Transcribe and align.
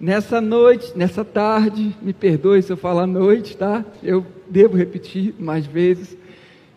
nessa 0.00 0.40
noite, 0.40 0.92
nessa 0.96 1.24
tarde, 1.24 1.94
me 2.00 2.12
perdoe 2.12 2.62
se 2.62 2.72
eu 2.72 2.76
falar 2.76 3.06
noite, 3.06 3.56
tá? 3.56 3.84
Eu 4.02 4.24
devo 4.48 4.76
repetir 4.76 5.34
mais 5.38 5.66
vezes, 5.66 6.16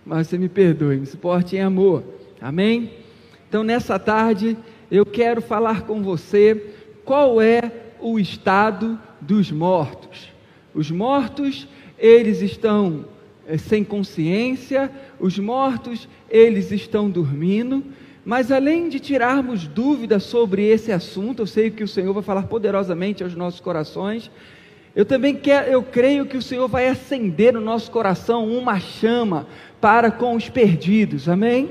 mas 0.06 0.28
você 0.28 0.38
me 0.38 0.50
perdoe, 0.50 0.98
me 0.98 1.06
suporte 1.06 1.56
em 1.56 1.62
amor, 1.62 2.04
amém? 2.42 2.92
Então, 3.48 3.64
nessa 3.64 4.00
tarde, 4.00 4.58
eu 4.90 5.06
quero 5.06 5.42
falar 5.42 5.82
com 5.84 6.02
você 6.02 6.74
qual 7.06 7.42
é 7.42 7.72
o 8.00 8.20
estado 8.20 9.00
dos 9.20 9.52
mortos. 9.52 10.30
Os 10.74 10.90
mortos, 10.90 11.68
eles 12.00 12.42
estão 12.42 13.06
é, 13.48 13.58
sem 13.58 13.84
consciência, 13.84 14.92
os 15.20 15.38
mortos, 15.38 16.08
eles 16.30 16.72
estão 16.72 17.10
dormindo, 17.10 17.84
mas 18.24 18.52
além 18.52 18.88
de 18.88 19.00
tirarmos 19.00 19.66
dúvidas 19.68 20.24
sobre 20.24 20.68
esse 20.68 20.92
assunto, 20.92 21.42
eu 21.42 21.48
sei 21.48 21.72
que 21.72 21.84
o 21.84 21.88
Senhor 21.88 22.14
vai 22.14 22.22
falar 22.22 22.44
poderosamente 22.44 23.24
aos 23.24 23.36
nossos 23.36 23.60
corações. 23.60 24.30
Eu 24.96 25.06
também 25.06 25.36
quero, 25.36 25.72
eu 25.72 25.82
creio 25.82 26.26
que 26.26 26.38
o 26.38 26.42
Senhor 26.42 26.68
vai 26.68 26.88
acender 26.88 27.54
no 27.54 27.62
nosso 27.62 27.90
coração 27.90 28.48
uma 28.48 28.80
chama 28.80 29.48
para 29.80 30.12
com 30.12 30.36
os 30.36 30.50
perdidos. 30.50 31.28
Amém? 31.28 31.70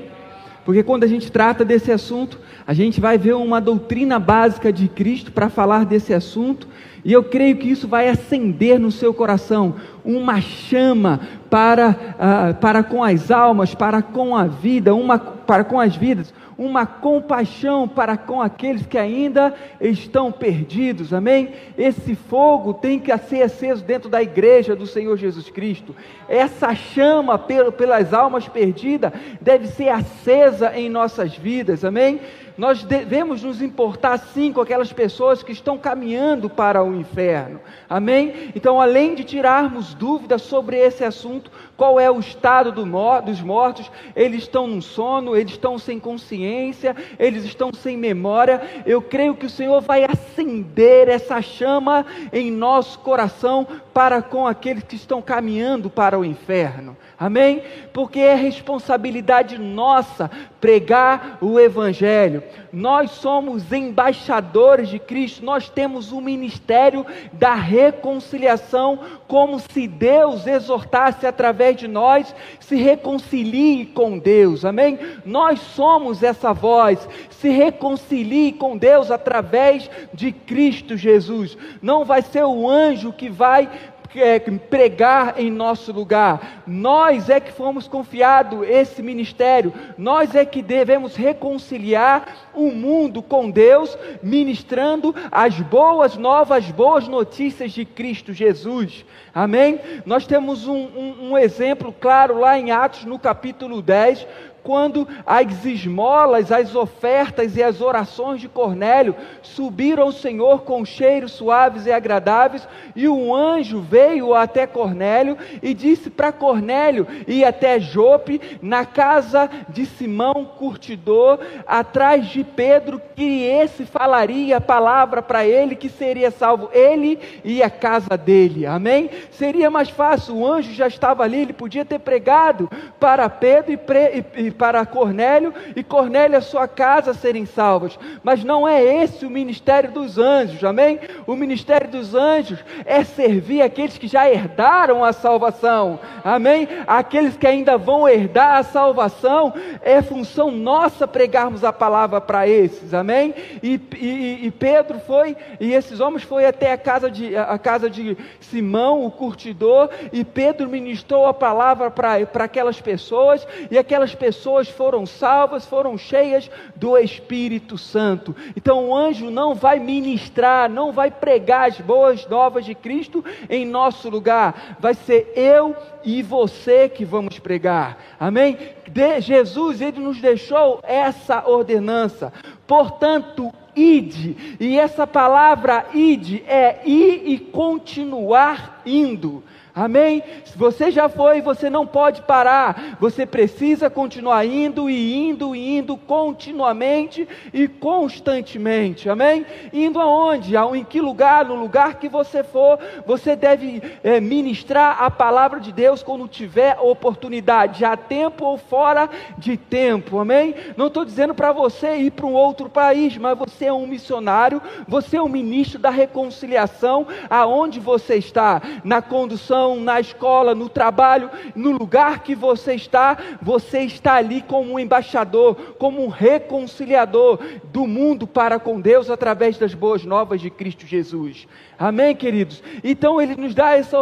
Porque 0.65 0.83
quando 0.83 1.03
a 1.03 1.07
gente 1.07 1.31
trata 1.31 1.65
desse 1.65 1.91
assunto, 1.91 2.39
a 2.67 2.73
gente 2.73 3.01
vai 3.01 3.17
ver 3.17 3.33
uma 3.33 3.59
doutrina 3.59 4.19
básica 4.19 4.71
de 4.71 4.87
Cristo 4.87 5.31
para 5.31 5.49
falar 5.49 5.85
desse 5.85 6.13
assunto, 6.13 6.67
e 7.03 7.11
eu 7.11 7.23
creio 7.23 7.57
que 7.57 7.69
isso 7.69 7.87
vai 7.87 8.07
acender 8.07 8.79
no 8.79 8.91
seu 8.91 9.11
coração 9.13 9.75
uma 10.05 10.39
chama 10.39 11.19
para, 11.49 11.89
uh, 11.89 12.55
para 12.59 12.83
com 12.83 13.03
as 13.03 13.31
almas, 13.31 13.73
para 13.73 14.03
com 14.03 14.35
a 14.35 14.45
vida, 14.45 14.93
uma, 14.93 15.17
para 15.17 15.63
com 15.63 15.79
as 15.79 15.95
vidas, 15.95 16.31
uma 16.61 16.85
compaixão 16.85 17.87
para 17.87 18.15
com 18.15 18.39
aqueles 18.39 18.85
que 18.85 18.95
ainda 18.95 19.51
estão 19.79 20.31
perdidos, 20.31 21.11
amém? 21.11 21.53
Esse 21.75 22.13
fogo 22.13 22.71
tem 22.71 22.99
que 22.99 23.17
ser 23.17 23.41
aceso 23.41 23.83
dentro 23.83 24.07
da 24.07 24.21
igreja 24.21 24.75
do 24.75 24.85
Senhor 24.85 25.17
Jesus 25.17 25.49
Cristo. 25.49 25.95
Essa 26.29 26.75
chama 26.75 27.39
pelas 27.39 28.13
almas 28.13 28.47
perdidas 28.47 29.11
deve 29.41 29.65
ser 29.69 29.89
acesa 29.89 30.71
em 30.77 30.87
nossas 30.87 31.35
vidas, 31.35 31.83
amém? 31.83 32.21
Nós 32.61 32.83
devemos 32.83 33.41
nos 33.41 33.59
importar 33.59 34.19
sim 34.19 34.53
com 34.53 34.61
aquelas 34.61 34.93
pessoas 34.93 35.41
que 35.41 35.51
estão 35.51 35.79
caminhando 35.79 36.47
para 36.47 36.83
o 36.83 36.95
inferno. 36.95 37.59
Amém? 37.89 38.51
Então, 38.55 38.79
além 38.79 39.15
de 39.15 39.23
tirarmos 39.23 39.95
dúvidas 39.95 40.43
sobre 40.43 40.77
esse 40.77 41.03
assunto, 41.03 41.49
qual 41.75 41.99
é 41.99 42.11
o 42.11 42.19
estado 42.19 42.71
do 42.71 42.85
dos 43.21 43.41
mortos? 43.41 43.89
Eles 44.15 44.43
estão 44.43 44.67
no 44.67 44.79
sono, 44.79 45.35
eles 45.35 45.53
estão 45.53 45.79
sem 45.79 45.99
consciência, 45.99 46.95
eles 47.17 47.45
estão 47.45 47.71
sem 47.73 47.97
memória. 47.97 48.61
Eu 48.85 49.01
creio 49.01 49.33
que 49.33 49.47
o 49.47 49.49
Senhor 49.49 49.81
vai 49.81 50.03
acender 50.03 51.09
essa 51.09 51.41
chama 51.41 52.05
em 52.31 52.51
nosso 52.51 52.99
coração 52.99 53.65
para 53.91 54.21
com 54.21 54.45
aqueles 54.45 54.83
que 54.83 54.95
estão 54.95 55.19
caminhando 55.19 55.89
para 55.89 56.19
o 56.19 56.23
inferno. 56.23 56.95
Amém? 57.19 57.63
Porque 57.93 58.19
é 58.19 58.35
responsabilidade 58.35 59.57
nossa 59.57 60.29
pregar 60.59 61.37
o 61.41 61.59
Evangelho. 61.59 62.43
Nós 62.73 63.11
somos 63.11 63.71
embaixadores 63.71 64.89
de 64.89 64.99
Cristo, 64.99 65.43
nós 65.43 65.69
temos 65.69 66.11
o 66.11 66.21
ministério 66.21 67.05
da 67.33 67.53
reconciliação, 67.53 68.99
como 69.27 69.59
se 69.59 69.87
Deus 69.87 70.47
exortasse 70.47 71.27
através 71.27 71.75
de 71.77 71.87
nós, 71.87 72.33
se 72.59 72.75
reconcilie 72.75 73.85
com 73.85 74.17
Deus, 74.17 74.63
amém? 74.63 74.99
Nós 75.25 75.59
somos 75.59 76.23
essa 76.23 76.53
voz, 76.53 77.07
se 77.29 77.49
reconcilie 77.49 78.53
com 78.53 78.77
Deus 78.77 79.11
através 79.11 79.89
de 80.13 80.31
Cristo 80.31 80.95
Jesus. 80.95 81.57
Não 81.81 82.05
vai 82.05 82.21
ser 82.21 82.43
o 82.43 82.69
anjo 82.69 83.11
que 83.11 83.29
vai 83.29 83.69
é, 84.15 84.39
pregar 84.39 85.39
em 85.39 85.49
nosso 85.49 85.91
lugar. 85.91 86.63
Nós 86.67 87.29
é 87.29 87.39
que 87.39 87.51
fomos 87.51 87.87
confiado 87.87 88.63
esse 88.63 89.01
ministério. 89.01 89.73
Nós 89.97 90.35
é 90.35 90.45
que 90.45 90.61
devemos 90.61 91.15
reconciliar 91.15 92.49
o 92.53 92.71
mundo 92.71 93.21
com 93.21 93.49
Deus, 93.49 93.97
ministrando 94.21 95.15
as 95.31 95.59
boas 95.59 96.17
novas, 96.17 96.69
boas 96.71 97.07
notícias 97.07 97.71
de 97.71 97.85
Cristo 97.85 98.33
Jesus. 98.33 99.05
Amém? 99.33 99.79
Nós 100.05 100.27
temos 100.27 100.67
um, 100.67 100.73
um, 100.73 101.31
um 101.31 101.37
exemplo 101.37 101.93
claro 101.97 102.39
lá 102.39 102.59
em 102.59 102.71
Atos, 102.71 103.05
no 103.05 103.17
capítulo 103.17 103.81
10, 103.81 104.27
quando 104.63 105.07
as 105.25 105.65
esmolas, 105.65 106.51
as 106.51 106.75
ofertas 106.75 107.55
e 107.55 107.63
as 107.63 107.81
orações 107.81 108.39
de 108.39 108.47
Cornélio 108.47 109.15
subiram 109.41 110.03
ao 110.03 110.11
Senhor 110.11 110.61
com 110.63 110.85
cheiros 110.85 111.31
suaves 111.31 111.85
e 111.85 111.91
agradáveis, 111.91 112.67
e 112.95 113.07
um 113.07 113.33
anjo 113.33 113.79
veio 113.79 114.33
até 114.33 114.67
Cornélio 114.67 115.37
e 115.61 115.73
disse 115.73 116.09
para 116.09 116.31
Cornélio 116.31 117.07
ir 117.27 117.43
até 117.43 117.79
Jope, 117.79 118.41
na 118.61 118.85
casa 118.85 119.49
de 119.69 119.85
Simão 119.85 120.45
curtidor, 120.57 121.39
atrás 121.65 122.27
de 122.27 122.43
Pedro, 122.43 123.01
que 123.15 123.43
esse 123.43 123.85
falaria 123.85 124.57
a 124.57 124.61
palavra 124.61 125.21
para 125.21 125.45
ele 125.45 125.75
que 125.75 125.89
seria 125.89 126.31
salvo 126.31 126.69
ele 126.73 127.19
e 127.43 127.63
a 127.63 127.69
casa 127.69 128.17
dele. 128.17 128.65
Amém? 128.65 129.09
Seria 129.31 129.69
mais 129.69 129.89
fácil, 129.89 130.35
o 130.35 130.47
anjo 130.47 130.73
já 130.73 130.87
estava 130.87 131.23
ali, 131.23 131.41
ele 131.41 131.53
podia 131.53 131.85
ter 131.85 131.99
pregado 131.99 132.69
para 132.99 133.29
Pedro 133.29 133.71
e, 133.71 133.77
pre, 133.77 134.25
e 134.35 134.50
para 134.51 134.85
Cornélio 134.85 135.53
e 135.75 135.83
Cornélio 135.83 136.35
e 136.35 136.37
a 136.37 136.41
sua 136.41 136.67
casa 136.67 137.13
serem 137.13 137.45
salvos. 137.45 137.97
Mas 138.23 138.43
não 138.43 138.67
é 138.67 138.83
esse 138.83 139.25
o 139.25 139.29
ministério 139.29 139.91
dos 139.91 140.17
anjos, 140.17 140.63
amém? 140.63 140.99
O 141.25 141.35
ministério 141.35 141.89
dos 141.89 142.13
anjos 142.15 142.59
é 142.85 143.03
servir 143.03 143.61
aqueles 143.61 143.97
que 143.97 144.07
já 144.07 144.29
herdaram 144.29 145.03
a 145.03 145.13
salvação, 145.13 145.99
amém? 146.23 146.67
Aqueles 146.87 147.37
que 147.37 147.47
ainda 147.47 147.77
vão 147.77 148.07
herdar 148.07 148.57
a 148.57 148.63
salvação, 148.63 149.53
é 149.81 150.01
função 150.01 150.51
nossa 150.51 151.07
pregarmos 151.07 151.63
a 151.63 151.71
palavra 151.71 152.19
para 152.19 152.47
esses, 152.47 152.93
amém? 152.93 153.33
E, 153.61 153.79
e, 153.95 154.47
e, 154.47 154.51
Pedro 154.51 154.99
foi, 154.99 155.35
e 155.59 155.73
esses 155.73 155.99
homens 155.99 156.23
foi 156.23 156.45
até 156.45 156.71
a 156.71 156.77
casa 156.77 157.09
de, 157.09 157.35
a 157.35 157.57
casa 157.57 157.89
de 157.89 158.17
Simão, 158.39 159.05
o 159.05 159.11
curtidor, 159.11 159.89
e 160.11 160.23
Pedro 160.23 160.69
ministrou 160.69 161.25
a 161.25 161.33
palavra 161.33 161.89
para 161.91 162.43
aquelas 162.43 162.79
pessoas, 162.81 163.47
e 163.69 163.77
aquelas 163.77 164.13
pessoas 164.15 164.40
pessoas 164.41 164.67
foram 164.69 165.05
salvas, 165.05 165.67
foram 165.67 165.95
cheias 165.99 166.49
do 166.75 166.97
Espírito 166.97 167.77
Santo. 167.77 168.35
Então 168.55 168.89
o 168.89 168.95
anjo 168.95 169.29
não 169.29 169.53
vai 169.53 169.77
ministrar, 169.77 170.67
não 170.67 170.91
vai 170.91 171.11
pregar 171.11 171.69
as 171.69 171.79
boas 171.79 172.27
novas 172.27 172.65
de 172.65 172.73
Cristo 172.73 173.23
em 173.47 173.67
nosso 173.67 174.09
lugar. 174.09 174.77
Vai 174.79 174.95
ser 174.95 175.31
eu 175.35 175.75
e 176.03 176.23
você 176.23 176.89
que 176.89 177.05
vamos 177.05 177.37
pregar. 177.37 177.99
Amém? 178.19 178.57
De 178.87 179.21
Jesus, 179.21 179.79
ele 179.79 179.99
nos 179.99 180.19
deixou 180.19 180.79
essa 180.81 181.47
ordenança. 181.47 182.33
Portanto, 182.65 183.53
ide. 183.75 184.57
E 184.59 184.79
essa 184.79 185.05
palavra 185.05 185.85
ide 185.93 186.43
é 186.47 186.81
ir 186.83 187.21
e 187.27 187.37
continuar 187.37 188.81
indo. 188.87 189.43
Amém? 189.73 190.21
Se 190.43 190.57
você 190.57 190.91
já 190.91 191.07
foi, 191.07 191.41
você 191.41 191.69
não 191.69 191.87
pode 191.87 192.21
parar. 192.23 192.97
Você 192.99 193.25
precisa 193.25 193.89
continuar 193.89 194.45
indo 194.45 194.89
e 194.89 195.15
indo 195.15 195.55
e 195.55 195.77
indo 195.77 195.95
continuamente 195.95 197.27
e 197.53 197.67
constantemente. 197.67 199.09
Amém? 199.09 199.45
Indo 199.71 199.99
aonde? 199.99 200.55
Em 200.75 200.83
que 200.83 200.99
lugar? 200.99 201.45
No 201.45 201.55
lugar 201.55 201.95
que 201.95 202.09
você 202.09 202.43
for, 202.43 202.79
você 203.05 203.35
deve 203.35 203.81
é, 204.03 204.19
ministrar 204.19 205.01
a 205.01 205.09
palavra 205.09 205.59
de 205.59 205.71
Deus 205.71 206.03
quando 206.03 206.27
tiver 206.27 206.77
oportunidade, 206.79 207.85
a 207.85 207.95
tempo 207.95 208.43
ou 208.45 208.57
fora 208.57 209.09
de 209.37 209.55
tempo. 209.55 210.19
Amém? 210.19 210.53
Não 210.75 210.87
estou 210.87 211.05
dizendo 211.05 211.33
para 211.33 211.53
você 211.53 211.95
ir 211.95 212.11
para 212.11 212.25
um 212.25 212.33
outro 212.33 212.69
país, 212.69 213.15
mas 213.17 213.37
você 213.37 213.65
é 213.65 213.73
um 213.73 213.87
missionário, 213.87 214.61
você 214.85 215.15
é 215.15 215.21
um 215.21 215.29
ministro 215.29 215.79
da 215.79 215.89
reconciliação 215.89 217.07
aonde 217.29 217.79
você 217.79 218.15
está, 218.15 218.61
na 218.83 219.01
condução 219.01 219.60
na 219.79 219.99
escola, 219.99 220.53
no 220.55 220.67
trabalho, 220.67 221.29
no 221.55 221.71
lugar 221.71 222.23
que 222.23 222.35
você 222.35 222.73
está, 222.73 223.17
você 223.41 223.81
está 223.81 224.15
ali 224.15 224.41
como 224.41 224.73
um 224.73 224.79
embaixador, 224.79 225.75
como 225.77 226.03
um 226.03 226.07
reconciliador 226.07 227.39
do 227.65 227.87
mundo 227.87 228.27
para 228.27 228.59
com 228.59 228.79
Deus 228.79 229.09
através 229.09 229.57
das 229.57 229.73
boas 229.73 230.03
novas 230.03 230.41
de 230.41 230.49
Cristo 230.49 230.85
Jesus. 230.85 231.47
Amém, 231.77 232.15
queridos? 232.15 232.63
Então 232.83 233.21
ele 233.21 233.35
nos 233.35 233.55
dá 233.55 233.75
essa, 233.75 233.97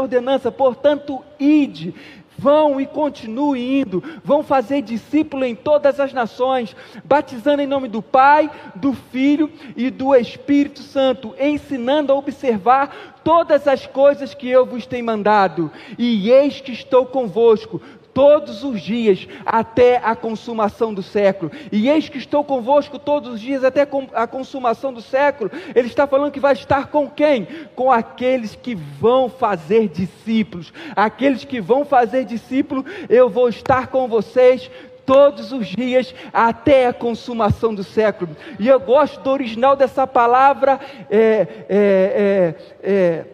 ordenança, 0.00 0.50
portanto, 0.50 1.22
ide, 1.38 1.94
Vão 2.36 2.80
e 2.80 2.86
continuem 2.86 3.80
indo, 3.80 4.02
vão 4.24 4.42
fazer 4.42 4.82
discípulo 4.82 5.44
em 5.44 5.54
todas 5.54 6.00
as 6.00 6.12
nações, 6.12 6.74
batizando 7.04 7.62
em 7.62 7.66
nome 7.66 7.88
do 7.88 8.02
Pai, 8.02 8.50
do 8.74 8.92
Filho 8.92 9.50
e 9.76 9.90
do 9.90 10.14
Espírito 10.14 10.82
Santo, 10.82 11.34
ensinando 11.38 12.12
a 12.12 12.16
observar 12.16 13.14
todas 13.24 13.66
as 13.66 13.86
coisas 13.86 14.34
que 14.34 14.48
eu 14.48 14.66
vos 14.66 14.86
tenho 14.86 15.06
mandado. 15.06 15.70
E 15.98 16.30
eis 16.30 16.60
que 16.60 16.72
estou 16.72 17.06
convosco 17.06 17.80
todos 18.14 18.62
os 18.62 18.80
dias 18.80 19.26
até 19.44 19.96
a 19.96 20.14
consumação 20.14 20.94
do 20.94 21.02
século. 21.02 21.50
E 21.70 21.90
eis 21.90 22.08
que 22.08 22.16
estou 22.16 22.44
convosco 22.44 22.98
todos 22.98 23.34
os 23.34 23.40
dias 23.40 23.64
até 23.64 23.86
a 24.14 24.26
consumação 24.26 24.92
do 24.92 25.02
século. 25.02 25.50
Ele 25.74 25.88
está 25.88 26.06
falando 26.06 26.32
que 26.32 26.40
vai 26.40 26.52
estar 26.52 26.86
com 26.86 27.10
quem? 27.10 27.46
Com 27.74 27.90
aqueles 27.90 28.54
que 28.54 28.74
vão 28.74 29.28
fazer 29.28 29.88
discípulos. 29.88 30.72
Aqueles 30.94 31.44
que 31.44 31.60
vão 31.60 31.84
fazer 31.84 32.24
discípulo, 32.24 32.84
eu 33.08 33.28
vou 33.28 33.48
estar 33.48 33.88
com 33.88 34.06
vocês 34.06 34.70
todos 35.04 35.52
os 35.52 35.66
dias 35.66 36.14
até 36.32 36.86
a 36.86 36.92
consumação 36.92 37.74
do 37.74 37.84
século. 37.84 38.34
E 38.58 38.68
eu 38.68 38.80
gosto 38.80 39.20
do 39.20 39.30
original 39.30 39.76
dessa 39.76 40.06
palavra. 40.06 40.80
É, 41.10 41.46
é, 41.68 42.54
é, 42.82 43.24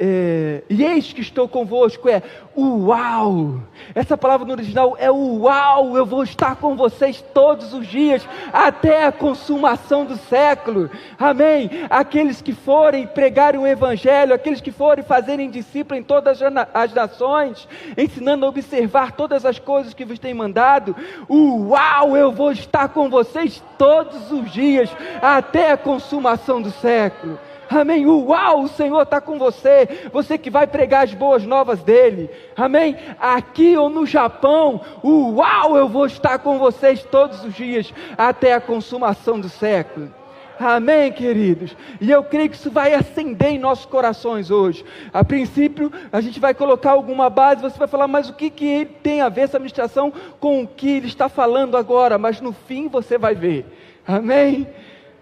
é 0.00 0.62
e 0.70 0.82
eis 0.82 1.12
que 1.12 1.20
estou 1.20 1.46
convosco, 1.46 2.08
é 2.08 2.22
uau. 2.56 3.60
Essa 3.94 4.16
palavra 4.16 4.46
no 4.46 4.52
original 4.52 4.96
é 4.98 5.10
uau, 5.10 5.96
eu 5.96 6.06
vou 6.06 6.22
estar 6.22 6.56
com 6.56 6.74
vocês 6.74 7.22
todos 7.34 7.74
os 7.74 7.86
dias, 7.86 8.26
até 8.52 9.04
a 9.04 9.12
consumação 9.12 10.04
do 10.06 10.16
século. 10.16 10.90
Amém. 11.18 11.70
Aqueles 11.90 12.40
que 12.40 12.52
forem 12.52 13.06
pregarem 13.06 13.60
o 13.60 13.66
evangelho, 13.66 14.32
aqueles 14.32 14.60
que 14.60 14.72
forem 14.72 15.04
fazerem 15.04 15.50
discípulo 15.50 15.98
em 15.98 16.02
todas 16.02 16.40
as 16.72 16.94
nações, 16.94 17.68
ensinando 17.96 18.46
a 18.46 18.48
observar 18.48 19.12
todas 19.12 19.44
as 19.44 19.58
coisas 19.58 19.92
que 19.92 20.04
vos 20.04 20.18
tenho 20.18 20.36
mandado, 20.36 20.96
uau, 21.28 22.16
eu 22.16 22.32
vou 22.32 22.52
estar 22.52 22.88
com 22.88 23.10
vocês 23.10 23.62
todos 23.76 24.32
os 24.32 24.50
dias, 24.50 24.88
até 25.20 25.72
a 25.72 25.76
consumação 25.76 26.62
do 26.62 26.70
século. 26.70 27.38
Amém. 27.70 28.04
Uau, 28.04 28.62
o 28.64 28.68
Senhor 28.68 29.02
está 29.02 29.20
com 29.20 29.38
você. 29.38 30.08
Você 30.12 30.36
que 30.36 30.50
vai 30.50 30.66
pregar 30.66 31.04
as 31.04 31.14
boas 31.14 31.44
novas 31.44 31.80
dele. 31.84 32.28
Amém. 32.56 32.96
Aqui 33.20 33.76
ou 33.76 33.88
no 33.88 34.04
Japão, 34.04 34.80
uau, 35.04 35.78
eu 35.78 35.88
vou 35.88 36.04
estar 36.04 36.40
com 36.40 36.58
vocês 36.58 37.04
todos 37.04 37.44
os 37.44 37.54
dias 37.54 37.94
até 38.18 38.54
a 38.54 38.60
consumação 38.60 39.38
do 39.38 39.48
século. 39.48 40.12
Amém, 40.58 41.10
queridos? 41.12 41.74
E 42.00 42.10
eu 42.10 42.22
creio 42.24 42.50
que 42.50 42.56
isso 42.56 42.70
vai 42.70 42.92
acender 42.92 43.52
em 43.52 43.58
nossos 43.58 43.86
corações 43.86 44.50
hoje. 44.50 44.84
A 45.10 45.24
princípio, 45.24 45.90
a 46.12 46.20
gente 46.20 46.38
vai 46.38 46.52
colocar 46.52 46.90
alguma 46.90 47.30
base, 47.30 47.62
você 47.62 47.78
vai 47.78 47.88
falar, 47.88 48.06
mas 48.08 48.28
o 48.28 48.34
que, 48.34 48.50
que 48.50 48.84
tem 49.02 49.22
a 49.22 49.30
ver 49.30 49.42
essa 49.42 49.56
administração 49.56 50.12
com 50.38 50.62
o 50.62 50.66
que 50.66 50.96
ele 50.96 51.06
está 51.06 51.30
falando 51.30 51.78
agora? 51.78 52.18
Mas 52.18 52.40
no 52.42 52.52
fim 52.52 52.88
você 52.88 53.16
vai 53.16 53.34
ver. 53.34 53.64
Amém? 54.06 54.66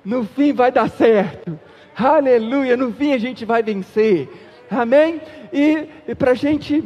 No 0.04 0.24
fim 0.24 0.52
vai 0.52 0.72
dar 0.72 0.88
certo. 0.88 1.67
Aleluia, 1.98 2.76
no 2.76 2.92
fim 2.92 3.12
a 3.12 3.18
gente 3.18 3.44
vai 3.44 3.60
vencer. 3.60 4.28
Amém? 4.70 5.20
E, 5.52 5.88
e 6.06 6.14
para 6.14 6.30
a 6.30 6.34
gente 6.34 6.84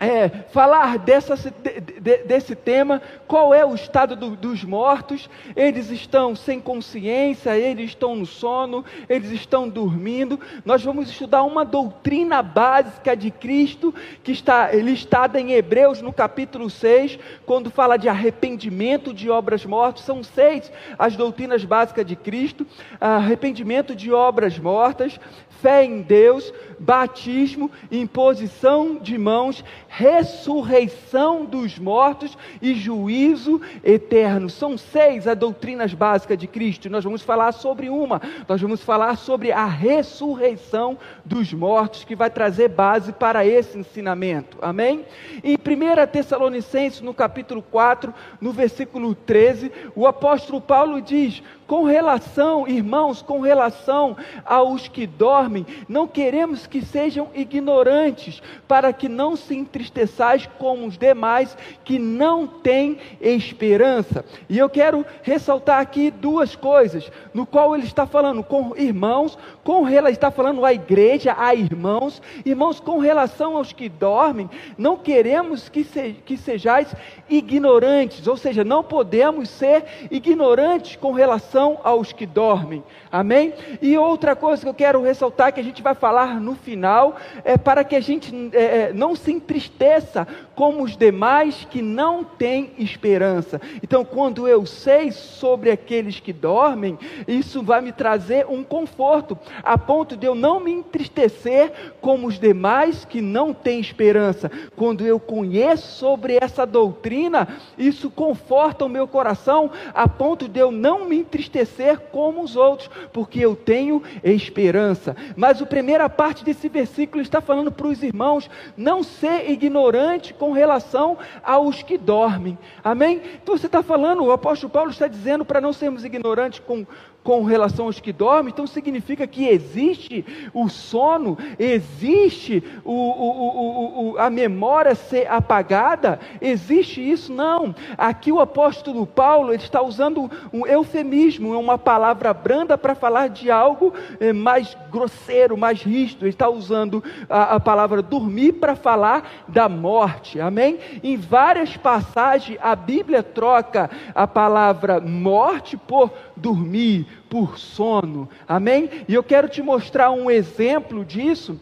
é, 0.00 0.28
falar 0.50 0.98
dessa, 0.98 1.34
de, 1.36 2.18
desse 2.18 2.54
tema, 2.54 3.02
qual 3.26 3.52
é 3.52 3.64
o 3.64 3.74
estado 3.74 4.14
do, 4.14 4.36
dos 4.36 4.62
mortos, 4.62 5.28
eles 5.56 5.90
estão 5.90 6.36
sem 6.36 6.60
consciência, 6.60 7.56
eles 7.56 7.90
estão 7.90 8.14
no 8.14 8.26
sono, 8.26 8.84
eles 9.08 9.30
estão 9.32 9.68
dormindo. 9.68 10.38
Nós 10.64 10.84
vamos 10.84 11.10
estudar 11.10 11.42
uma 11.42 11.64
doutrina 11.64 12.42
básica 12.42 13.16
de 13.16 13.30
Cristo, 13.30 13.92
que 14.22 14.32
está 14.32 14.70
listada 14.72 15.40
em 15.40 15.52
Hebreus 15.52 16.00
no 16.00 16.12
capítulo 16.12 16.70
6, 16.70 17.18
quando 17.44 17.70
fala 17.70 17.96
de 17.96 18.08
arrependimento 18.08 19.12
de 19.12 19.28
obras 19.28 19.64
mortas. 19.64 20.04
São 20.04 20.22
seis 20.22 20.70
as 20.98 21.16
doutrinas 21.16 21.64
básicas 21.64 22.06
de 22.06 22.14
Cristo: 22.14 22.66
arrependimento 23.00 23.94
de 23.96 24.12
obras 24.12 24.58
mortas, 24.58 25.18
fé 25.60 25.84
em 25.84 26.02
Deus, 26.02 26.52
batismo, 26.78 27.70
imposição 27.90 28.96
de 28.96 29.18
mãos, 29.18 29.64
ressurreição 29.88 31.44
dos 31.44 31.78
mortos 31.78 32.36
e 32.60 32.74
juízo 32.74 33.60
eterno. 33.82 34.50
São 34.50 34.76
seis 34.76 35.26
as 35.26 35.36
doutrinas 35.36 35.94
básicas 35.94 36.38
de 36.38 36.46
Cristo. 36.46 36.90
Nós 36.90 37.02
vamos 37.02 37.22
falar 37.22 37.52
sobre 37.52 37.88
uma. 37.88 38.20
Nós 38.46 38.60
vamos 38.60 38.82
falar 38.82 39.16
sobre 39.16 39.50
a 39.50 39.64
ressurreição 39.64 40.98
dos 41.24 41.52
mortos, 41.52 42.04
que 42.04 42.14
vai 42.14 42.30
trazer 42.30 42.68
base 42.68 43.12
para 43.12 43.44
esse 43.44 43.78
ensinamento. 43.78 44.58
Amém? 44.60 45.04
Em 45.42 45.54
1 45.54 46.06
Tessalonicenses, 46.12 47.00
no 47.00 47.14
capítulo 47.14 47.62
4, 47.62 48.12
no 48.40 48.52
versículo 48.52 49.14
13, 49.14 49.72
o 49.96 50.06
apóstolo 50.06 50.60
Paulo 50.60 51.00
diz: 51.00 51.42
com 51.68 51.84
relação, 51.84 52.66
irmãos, 52.66 53.20
com 53.20 53.40
relação 53.40 54.16
aos 54.42 54.88
que 54.88 55.06
dormem, 55.06 55.66
não 55.86 56.08
queremos 56.08 56.66
que 56.66 56.80
sejam 56.80 57.28
ignorantes, 57.34 58.42
para 58.66 58.90
que 58.90 59.06
não 59.06 59.36
se 59.36 59.54
entristeçais 59.54 60.48
como 60.58 60.86
os 60.86 60.96
demais 60.96 61.54
que 61.84 61.98
não 61.98 62.46
têm 62.46 62.98
esperança. 63.20 64.24
E 64.48 64.56
eu 64.56 64.70
quero 64.70 65.04
ressaltar 65.22 65.78
aqui 65.78 66.10
duas 66.10 66.56
coisas, 66.56 67.12
no 67.34 67.44
qual 67.44 67.74
ele 67.74 67.84
está 67.84 68.06
falando 68.06 68.42
com 68.42 68.74
irmãos, 68.74 69.38
com 69.62 69.86
ele 69.86 70.08
está 70.08 70.30
falando 70.30 70.64
à 70.64 70.72
igreja, 70.72 71.36
a 71.38 71.54
irmãos, 71.54 72.22
irmãos, 72.46 72.80
com 72.80 72.98
relação 72.98 73.58
aos 73.58 73.74
que 73.74 73.90
dormem, 73.90 74.48
não 74.78 74.96
queremos 74.96 75.68
que, 75.68 75.84
se, 75.84 76.14
que 76.24 76.38
sejais 76.38 76.94
ignorantes, 77.28 78.26
ou 78.26 78.36
seja, 78.36 78.64
não 78.64 78.82
podemos 78.82 79.48
ser 79.48 79.84
ignorantes 80.10 80.96
com 80.96 81.12
relação 81.12 81.78
aos 81.82 82.12
que 82.12 82.26
dormem. 82.26 82.82
Amém? 83.10 83.54
E 83.80 83.96
outra 83.96 84.36
coisa 84.36 84.62
que 84.62 84.68
eu 84.68 84.74
quero 84.74 85.02
ressaltar, 85.02 85.52
que 85.52 85.60
a 85.60 85.64
gente 85.64 85.82
vai 85.82 85.94
falar 85.94 86.40
no 86.40 86.54
final, 86.54 87.16
é 87.44 87.56
para 87.56 87.84
que 87.84 87.96
a 87.96 88.00
gente 88.00 88.34
é, 88.52 88.64
é, 88.64 88.92
não 88.92 89.14
se 89.14 89.32
entristeça 89.32 90.26
como 90.58 90.82
os 90.82 90.96
demais 90.96 91.64
que 91.70 91.80
não 91.80 92.24
têm 92.24 92.72
esperança. 92.78 93.60
Então, 93.80 94.04
quando 94.04 94.48
eu 94.48 94.66
sei 94.66 95.12
sobre 95.12 95.70
aqueles 95.70 96.18
que 96.18 96.32
dormem, 96.32 96.98
isso 97.28 97.62
vai 97.62 97.80
me 97.80 97.92
trazer 97.92 98.44
um 98.48 98.64
conforto, 98.64 99.38
a 99.62 99.78
ponto 99.78 100.16
de 100.16 100.26
eu 100.26 100.34
não 100.34 100.58
me 100.58 100.72
entristecer 100.72 101.94
como 102.00 102.26
os 102.26 102.40
demais 102.40 103.04
que 103.04 103.20
não 103.20 103.54
têm 103.54 103.78
esperança. 103.78 104.50
Quando 104.74 105.06
eu 105.06 105.20
conheço 105.20 105.92
sobre 105.92 106.36
essa 106.40 106.66
doutrina, 106.66 107.46
isso 107.78 108.10
conforta 108.10 108.84
o 108.84 108.88
meu 108.88 109.06
coração, 109.06 109.70
a 109.94 110.08
ponto 110.08 110.48
de 110.48 110.58
eu 110.58 110.72
não 110.72 111.08
me 111.08 111.18
entristecer 111.18 112.00
como 112.10 112.42
os 112.42 112.56
outros 112.56 112.90
porque 113.12 113.38
eu 113.38 113.54
tenho 113.54 114.02
esperança. 114.24 115.14
Mas 115.36 115.62
a 115.62 115.66
primeira 115.66 116.10
parte 116.10 116.44
desse 116.44 116.68
versículo 116.68 117.22
está 117.22 117.40
falando 117.40 117.70
para 117.70 117.86
os 117.86 118.02
irmãos 118.02 118.50
não 118.76 119.04
ser 119.04 119.48
ignorante 119.48 120.34
com 120.34 120.47
relação 120.52 121.18
aos 121.42 121.82
que 121.82 121.98
dormem. 121.98 122.58
Amém? 122.82 123.20
Então 123.42 123.56
você 123.56 123.66
está 123.66 123.82
falando, 123.82 124.24
o 124.24 124.32
apóstolo 124.32 124.72
Paulo 124.72 124.90
está 124.90 125.06
dizendo 125.06 125.44
para 125.44 125.60
não 125.60 125.72
sermos 125.72 126.04
ignorantes 126.04 126.60
com 126.60 126.86
com 127.28 127.42
relação 127.42 127.84
aos 127.84 128.00
que 128.00 128.10
dormem, 128.10 128.50
então 128.50 128.66
significa 128.66 129.26
que 129.26 129.46
existe 129.46 130.24
o 130.54 130.66
sono, 130.70 131.36
existe 131.58 132.64
o, 132.82 132.90
o, 132.90 134.12
o, 134.12 134.18
a 134.18 134.30
memória 134.30 134.94
ser 134.94 135.30
apagada, 135.30 136.18
existe 136.40 137.02
isso? 137.02 137.30
Não. 137.30 137.74
Aqui 137.98 138.32
o 138.32 138.40
apóstolo 138.40 139.06
Paulo 139.06 139.52
está 139.52 139.82
usando 139.82 140.30
um 140.50 140.66
eufemismo, 140.66 141.52
uma 141.60 141.76
palavra 141.76 142.32
branda 142.32 142.78
para 142.78 142.94
falar 142.94 143.28
de 143.28 143.50
algo 143.50 143.92
eh, 144.18 144.32
mais 144.32 144.74
grosseiro, 144.90 145.54
mais 145.54 145.82
rígido. 145.82 146.22
Ele 146.22 146.30
está 146.30 146.48
usando 146.48 147.04
a, 147.28 147.56
a 147.56 147.60
palavra 147.60 148.00
dormir 148.00 148.52
para 148.52 148.74
falar 148.74 149.44
da 149.46 149.68
morte. 149.68 150.40
Amém? 150.40 150.78
Em 151.02 151.18
várias 151.18 151.76
passagens 151.76 152.58
a 152.62 152.74
Bíblia 152.74 153.22
troca 153.22 153.90
a 154.14 154.26
palavra 154.26 154.98
morte 154.98 155.76
por 155.76 156.10
dormir, 156.38 157.06
por 157.28 157.58
sono. 157.58 158.28
Amém? 158.46 159.04
E 159.06 159.14
eu 159.14 159.22
quero 159.22 159.48
te 159.48 159.62
mostrar 159.62 160.10
um 160.10 160.30
exemplo 160.30 161.04
disso. 161.04 161.60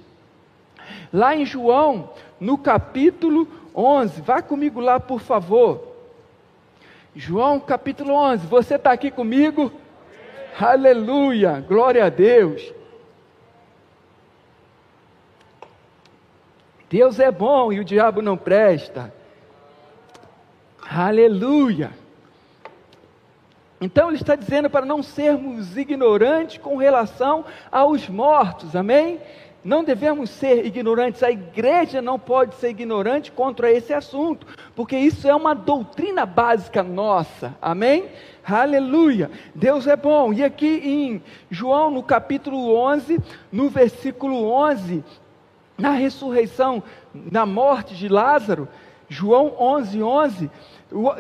Lá 1.13 1.35
em 1.35 1.45
João, 1.45 2.11
no 2.39 2.57
capítulo 2.57 3.49
11. 3.75 4.21
Vá 4.21 4.41
comigo 4.43 4.81
lá, 4.81 5.01
por 5.01 5.21
favor. 5.21 5.97
João 7.15 7.59
capítulo 7.59 8.13
11. 8.13 8.47
Você 8.47 8.77
está 8.77 8.93
aqui 8.93 9.11
comigo? 9.11 9.73
Aleluia, 10.59 11.65
glória 11.67 12.05
a 12.05 12.09
Deus. 12.09 12.73
Deus 16.89 17.19
é 17.19 17.31
bom 17.31 17.73
e 17.73 17.81
o 17.81 17.85
diabo 17.85 18.23
não 18.23 18.37
presta. 18.37 19.13
Aleluia. 20.89 21.91
Então 23.81 24.09
ele 24.09 24.17
está 24.17 24.35
dizendo 24.35 24.71
para 24.71 24.87
não 24.87 25.03
sermos 25.03 25.77
ignorantes 25.77 26.59
com 26.59 26.77
relação 26.77 27.45
aos 27.71 28.09
mortos, 28.09 28.75
amém? 28.75 29.21
Não 29.63 29.83
devemos 29.83 30.31
ser 30.31 30.65
ignorantes, 30.65 31.23
a 31.23 31.31
igreja 31.31 32.01
não 32.01 32.19
pode 32.19 32.55
ser 32.55 32.71
ignorante 32.71 33.33
contra 33.33 33.71
esse 33.71 33.93
assunto, 33.93 34.47
porque 34.77 34.97
isso 34.97 35.27
é 35.27 35.35
uma 35.35 35.55
doutrina 35.55 36.25
básica 36.25 36.83
nossa, 36.85 37.55
amém? 37.61 38.05
Aleluia, 38.45 39.29
Deus 39.55 39.89
é 39.89 39.97
bom. 39.97 40.33
E 40.33 40.45
aqui 40.45 40.81
em 40.85 41.23
João, 41.51 41.91
no 41.91 42.03
capítulo 42.03 42.77
11, 42.77 43.19
no 43.51 43.69
versículo 43.69 44.49
11, 44.53 45.03
na 45.77 45.91
ressurreição, 45.91 46.81
na 47.13 47.45
morte 47.45 47.95
de 47.97 48.09
Lázaro, 48.09 48.69
João 49.09 49.53
11, 49.59 50.03
11, 50.03 50.51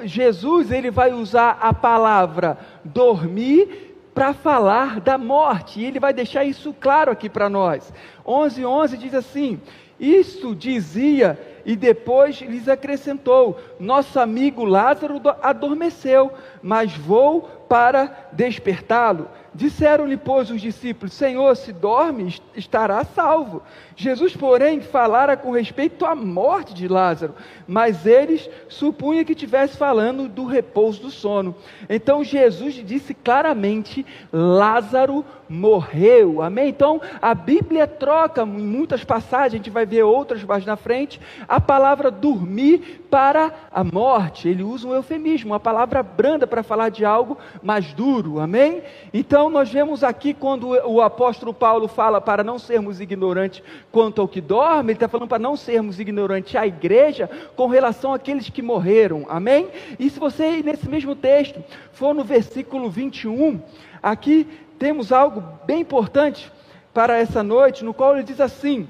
Jesus 0.04 0.70
ele 0.70 0.90
vai 0.90 1.12
usar 1.12 1.58
a 1.60 1.72
palavra 1.72 2.58
dormir 2.84 3.86
para 4.14 4.32
falar 4.32 5.00
da 5.00 5.18
morte, 5.18 5.80
e 5.80 5.84
ele 5.84 6.00
vai 6.00 6.12
deixar 6.14 6.44
isso 6.44 6.72
claro 6.72 7.10
aqui 7.10 7.28
para 7.28 7.50
nós. 7.50 7.92
11, 8.24 8.64
11 8.64 8.96
diz 8.96 9.14
assim: 9.14 9.60
Isso 10.00 10.54
dizia 10.54 11.38
e 11.66 11.74
depois 11.74 12.40
lhes 12.40 12.68
acrescentou: 12.68 13.58
Nosso 13.78 14.20
amigo 14.20 14.64
Lázaro 14.64 15.20
adormeceu, 15.42 16.32
mas 16.62 16.96
vou 16.96 17.42
para 17.68 18.28
despertá-lo. 18.32 19.28
Disseram-lhe, 19.52 20.18
pois, 20.18 20.50
os 20.50 20.60
discípulos: 20.60 21.14
Senhor, 21.14 21.56
se 21.56 21.72
dorme, 21.72 22.34
estará 22.54 23.02
salvo. 23.04 23.62
Jesus, 23.96 24.36
porém, 24.36 24.80
falara 24.82 25.34
com 25.36 25.50
respeito 25.50 26.04
à 26.04 26.14
morte 26.14 26.74
de 26.74 26.86
Lázaro, 26.86 27.34
mas 27.66 28.04
eles 28.04 28.48
supunham 28.68 29.24
que 29.24 29.32
estivesse 29.32 29.76
falando 29.76 30.28
do 30.28 30.44
repouso 30.44 31.00
do 31.00 31.10
sono. 31.10 31.54
Então 31.88 32.22
Jesus 32.22 32.74
disse 32.74 33.14
claramente: 33.14 34.04
Lázaro 34.30 35.24
morreu. 35.48 36.42
Amém? 36.42 36.68
Então 36.68 37.00
a 37.22 37.34
Bíblia 37.34 37.86
troca 37.86 38.42
em 38.42 38.46
muitas 38.46 39.04
passagens, 39.04 39.54
a 39.54 39.56
gente 39.56 39.70
vai 39.70 39.86
ver 39.86 40.02
outras 40.02 40.44
mais 40.44 40.66
na 40.66 40.76
frente, 40.76 41.18
a 41.48 41.55
palavra 41.60 42.10
dormir 42.10 43.06
para 43.10 43.52
a 43.72 43.82
morte. 43.82 44.48
Ele 44.48 44.62
usa 44.62 44.86
um 44.86 44.94
eufemismo, 44.94 45.52
uma 45.52 45.60
palavra 45.60 46.02
branda 46.02 46.46
para 46.46 46.62
falar 46.62 46.88
de 46.88 47.04
algo 47.04 47.38
mais 47.62 47.92
duro. 47.92 48.40
Amém? 48.40 48.82
Então 49.12 49.48
nós 49.48 49.70
vemos 49.70 50.04
aqui 50.04 50.34
quando 50.34 50.68
o 50.68 51.00
apóstolo 51.00 51.54
Paulo 51.54 51.88
fala 51.88 52.20
para 52.20 52.44
não 52.44 52.58
sermos 52.58 53.00
ignorantes 53.00 53.62
quanto 53.90 54.20
ao 54.20 54.28
que 54.28 54.40
dorme, 54.40 54.90
ele 54.90 54.96
está 54.96 55.08
falando 55.08 55.28
para 55.28 55.38
não 55.38 55.56
sermos 55.56 55.98
ignorantes 55.98 56.54
à 56.56 56.66
igreja 56.66 57.30
com 57.54 57.66
relação 57.66 58.12
àqueles 58.12 58.48
que 58.50 58.62
morreram. 58.62 59.26
Amém? 59.28 59.68
E 59.98 60.10
se 60.10 60.18
você, 60.18 60.62
nesse 60.62 60.88
mesmo 60.88 61.14
texto, 61.14 61.62
for 61.92 62.14
no 62.14 62.24
versículo 62.24 62.90
21, 62.90 63.60
aqui 64.02 64.46
temos 64.78 65.12
algo 65.12 65.42
bem 65.66 65.80
importante 65.80 66.52
para 66.92 67.16
essa 67.18 67.42
noite, 67.42 67.84
no 67.84 67.92
qual 67.92 68.14
ele 68.14 68.24
diz 68.24 68.40
assim, 68.40 68.88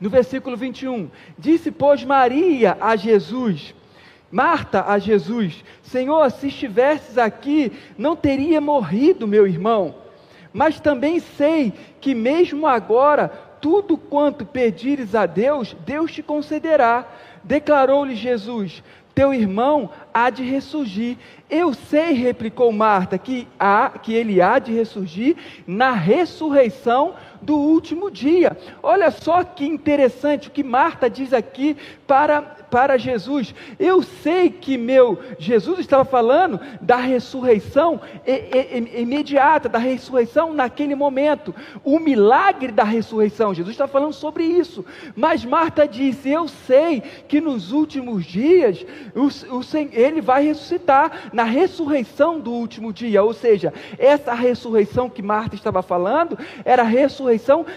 no 0.00 0.10
versículo 0.10 0.56
21: 0.56 1.10
Disse, 1.38 1.70
pois, 1.70 2.04
Maria 2.04 2.76
a 2.80 2.96
Jesus, 2.96 3.74
Marta 4.30 4.84
a 4.86 4.98
Jesus: 4.98 5.64
Senhor, 5.82 6.30
se 6.30 6.48
estivesses 6.48 7.16
aqui, 7.16 7.72
não 7.96 8.16
teria 8.16 8.60
morrido 8.60 9.26
meu 9.26 9.46
irmão. 9.46 9.94
Mas 10.52 10.80
também 10.80 11.20
sei 11.20 11.72
que 12.00 12.14
mesmo 12.14 12.66
agora, 12.66 13.28
tudo 13.60 13.96
quanto 13.96 14.44
pedires 14.44 15.14
a 15.14 15.26
Deus, 15.26 15.76
Deus 15.84 16.12
te 16.12 16.22
concederá. 16.22 17.06
Declarou-lhe 17.44 18.16
Jesus: 18.16 18.82
Teu 19.14 19.32
irmão 19.32 19.90
há 20.12 20.28
de 20.28 20.42
ressurgir. 20.42 21.16
Eu 21.48 21.72
sei, 21.72 22.12
replicou 22.12 22.72
Marta, 22.72 23.16
que, 23.16 23.46
há, 23.58 23.90
que 23.90 24.12
ele 24.12 24.42
há 24.42 24.58
de 24.58 24.72
ressurgir 24.72 25.36
na 25.66 25.92
ressurreição 25.92 27.14
do 27.46 27.56
último 27.56 28.10
dia. 28.10 28.56
Olha 28.82 29.10
só 29.12 29.44
que 29.44 29.64
interessante 29.64 30.48
o 30.48 30.50
que 30.50 30.64
Marta 30.64 31.08
diz 31.08 31.32
aqui 31.32 31.76
para 32.06 32.56
para 32.70 32.98
Jesus. 32.98 33.54
Eu 33.78 34.02
sei 34.02 34.50
que 34.50 34.76
meu 34.76 35.18
Jesus 35.38 35.78
estava 35.78 36.04
falando 36.04 36.60
da 36.80 36.96
ressurreição 36.96 38.00
imediata, 38.94 39.68
da 39.68 39.78
ressurreição 39.78 40.52
naquele 40.52 40.94
momento, 40.94 41.54
o 41.84 41.98
milagre 41.98 42.72
da 42.72 42.84
ressurreição. 42.84 43.54
Jesus 43.54 43.74
está 43.74 43.86
falando 43.86 44.12
sobre 44.12 44.44
isso. 44.44 44.84
Mas 45.14 45.44
Marta 45.44 45.86
disse: 45.86 46.28
Eu 46.28 46.48
sei 46.48 47.00
que 47.28 47.40
nos 47.40 47.72
últimos 47.72 48.24
dias 48.24 48.84
o, 49.14 49.56
o, 49.56 49.62
ele 49.92 50.20
vai 50.20 50.44
ressuscitar 50.44 51.30
na 51.32 51.44
ressurreição 51.44 52.40
do 52.40 52.50
último 52.50 52.92
dia. 52.92 53.22
Ou 53.22 53.32
seja, 53.32 53.72
essa 53.98 54.34
ressurreição 54.34 55.08
que 55.08 55.22
Marta 55.22 55.54
estava 55.54 55.82
falando 55.82 56.38
era 56.64 56.82
a 56.82 56.86
ressurreição 56.86 57.35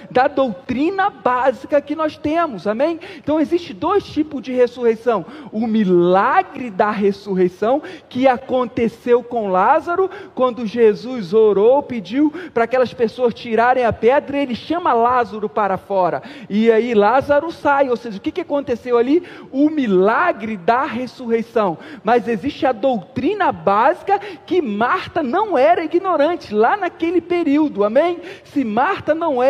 da 0.09 0.27
doutrina 0.27 1.09
básica 1.09 1.81
que 1.81 1.95
nós 1.95 2.17
temos. 2.17 2.67
Amém? 2.67 2.99
Então 3.17 3.39
existe 3.39 3.73
dois 3.73 4.03
tipos 4.03 4.41
de 4.41 4.51
ressurreição 4.53 4.79
ressurreição, 4.79 5.25
o 5.51 5.67
milagre 5.67 6.69
da 6.69 6.91
ressurreição 6.91 7.81
que 8.07 8.27
aconteceu 8.27 9.23
com 9.23 9.49
Lázaro, 9.49 10.09
quando 10.33 10.65
Jesus 10.65 11.33
orou, 11.33 11.81
pediu 11.83 12.31
para 12.53 12.63
aquelas 12.63 12.93
pessoas 12.93 13.33
tirarem 13.33 13.85
a 13.85 13.93
pedra, 13.93 14.37
ele 14.37 14.55
chama 14.55 14.93
Lázaro 14.93 15.49
para 15.49 15.77
fora, 15.77 16.21
e 16.49 16.71
aí 16.71 16.93
Lázaro 16.93 17.51
sai, 17.51 17.89
ou 17.89 17.97
seja, 17.97 18.17
o 18.17 18.21
que, 18.21 18.31
que 18.31 18.41
aconteceu 18.41 18.97
ali? 18.97 19.23
O 19.51 19.69
milagre 19.69 20.57
da 20.57 20.85
ressurreição, 20.85 21.77
mas 22.03 22.27
existe 22.27 22.65
a 22.65 22.71
doutrina 22.71 23.51
básica 23.51 24.19
que 24.45 24.61
Marta 24.61 25.23
não 25.23 25.57
era 25.57 25.83
ignorante 25.83 26.53
lá 26.53 26.77
naquele 26.77 27.21
período, 27.21 27.83
amém? 27.83 28.19
Se 28.43 28.63
Marta 28.63 29.13
não 29.13 29.41
era 29.41 29.48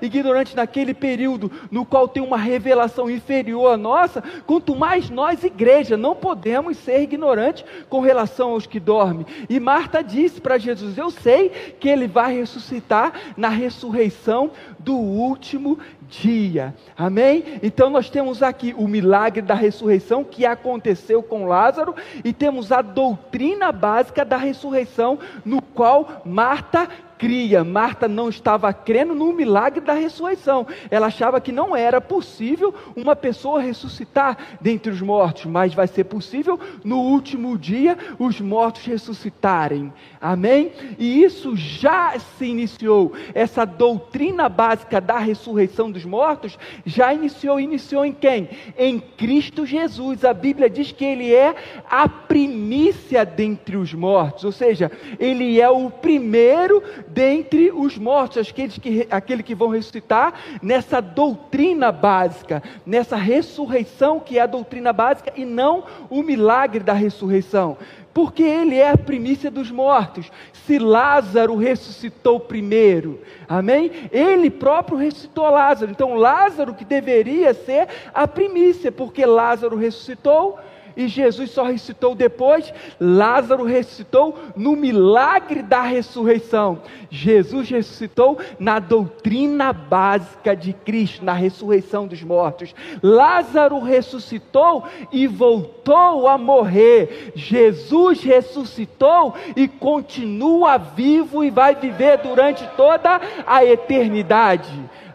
ignorante 0.00 0.56
naquele 0.56 0.94
período, 0.94 1.50
no 1.70 1.84
qual 1.84 2.08
tem 2.08 2.22
uma 2.22 2.36
revelação 2.36 3.10
inferior 3.10 3.74
à 3.74 3.76
nossa, 3.76 4.22
Quanto 4.46 4.74
mais 4.74 5.08
nós, 5.10 5.44
igreja, 5.44 5.96
não 5.96 6.14
podemos 6.14 6.76
ser 6.78 7.02
ignorantes 7.02 7.64
com 7.88 8.00
relação 8.00 8.50
aos 8.50 8.66
que 8.66 8.80
dormem. 8.80 9.26
E 9.48 9.58
Marta 9.60 10.02
disse 10.02 10.40
para 10.40 10.58
Jesus: 10.58 10.98
Eu 10.98 11.10
sei 11.10 11.50
que 11.78 11.88
ele 11.88 12.06
vai 12.06 12.34
ressuscitar 12.34 13.12
na 13.36 13.48
ressurreição 13.48 14.50
do 14.78 14.96
último 14.96 15.78
dia. 16.08 16.74
Amém? 16.96 17.60
Então 17.62 17.90
nós 17.90 18.10
temos 18.10 18.42
aqui 18.42 18.74
o 18.76 18.88
milagre 18.88 19.42
da 19.42 19.54
ressurreição 19.54 20.24
que 20.24 20.44
aconteceu 20.44 21.22
com 21.22 21.46
Lázaro 21.46 21.94
e 22.24 22.32
temos 22.32 22.72
a 22.72 22.82
doutrina 22.82 23.70
básica 23.70 24.24
da 24.24 24.36
ressurreição 24.36 25.18
no 25.44 25.62
qual 25.62 26.22
Marta 26.24 26.88
cria. 27.20 27.62
Marta 27.62 28.08
não 28.08 28.30
estava 28.30 28.72
crendo 28.72 29.14
no 29.14 29.30
milagre 29.30 29.82
da 29.82 29.92
ressurreição. 29.92 30.66
Ela 30.90 31.08
achava 31.08 31.38
que 31.38 31.52
não 31.52 31.76
era 31.76 32.00
possível 32.00 32.74
uma 32.96 33.14
pessoa 33.14 33.60
ressuscitar 33.60 34.38
dentre 34.58 34.90
os 34.90 35.02
mortos, 35.02 35.44
mas 35.44 35.74
vai 35.74 35.86
ser 35.86 36.04
possível 36.04 36.58
no 36.82 36.96
último 36.96 37.58
dia 37.58 37.98
os 38.18 38.40
mortos 38.40 38.86
ressuscitarem. 38.86 39.92
Amém? 40.18 40.72
E 40.98 41.22
isso 41.22 41.54
já 41.54 42.18
se 42.18 42.46
iniciou. 42.46 43.12
Essa 43.34 43.66
doutrina 43.66 44.48
básica 44.48 44.98
da 44.98 45.18
ressurreição 45.18 45.90
dos 45.90 46.06
mortos 46.06 46.58
já 46.86 47.12
iniciou. 47.12 47.60
Iniciou 47.60 48.04
em 48.04 48.12
quem? 48.12 48.48
Em 48.78 48.98
Cristo 48.98 49.66
Jesus. 49.66 50.24
A 50.24 50.32
Bíblia 50.32 50.70
diz 50.70 50.90
que 50.90 51.04
ele 51.04 51.34
é 51.34 51.54
a 51.90 52.08
primícia 52.08 53.26
dentre 53.26 53.76
os 53.76 53.92
mortos, 53.92 54.44
ou 54.44 54.52
seja, 54.52 54.90
ele 55.18 55.60
é 55.60 55.68
o 55.68 55.90
primeiro 55.90 56.82
dentre 57.12 57.70
os 57.70 57.98
mortos, 57.98 58.48
aqueles 58.48 58.78
que, 58.78 59.06
aquele 59.10 59.42
que 59.42 59.54
vão 59.54 59.68
ressuscitar 59.68 60.34
nessa 60.62 61.00
doutrina 61.00 61.90
básica, 61.90 62.62
nessa 62.86 63.16
ressurreição 63.16 64.20
que 64.20 64.38
é 64.38 64.42
a 64.42 64.46
doutrina 64.46 64.92
básica 64.92 65.32
e 65.36 65.44
não 65.44 65.84
o 66.08 66.22
milagre 66.22 66.80
da 66.80 66.92
ressurreição. 66.92 67.76
Porque 68.12 68.42
ele 68.42 68.76
é 68.76 68.90
a 68.90 68.98
primícia 68.98 69.50
dos 69.50 69.70
mortos. 69.70 70.30
Se 70.52 70.78
Lázaro 70.78 71.56
ressuscitou 71.56 72.40
primeiro, 72.40 73.20
amém? 73.48 73.90
Ele 74.10 74.50
próprio 74.50 74.98
ressuscitou 74.98 75.48
Lázaro. 75.48 75.92
Então, 75.92 76.14
Lázaro 76.14 76.74
que 76.74 76.84
deveria 76.84 77.54
ser 77.54 77.88
a 78.12 78.26
primícia, 78.26 78.90
porque 78.90 79.24
Lázaro 79.24 79.76
ressuscitou, 79.76 80.58
e 80.96 81.08
Jesus 81.08 81.50
só 81.50 81.64
ressuscitou 81.64 82.14
depois, 82.14 82.72
Lázaro 83.00 83.64
ressuscitou 83.64 84.38
no 84.56 84.76
milagre 84.76 85.62
da 85.62 85.82
ressurreição. 85.82 86.82
Jesus 87.10 87.68
ressuscitou 87.68 88.38
na 88.58 88.78
doutrina 88.78 89.72
básica 89.72 90.54
de 90.54 90.72
Cristo, 90.72 91.24
na 91.24 91.32
ressurreição 91.32 92.06
dos 92.06 92.22
mortos. 92.22 92.74
Lázaro 93.02 93.80
ressuscitou 93.80 94.84
e 95.12 95.26
voltou 95.26 96.28
a 96.28 96.38
morrer. 96.38 97.32
Jesus 97.34 98.22
ressuscitou 98.22 99.34
e 99.56 99.66
continua 99.66 100.78
vivo 100.78 101.42
e 101.42 101.50
vai 101.50 101.74
viver 101.74 102.18
durante 102.18 102.66
toda 102.76 103.20
a 103.46 103.64
eternidade. 103.64 104.70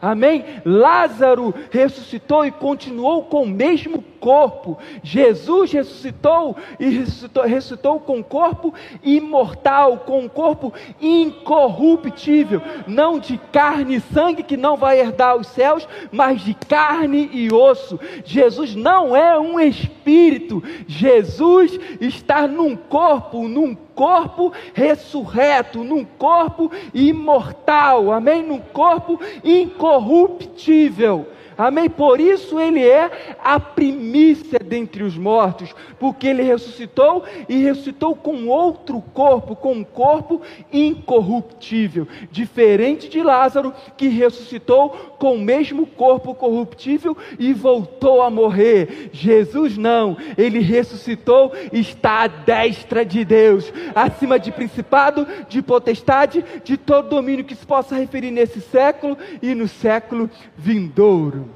Amém? 0.05 0.45
Lázaro 0.63 1.51
ressuscitou 1.71 2.45
e 2.45 2.51
continuou 2.51 3.24
com 3.24 3.41
o 3.41 3.47
mesmo 3.47 4.03
corpo. 4.19 4.77
Jesus 5.01 5.71
ressuscitou 5.71 6.55
e 6.79 6.89
ressuscitou, 6.89 7.43
ressuscitou 7.43 8.00
com 8.00 8.17
um 8.17 8.24
corpo 8.24 8.71
imortal, 9.01 10.03
com 10.05 10.19
um 10.19 10.29
corpo 10.29 10.71
incorruptível, 11.01 12.62
não 12.85 13.17
de 13.17 13.39
carne 13.51 13.95
e 13.95 14.13
sangue 14.13 14.43
que 14.43 14.55
não 14.55 14.77
vai 14.77 15.00
herdar 15.00 15.38
os 15.38 15.47
céus, 15.47 15.88
mas 16.12 16.39
de 16.39 16.53
carne 16.53 17.27
e 17.33 17.51
osso. 17.51 18.00
Jesus 18.24 18.75
não 18.75 19.15
é 19.15 19.39
um 19.39 19.59
espírito, 19.59 20.63
Jesus 20.85 21.79
está 22.00 22.47
num 22.47 22.75
corpo, 22.75 23.47
num 23.47 23.75
corpo 23.95 24.51
ressurreto, 24.73 25.83
num 25.83 26.03
corpo 26.03 26.69
imortal, 26.93 28.11
amém? 28.11 28.43
Num 28.43 28.59
corpo 28.59 29.19
incorruptível. 29.43 31.27
Amém? 31.57 31.89
Por 31.89 32.19
isso 32.19 32.59
ele 32.59 32.85
é 32.85 33.37
a 33.41 33.59
primícia 33.59 34.59
dentre 34.59 35.03
os 35.03 35.17
mortos, 35.17 35.73
porque 35.97 36.27
ele 36.27 36.43
ressuscitou 36.43 37.23
e 37.47 37.63
ressuscitou 37.63 38.13
com 38.13 38.47
outro 38.47 39.01
corpo, 39.13 39.55
com 39.55 39.73
um 39.73 39.83
corpo 39.83 40.41
incorruptível, 40.71 42.07
diferente 42.29 43.07
de 43.07 43.23
Lázaro, 43.23 43.73
que 43.95 44.09
ressuscitou 44.09 45.14
com 45.17 45.36
o 45.36 45.39
mesmo 45.39 45.86
corpo 45.86 46.34
corruptível 46.34 47.17
e 47.39 47.53
voltou 47.53 48.22
a 48.22 48.29
morrer. 48.29 49.10
Jesus 49.12 49.77
não, 49.77 50.17
ele 50.38 50.60
ressuscitou 50.60 51.51
está 51.72 52.24
à 52.24 52.27
destra 52.27 53.05
de 53.05 53.24
Deus, 53.24 53.72
acima 53.93 54.39
de 54.39 54.51
principado, 54.51 55.27
de 55.48 55.62
potestade, 55.62 56.43
de 56.63 56.77
todo 56.77 57.10
domínio 57.10 57.45
que 57.45 57.55
se 57.55 57.65
possa 57.65 57.95
referir 57.95 58.31
nesse 58.31 58.62
século 58.62 59.17
e 59.41 59.53
no 59.53 59.67
século 59.67 60.29
vindouro. 60.57 61.50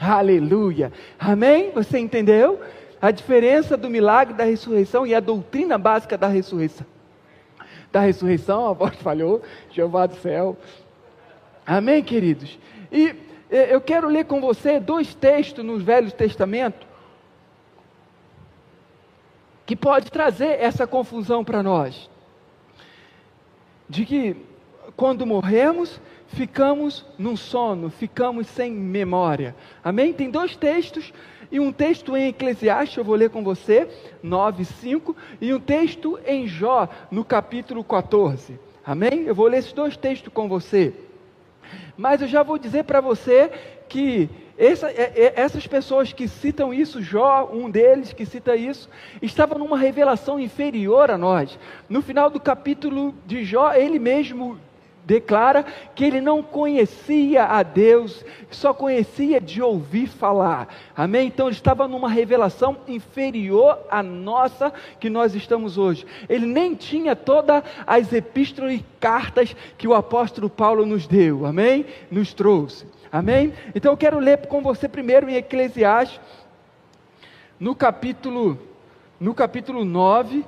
Aleluia. 0.00 0.92
Amém? 1.18 1.70
Você 1.72 1.98
entendeu? 1.98 2.60
A 3.00 3.10
diferença 3.10 3.76
do 3.76 3.90
milagre 3.90 4.34
da 4.34 4.44
ressurreição 4.44 5.06
e 5.06 5.14
a 5.14 5.20
doutrina 5.20 5.78
básica 5.78 6.18
da 6.18 6.26
ressurreição. 6.28 6.86
Da 7.92 8.00
ressurreição, 8.00 8.66
a 8.66 8.72
voz 8.72 8.96
falhou, 8.96 9.42
Jeová 9.70 10.06
do 10.06 10.16
céu. 10.16 10.56
Amém, 11.66 12.02
queridos? 12.02 12.58
E 12.90 13.14
eu 13.50 13.80
quero 13.80 14.08
ler 14.08 14.24
com 14.24 14.40
você 14.40 14.80
dois 14.80 15.14
textos 15.14 15.64
no 15.64 15.78
Velho 15.78 16.10
Testamento 16.10 16.86
que 19.64 19.76
pode 19.76 20.10
trazer 20.10 20.60
essa 20.60 20.86
confusão 20.86 21.44
para 21.44 21.62
nós. 21.62 22.10
De 23.88 24.04
que 24.04 24.36
quando 24.96 25.26
morremos, 25.26 26.00
ficamos 26.28 27.06
num 27.18 27.36
sono, 27.36 27.88
ficamos 27.90 28.46
sem 28.48 28.72
memória. 28.72 29.54
Amém? 29.82 30.12
Tem 30.12 30.30
dois 30.30 30.56
textos, 30.56 31.12
e 31.50 31.60
um 31.60 31.70
texto 31.70 32.16
em 32.16 32.28
Eclesiastes, 32.28 32.96
eu 32.96 33.04
vou 33.04 33.14
ler 33.14 33.30
com 33.30 33.44
você, 33.44 33.88
9, 34.22 34.64
5, 34.64 35.16
e 35.40 35.52
um 35.52 35.60
texto 35.60 36.18
em 36.26 36.46
Jó, 36.46 36.88
no 37.10 37.24
capítulo 37.24 37.84
14. 37.84 38.58
Amém? 38.84 39.24
Eu 39.26 39.34
vou 39.34 39.46
ler 39.46 39.58
esses 39.58 39.72
dois 39.72 39.96
textos 39.96 40.32
com 40.32 40.48
você. 40.48 40.94
Mas 41.96 42.22
eu 42.22 42.28
já 42.28 42.42
vou 42.42 42.58
dizer 42.58 42.84
para 42.84 43.00
você 43.00 43.50
que 43.88 44.28
essa, 44.56 44.90
é, 44.90 45.12
é, 45.14 45.32
essas 45.36 45.66
pessoas 45.66 46.12
que 46.12 46.28
citam 46.28 46.72
isso, 46.72 47.02
Jó, 47.02 47.50
um 47.52 47.70
deles 47.70 48.12
que 48.12 48.24
cita 48.24 48.54
isso, 48.54 48.88
estava 49.20 49.58
numa 49.58 49.76
revelação 49.76 50.38
inferior 50.38 51.10
a 51.10 51.18
nós. 51.18 51.58
No 51.88 52.02
final 52.02 52.30
do 52.30 52.40
capítulo 52.40 53.14
de 53.26 53.44
Jó, 53.44 53.72
ele 53.72 53.98
mesmo 53.98 54.58
declara 55.04 55.64
que 55.94 56.04
ele 56.04 56.20
não 56.20 56.42
conhecia 56.42 57.44
a 57.44 57.62
Deus, 57.62 58.24
só 58.50 58.72
conhecia 58.72 59.40
de 59.40 59.60
ouvir 59.60 60.06
falar. 60.06 60.68
Amém? 60.96 61.26
Então 61.26 61.46
ele 61.46 61.56
estava 61.56 61.88
numa 61.88 62.08
revelação 62.08 62.78
inferior 62.86 63.78
à 63.90 64.02
nossa 64.02 64.72
que 65.00 65.10
nós 65.10 65.34
estamos 65.34 65.78
hoje. 65.78 66.06
Ele 66.28 66.46
nem 66.46 66.74
tinha 66.74 67.16
todas 67.16 67.62
as 67.86 68.12
epístolas 68.12 68.74
e 68.74 68.84
cartas 69.00 69.56
que 69.76 69.88
o 69.88 69.94
apóstolo 69.94 70.48
Paulo 70.48 70.86
nos 70.86 71.06
deu. 71.06 71.46
Amém? 71.46 71.86
Nos 72.10 72.32
trouxe. 72.32 72.86
Amém? 73.10 73.52
Então 73.74 73.92
eu 73.92 73.96
quero 73.96 74.18
ler 74.18 74.46
com 74.46 74.62
você 74.62 74.88
primeiro 74.88 75.28
em 75.28 75.34
Eclesiastes, 75.34 76.20
no 77.58 77.74
capítulo 77.74 78.58
no 79.22 79.32
capítulo 79.32 79.84
9, 79.84 80.44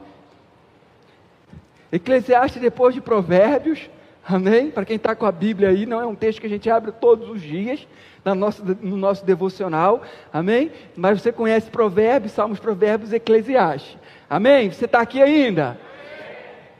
Eclesiastes 1.93 2.61
depois 2.61 2.93
de 2.93 3.01
Provérbios, 3.01 3.89
Amém? 4.27 4.71
Para 4.71 4.85
quem 4.85 4.97
está 4.97 5.15
com 5.15 5.27
a 5.27 5.33
Bíblia 5.33 5.69
aí, 5.69 5.85
não 5.85 6.01
é 6.01 6.07
um 6.07 6.15
texto 6.15 6.41
que 6.41 6.47
a 6.47 6.51
gente 6.51 6.71
abre 6.71 6.93
todos 6.93 7.29
os 7.29 7.43
dias 7.43 7.87
na 8.25 8.35
nossa, 8.35 8.63
no 8.81 8.97
nosso 8.97 9.25
devocional. 9.25 10.03
Amém? 10.33 10.73
Mas 10.97 11.21
você 11.21 11.31
conhece 11.31 11.71
Provérbios, 11.71 12.33
Salmos, 12.33 12.59
Provérbios, 12.59 13.13
Eclesiastes. 13.13 13.99
Amém? 14.29 14.71
Você 14.71 14.87
está 14.87 15.01
aqui 15.01 15.21
ainda? 15.21 15.79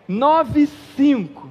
9, 0.09 0.67
5. 0.97 1.51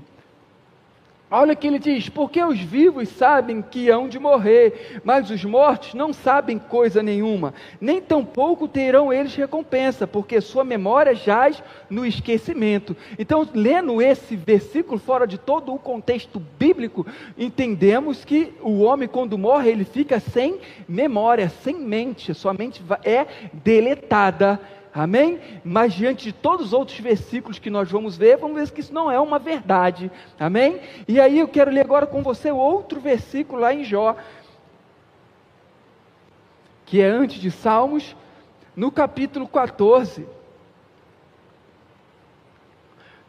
Olha 1.35 1.55
que 1.55 1.65
ele 1.65 1.79
diz: 1.79 2.09
porque 2.09 2.43
os 2.43 2.59
vivos 2.59 3.09
sabem 3.09 3.59
que 3.59 3.89
hão 3.89 4.07
de 4.07 4.19
morrer, 4.19 5.01
mas 5.03 5.31
os 5.31 5.43
mortos 5.43 5.95
não 5.95 6.13
sabem 6.13 6.59
coisa 6.59 7.01
nenhuma, 7.01 7.55
nem 7.81 7.99
tampouco 7.99 8.67
terão 8.67 9.11
eles 9.11 9.33
recompensa, 9.33 10.05
porque 10.05 10.39
sua 10.39 10.63
memória 10.63 11.15
jaz 11.15 11.63
no 11.89 12.05
esquecimento. 12.05 12.95
Então, 13.17 13.49
lendo 13.51 13.99
esse 13.99 14.35
versículo 14.35 14.99
fora 14.99 15.25
de 15.25 15.39
todo 15.39 15.73
o 15.73 15.79
contexto 15.79 16.39
bíblico, 16.59 17.03
entendemos 17.35 18.23
que 18.23 18.53
o 18.61 18.81
homem, 18.81 19.07
quando 19.07 19.35
morre, 19.35 19.71
ele 19.71 19.85
fica 19.85 20.19
sem 20.19 20.59
memória, 20.87 21.49
sem 21.49 21.73
mente, 21.73 22.31
sua 22.35 22.53
mente 22.53 22.83
é 23.03 23.25
deletada 23.51 24.59
Amém? 24.93 25.39
Mas 25.63 25.93
diante 25.93 26.25
de 26.25 26.33
todos 26.33 26.67
os 26.67 26.73
outros 26.73 26.99
versículos 26.99 27.57
que 27.57 27.71
nós 27.71 27.89
vamos 27.89 28.15
ver, 28.15 28.37
vamos 28.37 28.55
ver 28.55 28.69
que 28.69 28.79
isso 28.79 28.93
não 28.93 29.09
é 29.09 29.19
uma 29.19 29.39
verdade. 29.39 30.11
Amém? 30.39 30.79
E 31.07 31.19
aí 31.19 31.39
eu 31.39 31.47
quero 31.47 31.71
ler 31.71 31.81
agora 31.81 32.05
com 32.05 32.21
você 32.21 32.51
outro 32.51 32.99
versículo 33.01 33.59
lá 33.59 33.73
em 33.73 33.83
Jó, 33.83 34.15
que 36.85 37.01
é 37.01 37.07
antes 37.07 37.41
de 37.41 37.49
Salmos, 37.49 38.15
no 38.75 38.91
capítulo 38.91 39.47
14. 39.47 40.27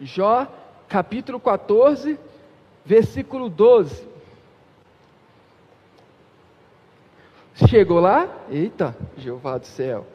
Jó, 0.01 0.47
capítulo 0.87 1.41
14, 1.41 2.19
versículo 2.85 3.49
12. 3.49 4.07
Chegou 7.69 8.01
lá? 8.01 8.29
Eita, 8.51 8.95
Jeová 9.17 9.57
do 9.57 9.67
céu. 9.67 10.07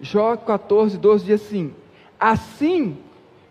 Jó 0.00 0.36
14, 0.36 0.96
12 0.96 1.24
diz 1.24 1.42
assim: 1.42 1.74
Assim 2.18 2.96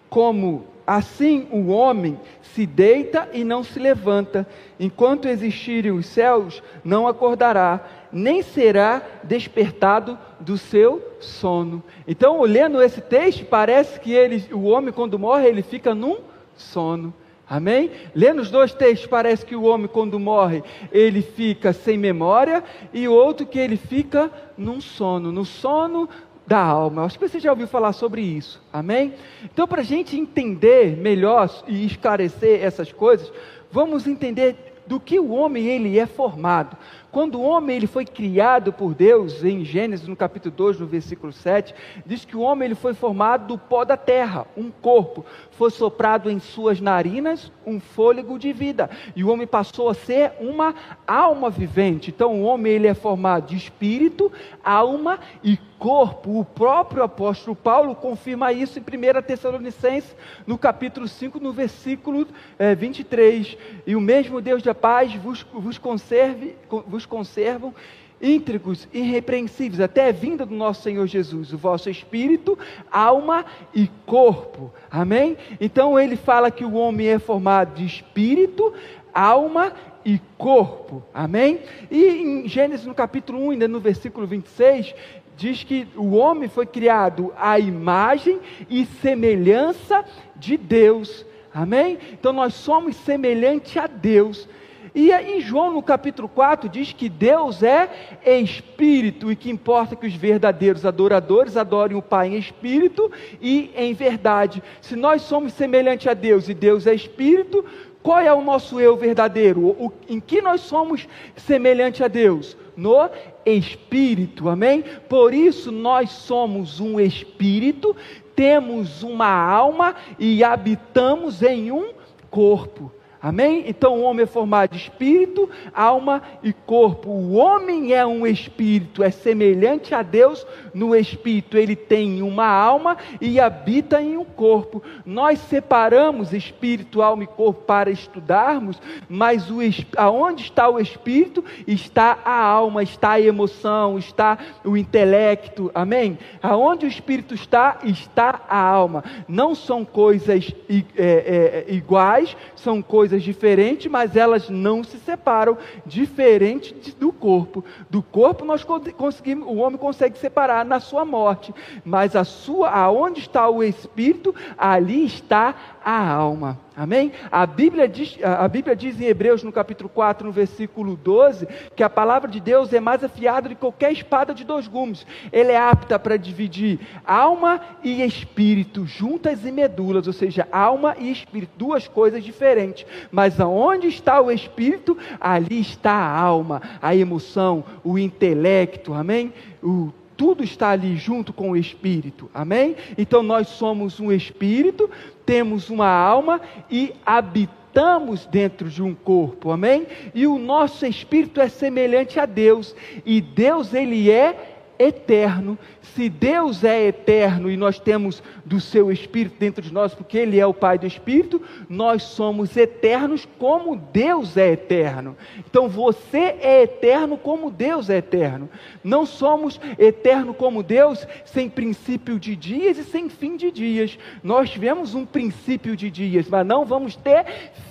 como 0.09 0.65
assim 0.85 1.47
o 1.51 1.67
homem 1.67 2.19
se 2.41 2.65
deita 2.65 3.29
e 3.31 3.43
não 3.43 3.63
se 3.63 3.77
levanta, 3.79 4.47
enquanto 4.79 5.27
existirem 5.27 5.91
os 5.91 6.07
céus, 6.07 6.63
não 6.83 7.07
acordará, 7.07 7.85
nem 8.11 8.41
será 8.41 9.03
despertado 9.23 10.17
do 10.39 10.57
seu 10.57 11.15
sono. 11.19 11.83
Então, 12.07 12.39
olhando 12.39 12.81
esse 12.81 13.01
texto, 13.01 13.45
parece 13.45 13.99
que 13.99 14.11
ele, 14.11 14.43
o 14.51 14.63
homem, 14.63 14.91
quando 14.91 15.19
morre, 15.19 15.47
ele 15.47 15.61
fica 15.61 15.93
num 15.93 16.17
sono. 16.55 17.13
Amém? 17.47 17.89
Lendo 18.13 18.41
os 18.41 18.51
dois 18.51 18.73
textos, 18.73 19.07
parece 19.07 19.43
que 19.43 19.55
o 19.55 19.63
homem, 19.63 19.87
quando 19.87 20.19
morre, 20.19 20.63
ele 20.91 21.21
fica 21.21 21.73
sem 21.73 21.97
memória, 21.97 22.63
e 22.93 23.07
o 23.07 23.13
outro 23.13 23.45
que 23.45 23.57
ele 23.57 23.77
fica 23.77 24.31
num 24.57 24.79
sono, 24.81 25.31
no 25.31 25.45
sono 25.45 26.09
da 26.49 26.59
alma. 26.59 27.05
Acho 27.05 27.19
que 27.19 27.27
você 27.27 27.39
já 27.39 27.51
ouviu 27.51 27.67
falar 27.67 27.93
sobre 27.93 28.21
isso, 28.21 28.59
amém? 28.73 29.13
Então, 29.43 29.67
para 29.67 29.81
a 29.81 29.85
gente 29.85 30.17
entender 30.17 30.97
melhor 30.97 31.47
e 31.67 31.85
esclarecer 31.85 32.63
essas 32.63 32.91
coisas, 32.91 33.31
vamos 33.71 34.07
entender 34.07 34.68
do 34.89 34.99
que 34.99 35.19
o 35.19 35.29
homem 35.29 35.67
ele 35.67 35.99
é 35.99 36.07
formado. 36.07 36.75
Quando 37.11 37.39
o 37.39 37.43
homem 37.43 37.75
ele 37.75 37.85
foi 37.85 38.05
criado 38.05 38.73
por 38.73 38.95
Deus, 38.95 39.43
em 39.43 39.63
Gênesis, 39.63 40.07
no 40.07 40.15
capítulo 40.15 40.53
2, 40.55 40.79
no 40.79 40.87
versículo 40.87 41.31
7, 41.31 41.75
diz 42.05 42.25
que 42.25 42.35
o 42.35 42.41
homem 42.41 42.67
ele 42.67 42.75
foi 42.75 42.95
formado 42.95 43.47
do 43.47 43.57
pó 43.57 43.85
da 43.85 43.95
terra, 43.95 44.47
um 44.57 44.71
corpo. 44.71 45.23
Foi 45.51 45.69
soprado 45.69 46.29
em 46.29 46.39
suas 46.39 46.81
narinas 46.81 47.51
um 47.65 47.79
fôlego 47.79 48.39
de 48.39 48.51
vida. 48.51 48.89
E 49.15 49.23
o 49.23 49.29
homem 49.29 49.45
passou 49.45 49.89
a 49.89 49.93
ser 49.93 50.33
uma 50.39 50.73
alma 51.05 51.51
vivente. 51.51 52.09
Então 52.09 52.41
o 52.41 52.43
homem 52.43 52.73
ele 52.73 52.87
é 52.87 52.93
formado 52.95 53.47
de 53.47 53.55
espírito, 53.55 54.31
alma 54.63 55.19
e 55.43 55.57
corpo. 55.79 56.39
O 56.39 56.45
próprio 56.45 57.01
apóstolo 57.01 57.55
Paulo 57.55 57.95
confirma 57.95 58.51
isso 58.51 58.77
em 58.77 58.81
1 58.81 59.21
Tessalonicenses, 59.23 60.15
no 60.45 60.57
capítulo 60.57 61.07
5, 61.07 61.39
no 61.39 61.53
versículo 61.53 62.27
é, 62.59 62.75
23. 62.75 63.57
E 63.87 63.95
o 63.95 64.01
mesmo 64.01 64.41
Deus 64.41 64.61
da 64.61 64.75
paz 64.79 65.13
vos, 65.15 65.45
vos 65.53 65.77
conserve, 65.77 66.55
vos 66.87 67.05
conservam 67.05 67.73
íntegros, 68.21 68.87
irrepreensíveis, 68.93 69.79
até 69.79 70.09
a 70.09 70.11
vinda 70.11 70.45
do 70.45 70.53
nosso 70.53 70.81
Senhor 70.81 71.07
Jesus, 71.07 71.53
o 71.53 71.57
vosso 71.57 71.89
espírito, 71.89 72.57
alma 72.91 73.45
e 73.73 73.89
corpo. 74.05 74.71
Amém? 74.91 75.37
Então 75.59 75.97
ele 75.99 76.15
fala 76.15 76.51
que 76.51 76.65
o 76.65 76.73
homem 76.73 77.07
é 77.07 77.19
formado 77.19 77.75
de 77.75 77.85
espírito, 77.85 78.73
alma 79.13 79.73
e 80.03 80.19
corpo. 80.37 81.03
Amém? 81.13 81.59
E 81.89 82.05
em 82.05 82.47
Gênesis 82.47 82.85
no 82.85 82.93
capítulo 82.93 83.39
1, 83.47 83.51
ainda 83.51 83.67
no 83.67 83.79
versículo 83.79 84.27
26, 84.27 84.93
diz 85.37 85.63
que 85.63 85.87
o 85.95 86.15
homem 86.15 86.49
foi 86.49 86.65
criado 86.65 87.33
à 87.37 87.57
imagem 87.57 88.39
e 88.69 88.85
semelhança 88.85 90.03
de 90.35 90.57
Deus. 90.57 91.25
Amém? 91.53 91.97
Então 92.11 92.33
nós 92.33 92.53
somos 92.53 92.95
semelhantes 92.97 93.75
a 93.77 93.87
Deus. 93.87 94.47
E 94.93 95.11
em 95.11 95.41
João, 95.41 95.73
no 95.73 95.81
capítulo 95.81 96.27
4, 96.27 96.69
diz 96.69 96.93
que 96.93 97.09
Deus 97.09 97.61
é 97.61 97.89
espírito 98.25 99.31
e 99.31 99.35
que 99.35 99.49
importa 99.49 99.95
que 99.95 100.07
os 100.07 100.15
verdadeiros 100.15 100.85
adoradores 100.85 101.57
adorem 101.57 101.97
o 101.97 102.01
Pai 102.01 102.29
em 102.29 102.37
espírito 102.37 103.11
e 103.41 103.71
em 103.75 103.93
verdade. 103.93 104.63
Se 104.81 104.95
nós 104.95 105.21
somos 105.21 105.53
semelhantes 105.53 106.07
a 106.07 106.13
Deus 106.13 106.49
e 106.49 106.53
Deus 106.53 106.87
é 106.87 106.93
espírito, 106.93 107.63
qual 108.01 108.19
é 108.19 108.33
o 108.33 108.41
nosso 108.41 108.79
eu 108.79 108.95
verdadeiro? 108.95 109.67
O, 109.67 109.91
em 110.07 110.19
que 110.19 110.41
nós 110.41 110.61
somos 110.61 111.07
semelhante 111.35 112.03
a 112.03 112.07
Deus? 112.07 112.57
No 112.75 113.09
espírito, 113.45 114.47
amém? 114.47 114.83
Por 115.09 115.33
isso 115.33 115.71
nós 115.71 116.09
somos 116.09 116.79
um 116.79 116.99
espírito, 116.99 117.95
temos 118.35 119.03
uma 119.03 119.27
alma 119.27 119.95
e 120.17 120.43
habitamos 120.43 121.43
em 121.43 121.71
um 121.71 121.91
corpo. 122.29 122.91
Amém? 123.21 123.65
Então 123.67 123.99
o 123.99 124.03
homem 124.03 124.23
é 124.23 124.25
formado 124.25 124.71
de 124.71 124.77
espírito, 124.77 125.49
alma 125.73 126.21
e 126.41 126.53
corpo. 126.53 127.09
O 127.09 127.33
homem 127.33 127.93
é 127.93 128.05
um 128.05 128.25
espírito, 128.25 129.03
é 129.03 129.11
semelhante 129.11 129.93
a 129.93 130.01
Deus 130.01 130.47
no 130.73 130.95
espírito. 130.95 131.57
Ele 131.57 131.75
tem 131.75 132.21
uma 132.21 132.47
alma 132.47 132.97
e 133.19 133.37
habita 133.37 134.01
em 134.01 134.15
um 134.15 134.23
corpo. 134.23 134.81
Nós 135.05 135.37
separamos 135.39 136.31
espírito, 136.31 137.01
alma 137.01 137.23
e 137.25 137.27
corpo 137.27 137.61
para 137.63 137.91
estudarmos, 137.91 138.81
mas 139.09 139.51
o, 139.51 139.57
aonde 139.97 140.43
está 140.43 140.69
o 140.69 140.79
espírito 140.79 141.43
está 141.67 142.19
a 142.23 142.41
alma, 142.41 142.83
está 142.83 143.11
a 143.11 143.21
emoção, 143.21 143.97
está 143.97 144.37
o 144.63 144.77
intelecto. 144.77 145.69
Amém? 145.75 146.17
Aonde 146.41 146.85
o 146.85 146.89
espírito 146.89 147.33
está, 147.33 147.79
está 147.83 148.41
a 148.47 148.57
alma. 148.57 149.03
Não 149.27 149.53
são 149.53 149.83
coisas 149.83 150.53
é, 150.69 150.85
é, 150.97 151.65
iguais, 151.67 152.37
são 152.55 152.81
coisas 152.81 153.08
coisas 153.09 153.23
diferentes, 153.23 153.91
mas 153.91 154.15
elas 154.15 154.49
não 154.49 154.83
se 154.83 154.99
separam, 154.99 155.57
diferente 155.83 156.75
do 156.99 157.11
corpo. 157.11 157.65
Do 157.89 158.03
corpo 158.03 158.45
nós 158.45 158.63
conseguimos, 158.63 159.47
o 159.47 159.55
homem 159.55 159.79
consegue 159.79 160.17
separar 160.19 160.63
na 160.63 160.79
sua 160.79 161.03
morte, 161.03 161.53
mas 161.83 162.15
a 162.15 162.23
sua, 162.23 162.69
aonde 162.69 163.21
está 163.21 163.49
o 163.49 163.63
espírito, 163.63 164.33
ali 164.55 165.05
está 165.05 165.55
a 165.83 166.07
alma. 166.07 166.59
Amém? 166.79 167.11
A 167.29 167.45
Bíblia, 167.45 167.89
diz, 167.89 168.17
a 168.23 168.47
Bíblia 168.47 168.73
diz 168.73 169.01
em 169.01 169.03
Hebreus, 169.03 169.43
no 169.43 169.51
capítulo 169.51 169.89
4, 169.89 170.25
no 170.25 170.31
versículo 170.31 170.95
12, 170.95 171.45
que 171.75 171.83
a 171.83 171.89
palavra 171.89 172.31
de 172.31 172.39
Deus 172.39 172.71
é 172.71 172.79
mais 172.79 173.03
afiada 173.03 173.49
do 173.49 173.55
que 173.55 173.59
qualquer 173.59 173.91
espada 173.91 174.33
de 174.33 174.45
dois 174.45 174.65
gumes. 174.65 175.05
Ele 175.29 175.51
é 175.51 175.57
apta 175.57 175.99
para 175.99 176.15
dividir 176.15 176.79
alma 177.05 177.59
e 177.83 178.01
espírito, 178.01 178.85
juntas 178.85 179.45
e 179.45 179.51
medulas, 179.51 180.07
ou 180.07 180.13
seja, 180.13 180.47
alma 180.53 180.95
e 180.97 181.11
espírito, 181.11 181.51
duas 181.57 181.85
coisas 181.85 182.23
diferentes. 182.23 182.85
Mas 183.11 183.41
aonde 183.41 183.87
está 183.87 184.21
o 184.21 184.31
espírito, 184.31 184.97
ali 185.19 185.59
está 185.59 185.91
a 185.91 186.17
alma, 186.17 186.61
a 186.81 186.95
emoção, 186.95 187.61
o 187.83 187.99
intelecto, 187.99 188.93
amém? 188.93 189.33
O 189.61 189.91
tudo 190.19 190.43
está 190.43 190.71
ali 190.71 190.97
junto 190.97 191.31
com 191.31 191.51
o 191.51 191.55
espírito. 191.55 192.29
Amém? 192.33 192.75
Então 192.97 193.23
nós 193.23 193.47
somos 193.47 194.01
um 194.01 194.11
espírito, 194.11 194.89
temos 195.25 195.69
uma 195.69 195.87
alma 195.87 196.41
e 196.69 196.93
habitamos 197.05 198.25
dentro 198.25 198.69
de 198.69 198.83
um 198.83 198.93
corpo. 198.93 199.49
Amém? 199.49 199.87
E 200.13 200.27
o 200.27 200.37
nosso 200.37 200.85
espírito 200.85 201.39
é 201.39 201.47
semelhante 201.47 202.19
a 202.19 202.25
Deus, 202.25 202.75
e 203.05 203.21
Deus 203.21 203.73
ele 203.73 204.11
é 204.11 204.57
eterno. 204.77 205.57
Se 205.95 206.09
Deus 206.09 206.63
é 206.63 206.87
eterno 206.87 207.49
e 207.49 207.57
nós 207.57 207.79
temos 207.79 208.21
do 208.45 208.59
seu 208.59 208.91
Espírito 208.91 209.35
dentro 209.39 209.61
de 209.61 209.73
nós, 209.73 209.93
porque 209.93 210.17
Ele 210.17 210.39
é 210.39 210.45
o 210.45 210.53
Pai 210.53 210.77
do 210.77 210.87
Espírito, 210.87 211.41
nós 211.67 212.03
somos 212.03 212.55
eternos 212.55 213.27
como 213.37 213.75
Deus 213.75 214.37
é 214.37 214.51
eterno. 214.51 215.15
Então 215.37 215.67
você 215.67 216.35
é 216.41 216.63
eterno 216.63 217.17
como 217.17 217.51
Deus 217.51 217.89
é 217.89 217.97
eterno. 217.97 218.49
Não 218.83 219.05
somos 219.05 219.59
eterno 219.77 220.33
como 220.33 220.63
Deus 220.63 221.05
sem 221.25 221.49
princípio 221.49 222.19
de 222.19 222.35
dias 222.35 222.77
e 222.77 222.83
sem 222.83 223.09
fim 223.09 223.35
de 223.35 223.51
dias. 223.51 223.97
Nós 224.23 224.49
tivemos 224.49 224.95
um 224.95 225.05
princípio 225.05 225.75
de 225.75 225.89
dias, 225.89 226.27
mas 226.29 226.45
não 226.45 226.65
vamos 226.65 226.95
ter 226.95 227.25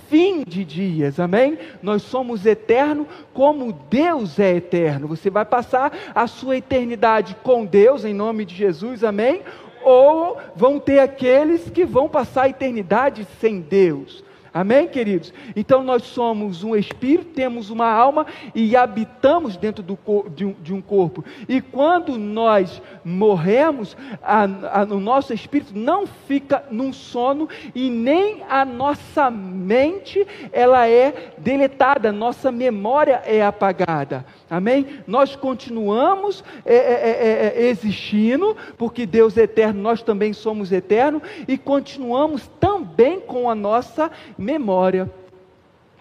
fim 0.09 0.43
de 0.45 0.65
dias, 0.65 1.19
amém? 1.19 1.57
Nós 1.81 2.01
somos 2.01 2.45
eterno 2.45 3.07
como 3.33 3.71
Deus 3.89 4.39
é 4.39 4.55
eterno. 4.55 5.07
Você 5.07 5.29
vai 5.29 5.45
passar 5.45 5.93
a 6.13 6.25
sua 6.25 6.57
eternidade 6.57 7.35
com 7.43 7.63
Deus, 7.63 8.03
em 8.09 8.13
nome 8.13 8.45
de 8.45 8.55
Jesus, 8.55 9.03
amém? 9.03 9.41
Ou 9.83 10.37
vão 10.55 10.79
ter 10.79 10.99
aqueles 10.99 11.69
que 11.69 11.85
vão 11.85 12.09
passar 12.09 12.43
a 12.43 12.49
eternidade 12.49 13.25
sem 13.39 13.61
Deus. 13.61 14.23
Amém, 14.59 14.89
queridos? 14.89 15.33
Então 15.55 15.81
nós 15.81 16.03
somos 16.03 16.65
um 16.65 16.75
espírito, 16.75 17.31
temos 17.33 17.69
uma 17.69 17.89
alma 17.89 18.25
e 18.53 18.75
habitamos 18.75 19.55
dentro 19.55 19.81
do, 19.81 19.97
de, 20.35 20.43
um, 20.43 20.51
de 20.61 20.73
um 20.73 20.81
corpo. 20.81 21.23
E 21.47 21.61
quando 21.61 22.17
nós 22.17 22.81
morremos, 23.01 23.95
a, 24.21 24.43
a, 24.43 24.83
o 24.83 24.99
nosso 24.99 25.33
espírito 25.33 25.71
não 25.73 26.05
fica 26.05 26.61
num 26.69 26.91
sono 26.91 27.47
e 27.73 27.89
nem 27.89 28.43
a 28.49 28.65
nossa 28.65 29.31
mente 29.31 30.27
ela 30.51 30.85
é 30.85 31.31
deletada, 31.37 32.11
nossa 32.11 32.51
memória 32.51 33.21
é 33.25 33.41
apagada. 33.41 34.25
Amém? 34.49 34.99
Nós 35.07 35.37
continuamos 35.37 36.43
é, 36.65 36.75
é, 36.75 36.81
é, 36.81 37.53
é, 37.55 37.69
existindo, 37.69 38.57
porque 38.77 39.05
Deus 39.05 39.37
é 39.37 39.43
eterno, 39.43 39.81
nós 39.81 40.01
também 40.01 40.33
somos 40.33 40.71
eternos, 40.71 41.21
e 41.47 41.57
continuamos 41.57 42.49
também 42.59 43.21
com 43.21 43.49
a 43.49 43.55
nossa 43.55 44.11
memória. 44.37 44.48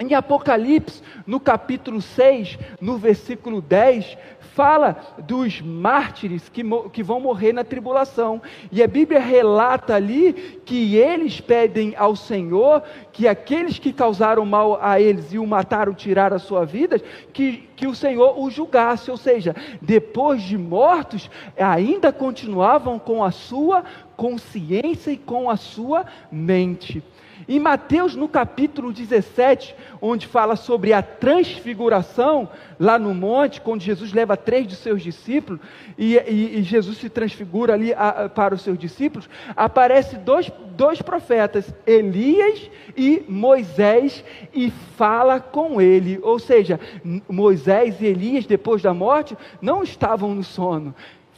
Em 0.01 0.15
Apocalipse, 0.15 1.03
no 1.27 1.41
capítulo 1.41 2.01
6, 2.01 2.57
no 2.81 2.97
versículo 2.97 3.61
10, 3.61 4.17
fala 4.55 4.97
dos 5.19 5.61
mártires 5.61 6.49
que, 6.49 6.63
que 6.93 7.03
vão 7.03 7.19
morrer 7.19 7.53
na 7.53 7.65
tribulação. 7.65 8.41
E 8.71 8.81
a 8.81 8.87
Bíblia 8.87 9.19
relata 9.19 9.97
ali 9.97 10.61
que 10.65 10.95
eles 10.95 11.41
pedem 11.41 11.97
ao 11.97 12.15
Senhor 12.15 12.85
que 13.13 13.27
aqueles 13.27 13.81
que 13.81 13.93
causaram 13.93 14.47
mal 14.47 14.79
a 14.81 15.01
eles 15.01 15.33
e 15.33 15.39
o 15.39 15.45
mataram, 15.45 15.93
tiraram 15.93 16.37
a 16.37 16.41
sua 16.41 16.65
vida, 16.65 17.01
que, 17.33 17.69
que 17.75 17.89
o 17.89 17.95
Senhor 17.95 18.39
os 18.39 18.55
julgasse. 18.55 19.11
Ou 19.11 19.17
seja, 19.17 19.57
depois 19.83 20.43
de 20.43 20.57
mortos, 20.57 21.29
ainda 21.59 22.13
continuavam 22.13 23.01
com 23.01 23.25
a 23.25 23.33
sua 23.33 23.83
consciência 24.17 25.11
e 25.11 25.17
com 25.17 25.51
a 25.51 25.57
sua 25.57 26.07
mente. 26.31 27.03
Em 27.49 27.59
Mateus, 27.59 28.15
no 28.15 28.29
capítulo 28.29 28.93
17, 28.93 29.75
onde 30.03 30.27
fala 30.27 30.55
sobre 30.55 30.93
a 30.93 31.01
transfiguração, 31.01 32.47
lá 32.79 32.99
no 32.99 33.15
monte, 33.15 33.59
quando 33.59 33.81
Jesus 33.81 34.13
leva 34.13 34.37
três 34.37 34.67
de 34.67 34.77
seus 34.77 35.03
discípulos, 35.03 35.59
e, 35.97 36.15
e, 36.17 36.59
e 36.59 36.63
Jesus 36.63 36.99
se 36.99 37.09
transfigura 37.09 37.73
ali 37.73 37.95
a, 37.95 38.09
a, 38.09 38.29
para 38.29 38.55
os 38.55 38.61
seus 38.61 38.79
discípulos, 38.79 39.31
aparece 39.57 40.19
dois, 40.19 40.53
dois 40.77 41.01
profetas, 41.01 41.73
Elias 41.87 42.71
e 42.95 43.25
Moisés, 43.27 44.23
e 44.53 44.71
fala 44.71 45.41
com 45.41 45.81
ele. 45.81 46.19
Ou 46.23 46.39
seja, 46.39 46.79
Moisés 47.27 47.99
e 48.03 48.07
Elias, 48.07 48.45
depois 48.45 48.83
da 48.83 48.93
morte, 48.93 49.35
não 49.63 49.83
estavam 49.83 50.35
no 50.35 50.45
sono, 50.45 50.95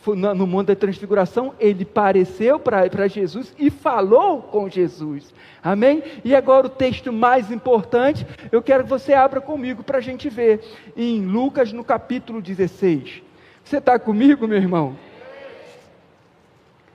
no 0.06 0.46
mundo 0.46 0.68
da 0.68 0.76
transfiguração, 0.76 1.54
ele 1.60 1.84
pareceu 1.84 2.58
para 2.58 3.06
Jesus 3.06 3.54
e 3.58 3.70
falou 3.70 4.42
com 4.42 4.68
Jesus. 4.68 5.32
Amém? 5.62 6.02
E 6.24 6.34
agora 6.34 6.66
o 6.66 6.70
texto 6.70 7.12
mais 7.12 7.50
importante, 7.50 8.26
eu 8.50 8.62
quero 8.62 8.84
que 8.84 8.90
você 8.90 9.12
abra 9.12 9.40
comigo 9.40 9.82
para 9.82 9.98
a 9.98 10.00
gente 10.00 10.28
ver, 10.28 10.62
em 10.96 11.26
Lucas 11.26 11.72
no 11.72 11.84
capítulo 11.84 12.40
16. 12.40 13.22
Você 13.62 13.76
está 13.76 13.98
comigo, 13.98 14.48
meu 14.48 14.58
irmão? 14.58 14.96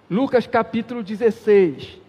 Lucas 0.10 0.48
capítulo 0.48 1.04
16. 1.04 2.05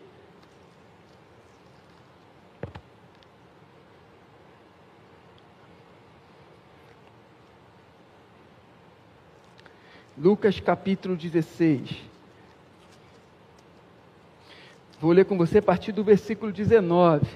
Lucas 10.18 10.59
capítulo 10.61 11.14
16. 11.14 11.94
Vou 14.98 15.12
ler 15.12 15.26
com 15.26 15.37
você 15.37 15.59
a 15.59 15.62
partir 15.62 15.92
do 15.92 16.02
versículo 16.02 16.50
19. 16.50 17.26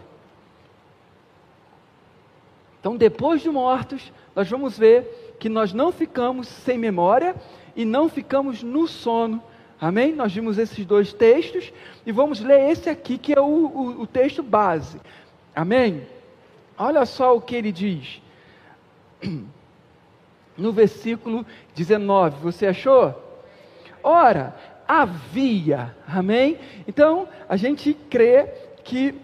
Então, 2.80 2.96
depois 2.96 3.42
de 3.42 3.50
mortos, 3.50 4.10
nós 4.34 4.48
vamos 4.48 4.78
ver 4.78 5.36
que 5.38 5.50
nós 5.50 5.74
não 5.74 5.92
ficamos 5.92 6.48
sem 6.48 6.78
memória 6.78 7.36
e 7.76 7.84
não 7.84 8.08
ficamos 8.08 8.62
no 8.62 8.88
sono. 8.88 9.42
Amém? 9.78 10.14
Nós 10.14 10.32
vimos 10.32 10.56
esses 10.56 10.86
dois 10.86 11.12
textos 11.12 11.70
e 12.06 12.12
vamos 12.12 12.40
ler 12.40 12.70
esse 12.70 12.88
aqui 12.88 13.18
que 13.18 13.34
é 13.34 13.40
o, 13.40 13.44
o, 13.44 14.02
o 14.02 14.06
texto 14.06 14.42
base. 14.42 14.98
Amém? 15.54 16.06
Olha 16.78 17.04
só 17.04 17.36
o 17.36 17.42
que 17.42 17.54
ele 17.54 17.72
diz. 17.72 18.22
No 20.61 20.73
versículo 20.73 21.44
19, 21.75 22.37
você 22.42 22.66
achou? 22.66 23.14
Ora, 24.03 24.55
havia, 24.87 25.94
amém? 26.07 26.59
Então, 26.87 27.27
a 27.49 27.57
gente 27.57 27.94
crê 27.94 28.46
que 28.85 29.14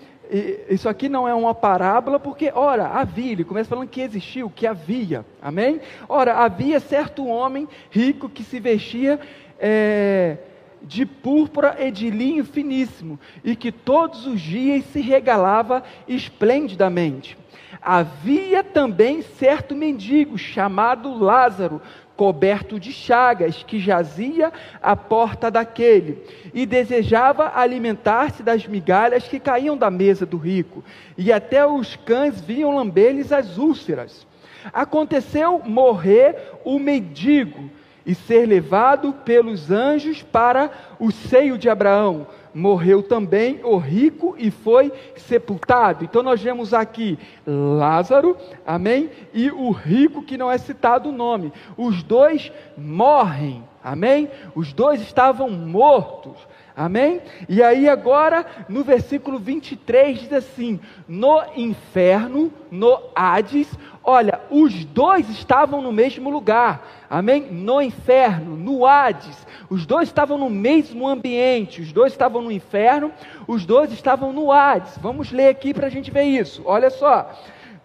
isso 0.69 0.89
aqui 0.89 1.09
não 1.09 1.29
é 1.29 1.35
uma 1.35 1.55
parábola, 1.55 2.19
porque, 2.19 2.51
ora, 2.55 2.89
havia, 2.89 3.33
ele 3.33 3.45
começa 3.45 3.69
falando 3.69 3.89
que 3.89 4.01
existiu, 4.01 4.51
que 4.51 4.67
havia, 4.67 5.25
amém? 5.41 5.81
Ora, 6.09 6.35
havia 6.35 6.81
certo 6.81 7.27
homem 7.27 7.69
rico 7.91 8.29
que 8.29 8.43
se 8.43 8.59
vestia 8.59 9.21
é, 9.59 10.37
de 10.83 11.05
púrpura 11.05 11.77
e 11.79 11.91
de 11.91 12.11
linho 12.11 12.45
finíssimo, 12.45 13.19
e 13.43 13.57
que 13.57 13.73
todos 13.73 14.27
os 14.27 14.41
dias 14.41 14.85
se 14.87 15.01
regalava 15.01 15.83
esplendidamente. 16.07 17.37
Havia 17.83 18.63
também 18.63 19.23
certo 19.23 19.75
mendigo 19.75 20.39
chamado 20.39 21.17
Lázaro, 21.17 21.81
coberto 22.17 22.81
de 22.81 22.93
chagas, 22.93 23.63
que 23.63 23.79
jazia 23.79 24.53
à 24.83 24.97
porta 24.97 25.51
daquele, 25.51 26.23
e 26.55 26.65
desejava 26.65 27.53
alimentar-se 27.55 28.43
das 28.43 28.67
migalhas 28.67 29.29
que 29.29 29.39
caíam 29.39 29.77
da 29.77 29.91
mesa 29.91 30.25
do 30.25 30.37
rico, 30.37 30.83
e 31.17 31.33
até 31.33 31.67
os 31.67 31.97
cães 31.97 32.41
vinham 32.41 32.75
lamber-lhes 32.75 33.33
as 33.33 33.59
úlceras. 33.59 34.27
Aconteceu 34.73 35.61
morrer 35.65 36.37
o 36.65 36.79
mendigo 36.79 37.71
e 38.07 38.15
ser 38.15 38.47
levado 38.47 39.13
pelos 39.13 39.71
anjos 39.71 40.23
para 40.23 40.71
o 40.99 41.11
seio 41.11 41.59
de 41.59 41.69
Abraão 41.69 42.27
morreu 42.57 43.03
também 43.03 43.61
o 43.63 43.77
rico 43.77 44.35
e 44.39 44.51
foi 44.51 44.91
sepultado. 45.15 46.03
Então 46.05 46.23
nós 46.23 46.41
vemos 46.41 46.73
aqui 46.73 47.19
Lázaro, 47.47 48.35
amém? 48.67 49.11
E 49.35 49.51
o 49.51 49.71
rico 49.71 50.23
que 50.23 50.39
não 50.39 50.51
é 50.51 50.57
citado 50.57 51.11
o 51.11 51.13
nome. 51.13 51.53
Os 51.77 52.03
dois 52.03 52.51
morrem, 52.75 53.63
amém? 53.85 54.31
Os 54.55 54.73
dois 54.73 55.03
estavam 55.03 55.51
mortos. 55.51 56.39
Amém? 56.77 57.23
E 57.49 57.63
aí 57.63 57.89
agora, 57.89 58.45
no 58.69 58.85
versículo 58.85 59.39
23 59.39 60.21
diz 60.21 60.33
assim: 60.35 60.79
No 61.09 61.43
inferno, 61.57 62.53
no 62.71 63.01
Hades, 63.15 63.67
olha, 64.05 64.43
os 64.51 64.85
dois 64.85 65.31
estavam 65.31 65.81
no 65.81 65.91
mesmo 65.91 66.29
lugar. 66.29 66.87
Amém? 67.09 67.51
No 67.51 67.81
inferno, 67.81 68.59
no 68.59 68.85
Hades, 68.85 69.47
os 69.71 69.87
dois 69.87 70.11
estavam 70.11 70.37
no 70.37 70.51
mesmo 70.51 71.09
ambiente, 71.09 71.81
os 71.81 71.95
dois 71.95 72.13
estavam 72.13 72.43
no 72.43 72.53
inferno, 72.53 73.11
os 73.49 73.65
dois 73.65 73.91
estavam 73.91 74.31
no 74.31 74.53
Hades. 74.53 74.99
Vamos 74.99 75.33
ler 75.33 75.49
aqui 75.49 75.73
para 75.73 75.87
a 75.87 75.91
gente 75.91 76.11
ver 76.11 76.25
isso. 76.25 76.61
Olha 76.67 76.91
só 76.91 77.33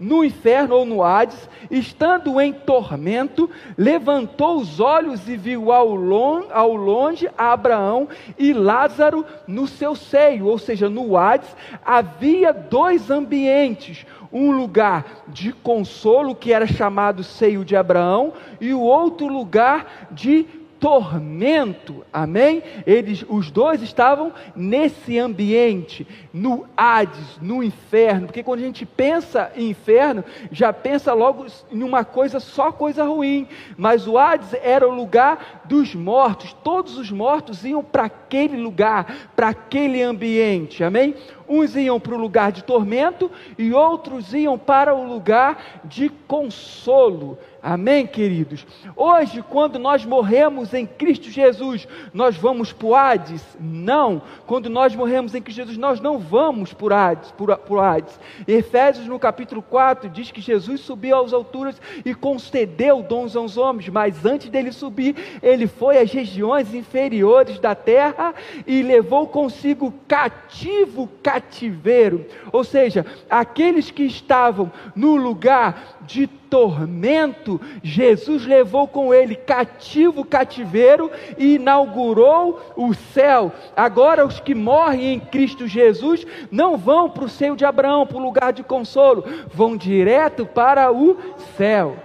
no 0.01 0.25
inferno 0.25 0.75
ou 0.75 0.85
no 0.85 1.03
Hades, 1.03 1.47
estando 1.69 2.41
em 2.41 2.51
tormento, 2.51 3.47
levantou 3.77 4.57
os 4.57 4.79
olhos 4.79 5.29
e 5.29 5.37
viu 5.37 5.71
ao 5.71 5.93
longe, 5.93 6.47
longe 6.75 7.29
Abraão 7.37 8.09
e 8.37 8.51
Lázaro 8.51 9.23
no 9.47 9.67
seu 9.67 9.95
seio, 9.95 10.47
ou 10.47 10.57
seja, 10.57 10.89
no 10.89 11.15
Hades 11.15 11.55
havia 11.85 12.51
dois 12.51 13.11
ambientes, 13.11 14.03
um 14.33 14.51
lugar 14.51 15.23
de 15.27 15.53
consolo 15.53 16.33
que 16.33 16.51
era 16.51 16.65
chamado 16.65 17.23
seio 17.23 17.63
de 17.63 17.75
Abraão 17.75 18.33
e 18.59 18.73
o 18.73 18.81
outro 18.81 19.27
lugar 19.27 20.07
de 20.09 20.47
tormento, 20.81 22.03
amém? 22.11 22.63
Eles, 22.87 23.23
os 23.29 23.51
dois 23.51 23.83
estavam 23.83 24.33
nesse 24.55 25.19
ambiente, 25.19 26.07
no 26.33 26.65
Hades, 26.75 27.37
no 27.39 27.61
inferno, 27.61 28.25
porque 28.25 28.41
quando 28.41 28.61
a 28.61 28.63
gente 28.63 28.83
pensa 28.83 29.51
em 29.55 29.69
inferno, 29.69 30.25
já 30.51 30.73
pensa 30.73 31.13
logo 31.13 31.45
em 31.71 31.83
uma 31.83 32.03
coisa, 32.03 32.39
só 32.39 32.71
coisa 32.71 33.03
ruim, 33.03 33.47
mas 33.77 34.07
o 34.07 34.17
Hades 34.17 34.55
era 34.55 34.87
o 34.87 34.95
lugar 34.95 35.61
dos 35.65 35.93
mortos, 35.93 36.51
todos 36.63 36.97
os 36.97 37.11
mortos 37.11 37.63
iam 37.63 37.83
para 37.83 38.05
aquele 38.05 38.57
lugar, 38.57 39.29
para 39.35 39.49
aquele 39.49 40.01
ambiente, 40.01 40.83
amém? 40.83 41.13
Uns 41.47 41.75
iam 41.75 41.99
para 41.99 42.15
o 42.15 42.17
lugar 42.17 42.51
de 42.51 42.63
tormento 42.63 43.29
e 43.55 43.71
outros 43.71 44.33
iam 44.33 44.57
para 44.57 44.95
o 44.95 45.05
lugar 45.05 45.81
de 45.83 46.09
consolo. 46.27 47.37
Amém, 47.63 48.07
queridos? 48.07 48.65
Hoje, 48.95 49.43
quando 49.47 49.77
nós 49.77 50.03
morremos 50.03 50.73
em 50.73 50.83
Cristo 50.83 51.29
Jesus, 51.29 51.87
nós 52.11 52.35
vamos 52.35 52.73
para 52.73 52.87
o 52.87 52.95
Hades? 52.95 53.43
Não. 53.59 54.19
Quando 54.47 54.67
nós 54.67 54.95
morremos 54.95 55.35
em 55.35 55.41
Cristo 55.41 55.57
Jesus, 55.57 55.77
nós 55.77 55.99
não 55.99 56.17
vamos 56.17 56.73
para 56.73 56.87
o 56.87 56.93
Hades. 56.97 57.31
Por, 57.31 57.55
por 57.57 57.77
Hades. 57.77 58.19
Efésios, 58.47 59.05
no 59.05 59.19
capítulo 59.19 59.61
4, 59.61 60.09
diz 60.09 60.31
que 60.31 60.41
Jesus 60.41 60.81
subiu 60.81 61.23
às 61.23 61.33
alturas 61.33 61.79
e 62.03 62.15
concedeu 62.15 63.03
dons 63.03 63.35
aos 63.35 63.57
homens, 63.57 63.87
mas 63.89 64.25
antes 64.25 64.49
dele 64.49 64.71
subir, 64.71 65.15
ele 65.43 65.67
foi 65.67 65.99
às 65.99 66.11
regiões 66.11 66.73
inferiores 66.73 67.59
da 67.59 67.75
terra 67.75 68.33
e 68.65 68.81
levou 68.81 69.27
consigo 69.27 69.93
cativo 70.07 71.07
cativeiro. 71.21 72.25
Ou 72.51 72.63
seja, 72.63 73.05
aqueles 73.29 73.91
que 73.91 74.03
estavam 74.03 74.71
no 74.95 75.15
lugar 75.15 75.99
de 76.01 76.40
tormento, 76.51 77.61
Jesus 77.81 78.45
levou 78.45 78.85
com 78.85 79.13
ele 79.13 79.35
cativo 79.35 80.25
cativeiro 80.25 81.09
e 81.37 81.55
inaugurou 81.55 82.59
o 82.75 82.93
céu. 82.93 83.53
Agora, 83.73 84.25
os 84.25 84.41
que 84.41 84.53
morrem 84.53 85.13
em 85.13 85.19
Cristo 85.21 85.65
Jesus 85.65 86.27
não 86.51 86.77
vão 86.77 87.09
para 87.09 87.23
o 87.23 87.29
seio 87.29 87.55
de 87.55 87.63
Abraão, 87.63 88.05
para 88.05 88.17
o 88.17 88.21
lugar 88.21 88.51
de 88.51 88.63
consolo, 88.63 89.23
vão 89.47 89.77
direto 89.77 90.45
para 90.45 90.91
o 90.91 91.17
céu. 91.55 91.95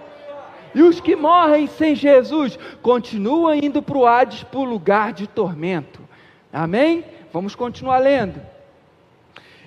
E 0.72 0.80
os 0.80 1.00
que 1.00 1.16
morrem 1.16 1.66
sem 1.66 1.96
Jesus 1.96 2.56
continuam 2.80 3.52
indo 3.52 3.82
para 3.82 3.98
o 3.98 4.06
Hades, 4.06 4.44
para 4.44 4.60
o 4.60 4.64
lugar 4.64 5.12
de 5.12 5.26
tormento. 5.26 6.00
Amém? 6.52 7.04
Vamos 7.32 7.56
continuar 7.56 7.98
lendo. 7.98 8.40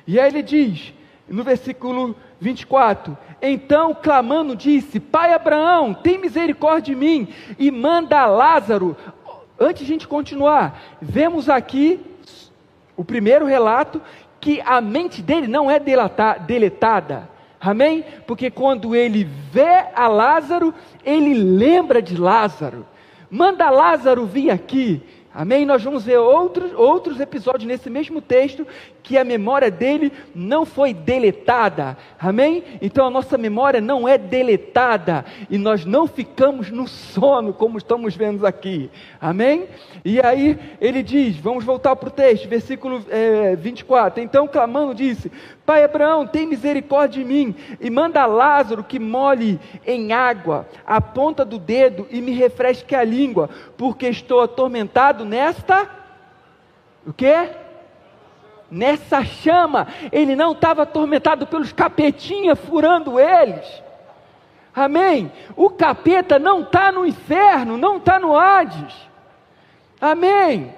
E 0.07 0.17
aí 0.17 0.29
ele 0.29 0.41
diz, 0.41 0.93
no 1.29 1.43
versículo 1.43 2.15
24: 2.39 3.17
Então, 3.41 3.93
clamando, 3.93 4.55
disse: 4.55 4.99
Pai 4.99 5.33
Abraão, 5.33 5.93
tem 5.93 6.17
misericórdia 6.17 6.93
de 6.93 6.99
mim 6.99 7.27
e 7.57 7.71
manda 7.71 8.25
Lázaro. 8.25 8.95
Antes 9.59 9.85
de 9.85 9.91
a 9.91 9.93
gente 9.93 10.07
continuar, 10.07 10.97
vemos 11.01 11.49
aqui 11.49 11.99
o 12.95 13.03
primeiro 13.03 13.45
relato 13.45 14.01
que 14.39 14.61
a 14.61 14.79
mente 14.79 15.21
dele 15.21 15.47
não 15.47 15.69
é 15.69 15.79
deletada. 15.79 17.29
Amém? 17.59 18.05
Porque 18.25 18.49
quando 18.49 18.95
ele 18.95 19.25
vê 19.25 19.85
a 19.93 20.07
Lázaro, 20.07 20.73
ele 21.03 21.33
lembra 21.33 22.01
de 22.01 22.15
Lázaro. 22.15 22.85
Manda 23.29 23.69
Lázaro 23.69 24.25
vir 24.25 24.49
aqui. 24.49 25.01
Amém? 25.33 25.65
Nós 25.65 25.83
vamos 25.83 26.05
ver 26.05 26.17
outros, 26.17 26.73
outros 26.73 27.19
episódios 27.19 27.67
nesse 27.67 27.89
mesmo 27.89 28.21
texto 28.21 28.65
que 29.01 29.17
a 29.17 29.23
memória 29.23 29.71
dele 29.71 30.11
não 30.35 30.65
foi 30.65 30.93
deletada. 30.93 31.97
Amém? 32.19 32.63
Então 32.81 33.07
a 33.07 33.09
nossa 33.09 33.37
memória 33.37 33.81
não 33.81 34.07
é 34.07 34.17
deletada 34.17 35.25
e 35.49 35.57
nós 35.57 35.85
não 35.85 36.07
ficamos 36.07 36.69
no 36.69 36.87
sono, 36.87 37.53
como 37.53 37.77
estamos 37.77 38.15
vendo 38.15 38.45
aqui. 38.45 38.89
Amém? 39.19 39.67
E 40.03 40.21
aí 40.21 40.57
ele 40.79 41.01
diz: 41.01 41.35
vamos 41.37 41.63
voltar 41.63 41.95
para 41.95 42.09
o 42.09 42.11
texto, 42.11 42.47
versículo 42.47 43.03
é, 43.09 43.55
24. 43.55 44.21
Então, 44.21 44.47
clamando, 44.47 44.93
disse: 44.93 45.31
Pai 45.65 45.83
Abraão, 45.83 46.25
tem 46.25 46.47
misericórdia 46.47 47.23
de 47.23 47.27
mim 47.27 47.55
e 47.79 47.89
manda 47.89 48.25
Lázaro 48.25 48.83
que 48.83 48.99
molhe 48.99 49.59
em 49.85 50.13
água 50.13 50.67
a 50.85 50.99
ponta 50.99 51.45
do 51.45 51.59
dedo 51.59 52.07
e 52.09 52.21
me 52.21 52.31
refresque 52.31 52.95
a 52.95 53.03
língua, 53.03 53.49
porque 53.77 54.07
estou 54.07 54.41
atormentado 54.41 55.25
nesta. 55.25 55.89
O 57.05 57.13
quê? 57.13 57.49
Nessa 58.71 59.23
chama, 59.23 59.87
ele 60.11 60.35
não 60.35 60.51
estava 60.51 60.83
atormentado 60.83 61.47
pelos 61.47 61.71
capetinhas 61.71 62.59
furando 62.59 63.19
eles. 63.19 63.65
Amém? 64.75 65.31
O 65.55 65.69
capeta 65.69 66.37
não 66.37 66.61
está 66.61 66.91
no 66.91 67.05
inferno, 67.05 67.77
não 67.77 67.97
está 67.97 68.19
no 68.19 68.37
Hades. 68.37 68.95
Amém? 69.99 70.73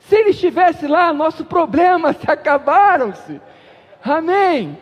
Se 0.00 0.16
ele 0.16 0.30
estivesse 0.30 0.86
lá, 0.86 1.12
nossos 1.12 1.46
problemas 1.46 2.16
se 2.20 2.30
acabaram-se. 2.30 3.40
Amém? 4.04 4.78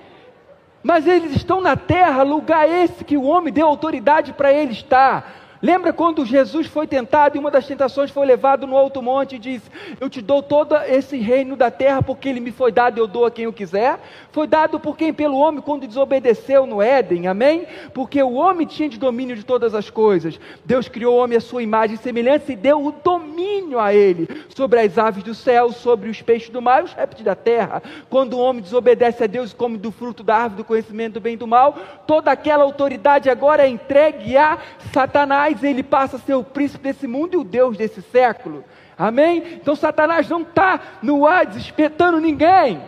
Mas 0.82 1.06
eles 1.06 1.36
estão 1.36 1.60
na 1.60 1.76
terra, 1.76 2.22
lugar 2.22 2.68
esse 2.68 3.04
que 3.04 3.16
o 3.16 3.22
homem 3.22 3.52
deu 3.52 3.66
autoridade 3.66 4.32
para 4.32 4.52
ele 4.52 4.72
estar. 4.72 5.41
Lembra 5.62 5.92
quando 5.92 6.26
Jesus 6.26 6.66
foi 6.66 6.88
tentado 6.88 7.36
e 7.36 7.38
uma 7.38 7.48
das 7.50 7.64
tentações 7.64 8.10
foi 8.10 8.26
levado 8.26 8.66
no 8.66 8.76
alto 8.76 9.00
monte 9.00 9.36
e 9.36 9.38
disse: 9.38 9.70
Eu 10.00 10.10
te 10.10 10.20
dou 10.20 10.42
todo 10.42 10.74
esse 10.76 11.16
reino 11.16 11.54
da 11.54 11.70
terra 11.70 12.02
porque 12.02 12.28
ele 12.28 12.40
me 12.40 12.50
foi 12.50 12.72
dado 12.72 12.98
eu 12.98 13.06
dou 13.06 13.24
a 13.24 13.30
quem 13.30 13.44
eu 13.44 13.52
quiser? 13.52 14.00
Foi 14.32 14.48
dado 14.48 14.80
por 14.80 14.96
quem? 14.96 15.12
Pelo 15.12 15.38
homem 15.38 15.60
quando 15.60 15.86
desobedeceu 15.86 16.66
no 16.66 16.82
Éden, 16.82 17.28
amém? 17.28 17.64
Porque 17.94 18.20
o 18.20 18.32
homem 18.32 18.66
tinha 18.66 18.88
de 18.88 18.98
domínio 18.98 19.36
de 19.36 19.44
todas 19.44 19.72
as 19.72 19.88
coisas. 19.88 20.40
Deus 20.64 20.88
criou 20.88 21.14
o 21.14 21.18
homem 21.22 21.38
à 21.38 21.40
sua 21.40 21.62
imagem 21.62 21.94
e 21.94 21.98
semelhança 21.98 22.52
e 22.52 22.56
deu 22.56 22.84
o 22.84 22.90
domínio 22.90 23.41
a 23.78 23.94
ele 23.94 24.28
sobre 24.48 24.80
as 24.80 24.98
aves 24.98 25.22
do 25.22 25.34
céu, 25.34 25.72
sobre 25.72 26.08
os 26.08 26.20
peixes 26.22 26.50
do 26.50 26.62
mar 26.62 26.80
e 26.80 26.84
os 26.84 26.92
répteis 26.92 27.24
da 27.24 27.34
terra. 27.34 27.82
Quando 28.08 28.34
o 28.34 28.40
homem 28.40 28.62
desobedece 28.62 29.24
a 29.24 29.26
Deus 29.26 29.52
e 29.52 29.54
come 29.54 29.78
do 29.78 29.90
fruto 29.90 30.22
da 30.22 30.36
árvore 30.36 30.62
do 30.62 30.64
conhecimento 30.64 31.14
do 31.14 31.20
bem 31.20 31.34
e 31.34 31.36
do 31.36 31.46
mal, 31.46 31.76
toda 32.06 32.30
aquela 32.30 32.64
autoridade 32.64 33.30
agora 33.30 33.64
é 33.64 33.68
entregue 33.68 34.36
a 34.36 34.58
Satanás, 34.92 35.62
ele 35.62 35.82
passa 35.82 36.16
a 36.16 36.20
ser 36.20 36.34
o 36.34 36.44
príncipe 36.44 36.84
desse 36.84 37.06
mundo 37.06 37.34
e 37.34 37.36
o 37.36 37.44
Deus 37.44 37.76
desse 37.76 38.02
século. 38.02 38.64
Amém? 38.96 39.42
Então 39.54 39.74
Satanás 39.74 40.28
não 40.28 40.42
está 40.42 40.80
no 41.02 41.26
ar 41.26 41.56
espetando 41.56 42.20
ninguém. 42.20 42.80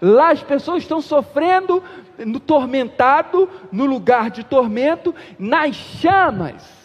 Lá 0.00 0.30
as 0.32 0.42
pessoas 0.42 0.82
estão 0.82 1.00
sofrendo, 1.00 1.82
no 2.18 2.38
tormentado, 2.38 3.48
no 3.72 3.86
lugar 3.86 4.30
de 4.30 4.44
tormento, 4.44 5.14
nas 5.38 5.74
chamas. 5.74 6.83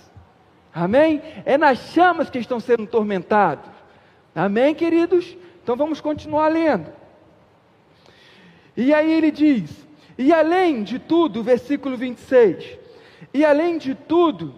Amém? 0.74 1.22
É 1.46 1.58
nas 1.58 1.80
chamas 1.92 2.30
que 2.30 2.40
estão 2.40 2.60
sendo 2.60 2.86
tormentados. 2.86 3.70
Amém, 4.36 4.76
queridos? 4.76 5.36
Então 5.64 5.76
vamos 5.76 6.00
continuar 6.00 6.48
lendo. 6.48 6.92
E 8.78 8.94
aí 8.94 9.12
ele 9.12 9.32
diz: 9.32 9.88
E 10.18 10.32
além 10.32 10.84
de 10.84 11.00
tudo, 11.00 11.44
versículo 11.44 11.98
26, 11.98 12.78
e 13.34 13.44
além 13.44 13.78
de 13.78 13.96
tudo, 13.96 14.54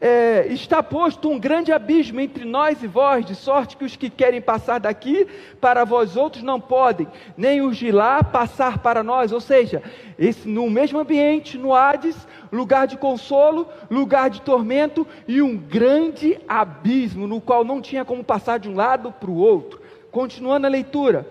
é, 0.00 0.46
está 0.50 0.80
posto 0.80 1.28
um 1.28 1.40
grande 1.40 1.72
abismo 1.72 2.20
entre 2.20 2.44
nós 2.44 2.82
e 2.82 2.86
vós, 2.86 3.24
de 3.24 3.34
sorte 3.34 3.76
que 3.76 3.84
os 3.84 3.96
que 3.96 4.08
querem 4.08 4.40
passar 4.40 4.78
daqui 4.78 5.26
para 5.60 5.84
vós 5.84 6.16
outros 6.16 6.42
não 6.42 6.60
podem, 6.60 7.08
nem 7.36 7.60
os 7.60 7.76
de 7.76 7.90
lá 7.90 8.22
passar 8.22 8.78
para 8.78 9.02
nós. 9.02 9.32
Ou 9.32 9.40
seja, 9.40 9.82
esse, 10.16 10.48
no 10.48 10.70
mesmo 10.70 11.00
ambiente, 11.00 11.58
no 11.58 11.74
Hades, 11.74 12.16
lugar 12.52 12.86
de 12.86 12.96
consolo, 12.96 13.66
lugar 13.90 14.30
de 14.30 14.40
tormento 14.40 15.04
e 15.26 15.42
um 15.42 15.56
grande 15.56 16.38
abismo, 16.48 17.26
no 17.26 17.40
qual 17.40 17.64
não 17.64 17.80
tinha 17.80 18.04
como 18.04 18.22
passar 18.22 18.58
de 18.58 18.68
um 18.68 18.76
lado 18.76 19.10
para 19.10 19.30
o 19.30 19.36
outro. 19.36 19.80
Continuando 20.12 20.66
a 20.66 20.70
leitura, 20.70 21.28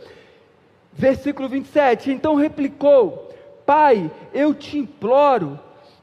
versículo 0.91 1.47
27. 1.47 2.11
Então 2.11 2.35
replicou: 2.35 3.33
Pai, 3.65 4.11
eu 4.33 4.53
te 4.53 4.77
imploro 4.77 5.57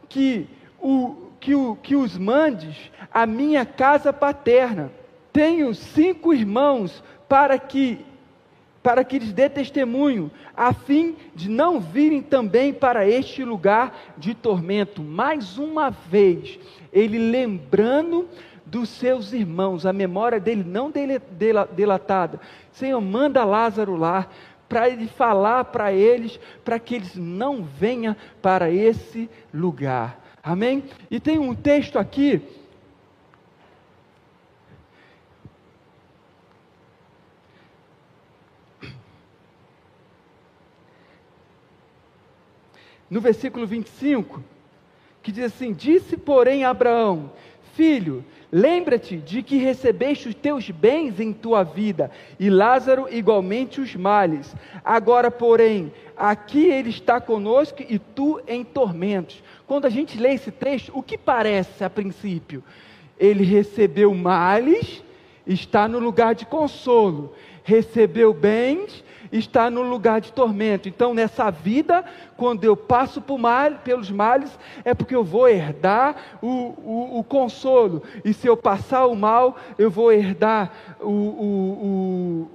que 0.08 0.46
o 0.80 1.23
que, 1.44 1.54
o, 1.54 1.76
que 1.76 1.94
os 1.94 2.16
mandes 2.16 2.90
à 3.12 3.26
minha 3.26 3.66
casa 3.66 4.14
paterna. 4.14 4.90
Tenho 5.30 5.74
cinco 5.74 6.32
irmãos 6.32 7.04
para 7.28 7.58
que 7.58 8.04
para 8.82 9.02
que 9.02 9.18
lhes 9.18 9.32
dê 9.32 9.48
testemunho, 9.48 10.30
a 10.54 10.74
fim 10.74 11.16
de 11.34 11.48
não 11.48 11.80
virem 11.80 12.20
também 12.20 12.70
para 12.70 13.08
este 13.08 13.42
lugar 13.42 13.98
de 14.18 14.34
tormento. 14.34 15.02
Mais 15.02 15.56
uma 15.56 15.88
vez, 15.88 16.58
ele 16.92 17.16
lembrando 17.18 18.28
dos 18.66 18.90
seus 18.90 19.32
irmãos, 19.32 19.86
a 19.86 19.92
memória 19.92 20.38
dele 20.38 20.62
não 20.64 20.92
delatada. 21.74 22.38
Senhor, 22.72 23.00
manda 23.00 23.42
Lázaro 23.42 23.96
lá, 23.96 24.28
para 24.68 24.90
ele 24.90 25.08
falar 25.08 25.64
para 25.64 25.90
eles, 25.90 26.38
para 26.62 26.78
que 26.78 26.96
eles 26.96 27.16
não 27.16 27.64
venham 27.64 28.14
para 28.42 28.70
esse 28.70 29.30
lugar. 29.50 30.23
Amém? 30.44 30.84
E 31.10 31.18
tem 31.18 31.38
um 31.38 31.54
texto 31.54 31.98
aqui. 31.98 32.42
No 43.08 43.22
versículo 43.22 43.66
25, 43.66 44.42
que 45.22 45.32
diz 45.32 45.44
assim: 45.44 45.72
Disse, 45.72 46.16
porém, 46.18 46.64
Abraão: 46.64 47.30
Filho, 47.72 48.22
lembra-te 48.52 49.16
de 49.16 49.42
que 49.42 49.56
recebeste 49.56 50.28
os 50.28 50.34
teus 50.34 50.70
bens 50.70 51.18
em 51.20 51.32
tua 51.32 51.62
vida, 51.62 52.10
e 52.38 52.50
Lázaro 52.50 53.08
igualmente 53.10 53.80
os 53.80 53.96
males. 53.96 54.54
Agora, 54.84 55.30
porém, 55.30 55.92
aqui 56.16 56.66
ele 56.66 56.90
está 56.90 57.20
conosco 57.20 57.82
e 57.88 57.98
tu 57.98 58.42
em 58.46 58.62
tormentos. 58.62 59.42
Quando 59.66 59.86
a 59.86 59.90
gente 59.90 60.18
lê 60.18 60.34
esse 60.34 60.50
texto, 60.50 60.92
o 60.94 61.02
que 61.02 61.16
parece 61.16 61.82
a 61.82 61.90
princípio? 61.90 62.62
Ele 63.18 63.44
recebeu 63.44 64.12
males, 64.14 65.02
está 65.46 65.88
no 65.88 65.98
lugar 65.98 66.34
de 66.34 66.44
consolo, 66.44 67.34
recebeu 67.62 68.34
bens, 68.34 69.02
está 69.32 69.70
no 69.70 69.82
lugar 69.82 70.20
de 70.20 70.32
tormento. 70.32 70.88
Então, 70.88 71.14
nessa 71.14 71.50
vida, 71.50 72.04
quando 72.36 72.64
eu 72.64 72.76
passo 72.76 73.20
por 73.20 73.38
mal, 73.38 73.72
pelos 73.82 74.10
males, 74.10 74.56
é 74.84 74.94
porque 74.94 75.14
eu 75.14 75.24
vou 75.24 75.48
herdar 75.48 76.38
o, 76.42 76.48
o, 76.48 77.18
o, 77.18 77.24
consolo. 77.24 78.02
E 78.24 78.32
se 78.32 78.46
eu 78.46 78.56
passar 78.56 79.06
o 79.06 79.16
mal, 79.16 79.56
eu 79.78 79.90
vou 79.90 80.12
herdar 80.12 80.72
o, 81.00 81.08
o, 81.10 82.50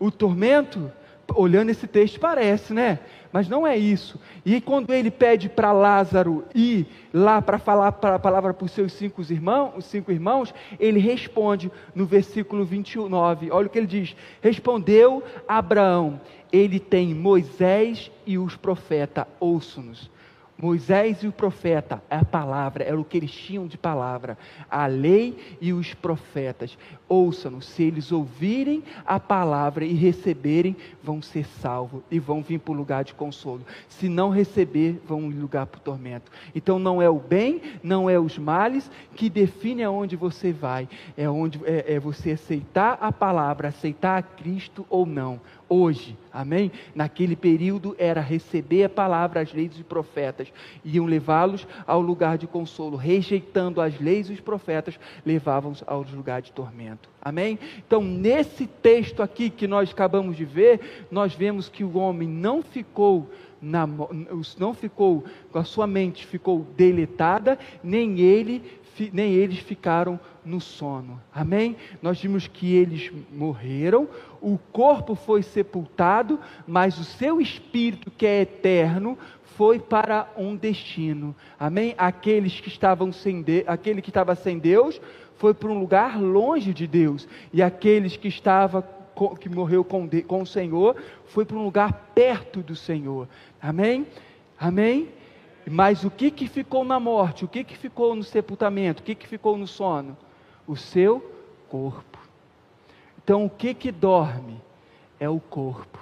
o, 0.00 0.06
o 0.06 0.10
tormento. 0.10 0.90
Olhando 1.34 1.70
esse 1.70 1.86
texto, 1.86 2.20
parece, 2.20 2.74
né? 2.74 2.98
Mas 3.34 3.48
não 3.48 3.66
é 3.66 3.76
isso. 3.76 4.16
E 4.46 4.60
quando 4.60 4.94
ele 4.94 5.10
pede 5.10 5.48
para 5.48 5.72
Lázaro 5.72 6.44
ir 6.54 6.86
lá 7.12 7.42
para 7.42 7.58
falar 7.58 7.88
a 7.88 8.18
palavra 8.20 8.54
para 8.54 8.64
os 8.64 8.70
seus 8.70 8.92
cinco 8.92 9.22
irmãos, 9.22 9.72
os 9.76 9.86
cinco 9.86 10.12
irmãos, 10.12 10.54
ele 10.78 11.00
responde 11.00 11.68
no 11.96 12.06
versículo 12.06 12.64
29. 12.64 13.50
Olha 13.50 13.66
o 13.66 13.70
que 13.70 13.76
ele 13.76 13.88
diz: 13.88 14.14
Respondeu 14.40 15.20
Abraão: 15.48 16.20
Ele 16.52 16.78
tem 16.78 17.12
Moisés 17.12 18.08
e 18.24 18.38
os 18.38 18.54
profetas, 18.54 19.26
ouçam-nos. 19.40 20.08
Moisés 20.64 21.22
e 21.22 21.28
o 21.28 21.32
profeta, 21.32 22.02
a 22.08 22.24
palavra, 22.24 22.84
era 22.84 22.98
o 22.98 23.04
que 23.04 23.18
eles 23.18 23.30
tinham 23.30 23.66
de 23.66 23.76
palavra. 23.76 24.38
A 24.70 24.86
lei 24.86 25.58
e 25.60 25.74
os 25.74 25.92
profetas. 25.92 26.78
Ouçam, 27.06 27.60
se 27.60 27.82
eles 27.82 28.10
ouvirem 28.10 28.82
a 29.04 29.20
palavra 29.20 29.84
e 29.84 29.92
receberem, 29.92 30.74
vão 31.02 31.20
ser 31.20 31.44
salvos 31.44 32.02
e 32.10 32.18
vão 32.18 32.42
vir 32.42 32.60
para 32.60 32.72
o 32.72 32.76
lugar 32.76 33.04
de 33.04 33.12
consolo. 33.12 33.60
Se 33.90 34.08
não 34.08 34.30
receber, 34.30 35.02
vão 35.06 35.28
lugar 35.28 35.66
para 35.66 35.76
o 35.76 35.82
tormento. 35.82 36.32
Então 36.54 36.78
não 36.78 37.02
é 37.02 37.10
o 37.10 37.18
bem, 37.18 37.60
não 37.82 38.08
é 38.08 38.18
os 38.18 38.38
males 38.38 38.90
que 39.14 39.28
define 39.28 39.82
aonde 39.82 40.16
você 40.16 40.50
vai. 40.50 40.88
É, 41.14 41.28
onde, 41.28 41.60
é, 41.66 41.92
é 41.92 42.00
você 42.00 42.30
aceitar 42.30 42.96
a 43.02 43.12
palavra, 43.12 43.68
aceitar 43.68 44.16
a 44.16 44.22
Cristo 44.22 44.86
ou 44.88 45.04
não 45.04 45.38
hoje, 45.68 46.16
amém? 46.32 46.70
Naquele 46.94 47.36
período 47.36 47.94
era 47.98 48.20
receber 48.20 48.84
a 48.84 48.88
palavra, 48.88 49.40
as 49.40 49.52
leis 49.52 49.72
e 49.74 49.80
os 49.80 49.86
profetas, 49.86 50.52
iam 50.84 51.06
levá-los 51.06 51.66
ao 51.86 52.00
lugar 52.00 52.38
de 52.38 52.46
consolo, 52.46 52.96
rejeitando 52.96 53.80
as 53.80 53.98
leis 54.00 54.28
e 54.28 54.32
os 54.32 54.40
profetas, 54.40 54.98
levavam-os 55.24 55.82
ao 55.86 56.02
lugar 56.02 56.42
de 56.42 56.52
tormento, 56.52 57.08
amém? 57.20 57.58
Então, 57.86 58.02
nesse 58.02 58.66
texto 58.66 59.22
aqui 59.22 59.50
que 59.50 59.66
nós 59.66 59.90
acabamos 59.90 60.36
de 60.36 60.44
ver, 60.44 61.06
nós 61.10 61.34
vemos 61.34 61.68
que 61.68 61.84
o 61.84 61.96
homem 61.96 62.28
não 62.28 62.62
ficou 62.62 63.30
na, 63.60 63.88
não 64.58 64.74
ficou, 64.74 65.24
a 65.54 65.64
sua 65.64 65.86
mente 65.86 66.26
ficou 66.26 66.66
deletada, 66.76 67.58
nem 67.82 68.20
ele 68.20 68.62
nem 69.12 69.32
eles 69.32 69.58
ficaram 69.58 70.20
no 70.44 70.60
sono. 70.60 71.20
Amém? 71.34 71.76
Nós 72.00 72.20
vimos 72.20 72.46
que 72.46 72.74
eles 72.74 73.10
morreram, 73.32 74.08
o 74.44 74.58
corpo 74.70 75.14
foi 75.14 75.42
sepultado, 75.42 76.38
mas 76.66 76.98
o 76.98 77.04
seu 77.04 77.40
espírito, 77.40 78.10
que 78.10 78.26
é 78.26 78.42
eterno, 78.42 79.16
foi 79.56 79.78
para 79.78 80.30
um 80.36 80.54
destino. 80.54 81.34
Amém? 81.58 81.94
Aqueles 81.96 82.60
que 82.60 82.68
estavam 82.68 83.10
sem 83.10 83.40
de... 83.40 83.64
aquele 83.66 84.02
que 84.02 84.10
estava 84.10 84.34
sem 84.34 84.58
Deus 84.58 85.00
foi 85.36 85.54
para 85.54 85.70
um 85.70 85.78
lugar 85.78 86.20
longe 86.20 86.74
de 86.74 86.86
Deus, 86.86 87.26
e 87.52 87.62
aqueles 87.62 88.16
que 88.16 88.28
estava 88.28 88.86
que 89.40 89.48
morreu 89.48 89.82
com, 89.82 90.06
de... 90.06 90.22
com 90.22 90.42
o 90.42 90.46
Senhor 90.46 90.96
foi 91.26 91.46
para 91.46 91.56
um 91.56 91.64
lugar 91.64 92.10
perto 92.14 92.60
do 92.60 92.76
Senhor. 92.76 93.26
Amém? 93.62 94.06
Amém? 94.60 95.08
Mas 95.66 96.04
o 96.04 96.10
que, 96.10 96.30
que 96.30 96.46
ficou 96.46 96.84
na 96.84 97.00
morte? 97.00 97.46
O 97.46 97.48
que, 97.48 97.64
que 97.64 97.78
ficou 97.78 98.14
no 98.14 98.22
sepultamento? 98.22 99.00
O 99.00 99.04
que, 99.04 99.14
que 99.14 99.26
ficou 99.26 99.56
no 99.56 99.66
sono? 99.66 100.16
O 100.66 100.76
seu 100.76 101.20
corpo. 101.70 102.13
Então, 103.24 103.46
o 103.46 103.50
que 103.50 103.72
que 103.72 103.90
dorme? 103.90 104.60
É 105.18 105.28
o 105.28 105.40
corpo. 105.40 105.98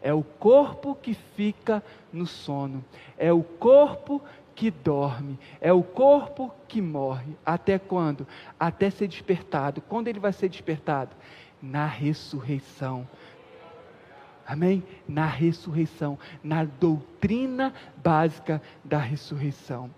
É 0.00 0.14
o 0.14 0.22
corpo 0.22 0.94
que 0.94 1.14
fica 1.14 1.82
no 2.12 2.26
sono. 2.26 2.84
É 3.18 3.32
o 3.32 3.42
corpo 3.42 4.22
que 4.54 4.70
dorme. 4.70 5.36
É 5.60 5.72
o 5.72 5.82
corpo 5.82 6.54
que 6.68 6.80
morre. 6.80 7.36
Até 7.44 7.76
quando? 7.76 8.26
Até 8.58 8.88
ser 8.88 9.08
despertado. 9.08 9.80
Quando 9.80 10.06
ele 10.06 10.20
vai 10.20 10.32
ser 10.32 10.48
despertado? 10.48 11.10
Na 11.60 11.86
ressurreição. 11.86 13.06
Amém? 14.46 14.82
Na 15.06 15.26
ressurreição, 15.26 16.18
na 16.42 16.64
doutrina 16.64 17.74
básica 17.96 18.62
da 18.84 18.98
ressurreição. 18.98 19.90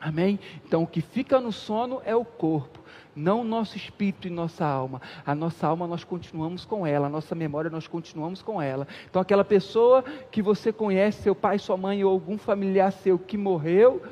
Amém? 0.00 0.38
Então 0.64 0.84
o 0.84 0.86
que 0.86 1.00
fica 1.00 1.40
no 1.40 1.50
sono 1.50 2.00
é 2.04 2.14
o 2.14 2.24
corpo, 2.24 2.78
não 3.16 3.40
o 3.40 3.44
nosso 3.44 3.76
espírito 3.76 4.28
e 4.28 4.30
nossa 4.30 4.64
alma. 4.64 5.02
A 5.26 5.34
nossa 5.34 5.66
alma 5.66 5.88
nós 5.88 6.04
continuamos 6.04 6.64
com 6.64 6.86
ela, 6.86 7.08
a 7.08 7.10
nossa 7.10 7.34
memória 7.34 7.68
nós 7.68 7.88
continuamos 7.88 8.40
com 8.40 8.62
ela. 8.62 8.86
Então 9.10 9.20
aquela 9.20 9.44
pessoa 9.44 10.04
que 10.30 10.40
você 10.40 10.72
conhece, 10.72 11.22
seu 11.22 11.34
pai, 11.34 11.58
sua 11.58 11.76
mãe 11.76 12.04
ou 12.04 12.12
algum 12.12 12.38
familiar 12.38 12.92
seu 12.92 13.18
que 13.18 13.36
morreu, 13.36 14.02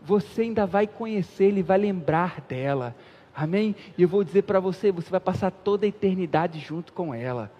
você 0.00 0.42
ainda 0.42 0.64
vai 0.64 0.86
conhecer, 0.86 1.44
ele 1.46 1.62
vai 1.62 1.78
lembrar 1.78 2.40
dela. 2.48 2.94
Amém? 3.34 3.76
E 3.98 4.02
eu 4.02 4.08
vou 4.08 4.24
dizer 4.24 4.42
para 4.42 4.58
você, 4.58 4.90
você 4.90 5.10
vai 5.10 5.20
passar 5.20 5.50
toda 5.50 5.84
a 5.84 5.88
eternidade 5.88 6.58
junto 6.58 6.94
com 6.94 7.12
ela. 7.12 7.52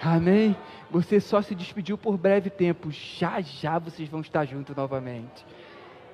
Amém? 0.00 0.56
Você 0.90 1.18
só 1.18 1.42
se 1.42 1.54
despediu 1.54 1.98
por 1.98 2.16
breve 2.16 2.50
tempo, 2.50 2.90
já 2.92 3.40
já 3.40 3.78
vocês 3.78 4.08
vão 4.08 4.20
estar 4.20 4.44
juntos 4.44 4.76
novamente. 4.76 5.44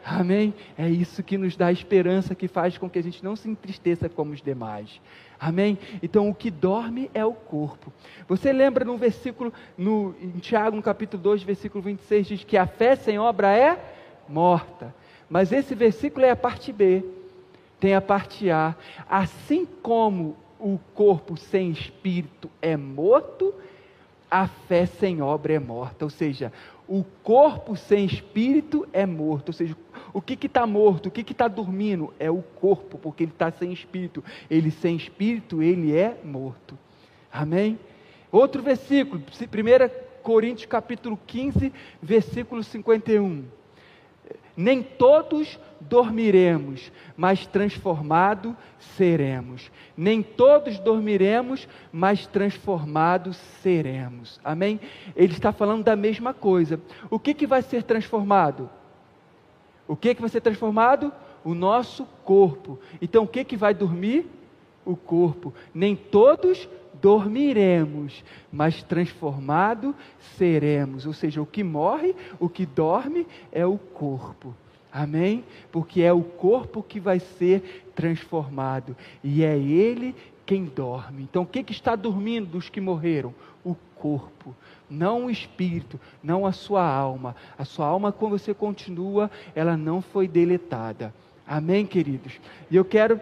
Amém? 0.05 0.55
É 0.79 0.89
isso 0.89 1.23
que 1.23 1.37
nos 1.37 1.57
dá 1.57 1.71
esperança, 1.71 2.35
que 2.35 2.49
faz 2.49 2.79
com 2.79 2.89
que 2.89 2.99
a 2.99 3.03
gente 3.03 3.23
não 3.23 3.37
se 3.37 3.49
entristeça 3.49 4.09
como 4.09 4.33
os 4.33 4.41
demais. 4.41 5.01
Amém? 5.39 5.79
Então 6.03 6.29
o 6.29 6.35
que 6.35 6.51
dorme 6.51 7.11
é 7.15 7.25
o 7.25 7.33
corpo. 7.33 7.93
Você 8.29 8.53
lembra 8.53 8.85
no 8.85 8.97
versículo, 8.97 9.53
no, 9.77 10.15
em 10.21 10.39
Tiago, 10.39 10.77
no 10.77 10.83
capítulo 10.83 11.23
2, 11.23 11.43
versículo 11.43 11.83
26, 11.83 12.27
diz 12.27 12.45
que 12.45 12.57
a 12.57 12.67
fé 12.67 12.97
sem 12.97 13.19
obra 13.19 13.57
é 13.57 13.79
morta. 14.29 14.95
Mas 15.29 15.53
esse 15.53 15.75
versículo 15.75 16.27
é 16.27 16.31
a 16.31 16.37
parte 16.37 16.73
B. 16.73 17.05
Tem 17.79 17.95
a 17.95 18.01
parte 18.01 18.51
A. 18.51 18.75
Assim 19.09 19.67
como 19.83 20.37
o 20.59 20.79
corpo 20.95 21.37
sem 21.37 21.71
espírito 21.71 22.51
é 22.61 22.77
morto, 22.77 23.55
a 24.31 24.47
fé 24.47 24.87
sem 24.87 25.23
obra 25.23 25.55
é 25.55 25.59
morta. 25.59 26.05
Ou 26.05 26.11
seja, 26.11 26.53
o 26.87 27.05
corpo 27.23 27.77
sem 27.77 28.05
espírito 28.05 28.87
é 28.93 29.07
morto. 29.07 29.49
Ou 29.49 29.53
seja, 29.53 29.75
o 29.75 29.90
que 30.21 30.47
está 30.47 30.67
morto, 30.67 31.07
o 31.07 31.11
que 31.11 31.21
está 31.21 31.47
dormindo? 31.47 32.13
É 32.19 32.31
o 32.31 32.43
corpo, 32.43 32.99
porque 32.99 33.25
ele 33.25 33.33
está 33.33 33.51
sem 33.51 33.73
espírito. 33.73 34.25
Ele 34.51 34.71
sem 34.71 34.97
espírito, 34.97 35.63
ele 35.63 35.95
é 35.95 36.19
morto. 36.25 36.79
Amém? 37.33 37.79
Outro 38.33 38.63
versículo, 38.63 39.23
1 39.23 40.11
Coríntios 40.23 40.67
capítulo 40.67 41.19
15, 41.27 41.73
versículo 42.03 42.63
51. 42.63 43.45
Nem 44.57 44.83
todos 44.83 45.59
dormiremos, 45.81 46.93
mas 47.17 47.47
transformados 47.47 48.55
seremos. 48.97 49.71
Nem 49.97 50.23
todos 50.23 50.79
dormiremos, 50.79 51.69
mas 51.91 52.27
transformados 52.27 53.37
seremos. 53.63 54.39
Amém? 54.45 54.79
Ele 55.17 55.33
está 55.33 55.53
falando 55.53 55.85
da 55.85 55.97
mesma 55.97 56.35
coisa. 56.35 56.81
O 57.09 57.19
que, 57.19 57.33
que 57.33 57.47
vai 57.47 57.63
ser 57.63 57.83
transformado? 57.85 58.69
O 59.91 59.97
que, 59.97 60.15
que 60.15 60.21
vai 60.21 60.31
ser 60.31 60.41
transformado? 60.41 61.13
O 61.45 61.53
nosso 61.53 62.07
corpo. 62.25 62.79
Então, 63.03 63.25
o 63.25 63.27
que, 63.27 63.43
que 63.43 63.57
vai 63.57 63.75
dormir? 63.75 64.25
O 64.87 64.95
corpo. 64.95 65.53
Nem 65.75 65.97
todos 65.97 66.69
dormiremos, 67.03 68.23
mas 68.53 68.85
transformado 68.85 69.93
seremos. 70.37 71.07
Ou 71.07 71.13
seja, 71.13 71.43
o 71.43 71.47
que 71.47 71.65
morre, 71.65 72.15
o 72.39 72.49
que 72.49 72.65
dorme 72.65 73.27
é 73.51 73.67
o 73.67 73.77
corpo. 73.77 74.55
Amém? 74.93 75.45
Porque 75.73 76.03
é 76.03 76.13
o 76.13 76.23
corpo 76.23 76.85
que 76.85 77.01
vai 77.01 77.19
ser 77.19 77.91
transformado 77.93 78.97
e 79.25 79.43
é 79.43 79.59
ele 79.59 80.15
quem 80.47 80.67
dorme. 80.67 81.25
Então, 81.25 81.43
o 81.43 81.47
que, 81.47 81.65
que 81.65 81.73
está 81.73 81.97
dormindo 81.97 82.47
dos 82.47 82.69
que 82.69 82.81
morreram? 82.81 83.35
O 83.65 83.75
corpo, 83.97 84.55
não 84.91 85.27
o 85.27 85.31
espírito, 85.31 86.01
não 86.23 86.45
a 86.45 86.53
sua 86.53 86.85
alma. 86.85 87.37
A 87.57 87.65
sua 87.65 87.87
alma, 87.87 88.11
quando 88.11 88.39
você 88.39 88.53
continua, 88.53 89.31
ela 89.55 89.77
não 89.77 90.03
foi 90.03 90.27
deletada. 90.27 91.15
Amém, 91.47 91.87
queridos? 91.87 92.41
E 92.71 92.77
eu 92.77 92.85
quero 92.85 93.21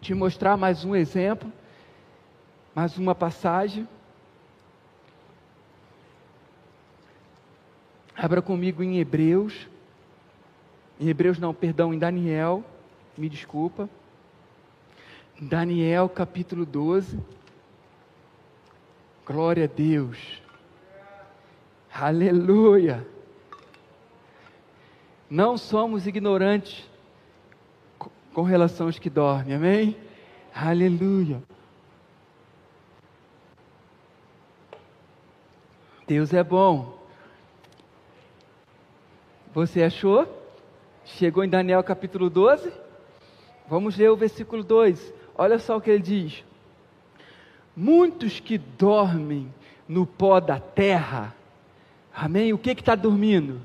te 0.00 0.12
mostrar 0.14 0.56
mais 0.56 0.84
um 0.84 0.94
exemplo 0.94 1.50
mais 2.74 2.98
uma 2.98 3.14
passagem. 3.14 3.86
Abra 8.16 8.42
comigo 8.42 8.82
em 8.82 8.98
Hebreus. 8.98 9.68
Em 10.98 11.08
Hebreus 11.08 11.38
não, 11.38 11.54
perdão, 11.54 11.94
em 11.94 11.98
Daniel. 11.98 12.64
Me 13.16 13.28
desculpa. 13.28 13.88
Daniel 15.40 16.08
capítulo 16.08 16.66
12. 16.66 17.18
Glória 19.24 19.64
a 19.64 19.68
Deus. 19.68 20.42
Aleluia. 21.94 23.06
Não 25.30 25.56
somos 25.56 26.08
ignorantes 26.08 26.90
com 28.32 28.42
relação 28.42 28.86
aos 28.86 28.98
que 28.98 29.08
dormem, 29.08 29.54
amém? 29.54 29.96
Aleluia. 30.52 31.40
Deus 36.04 36.34
é 36.34 36.42
bom. 36.42 36.98
Você 39.54 39.84
achou? 39.84 40.26
Chegou 41.04 41.44
em 41.44 41.48
Daniel 41.48 41.84
capítulo 41.84 42.28
12? 42.28 42.72
Vamos 43.68 43.96
ler 43.96 44.10
o 44.10 44.16
versículo 44.16 44.64
2. 44.64 45.14
Olha 45.36 45.60
só 45.60 45.76
o 45.76 45.80
que 45.80 45.90
ele 45.90 46.02
diz: 46.02 46.44
Muitos 47.76 48.40
que 48.40 48.58
dormem 48.58 49.48
no 49.88 50.04
pó 50.04 50.40
da 50.40 50.58
terra, 50.58 51.32
amém? 52.14 52.52
O 52.52 52.58
que 52.58 52.70
está 52.70 52.94
dormindo? 52.94 53.60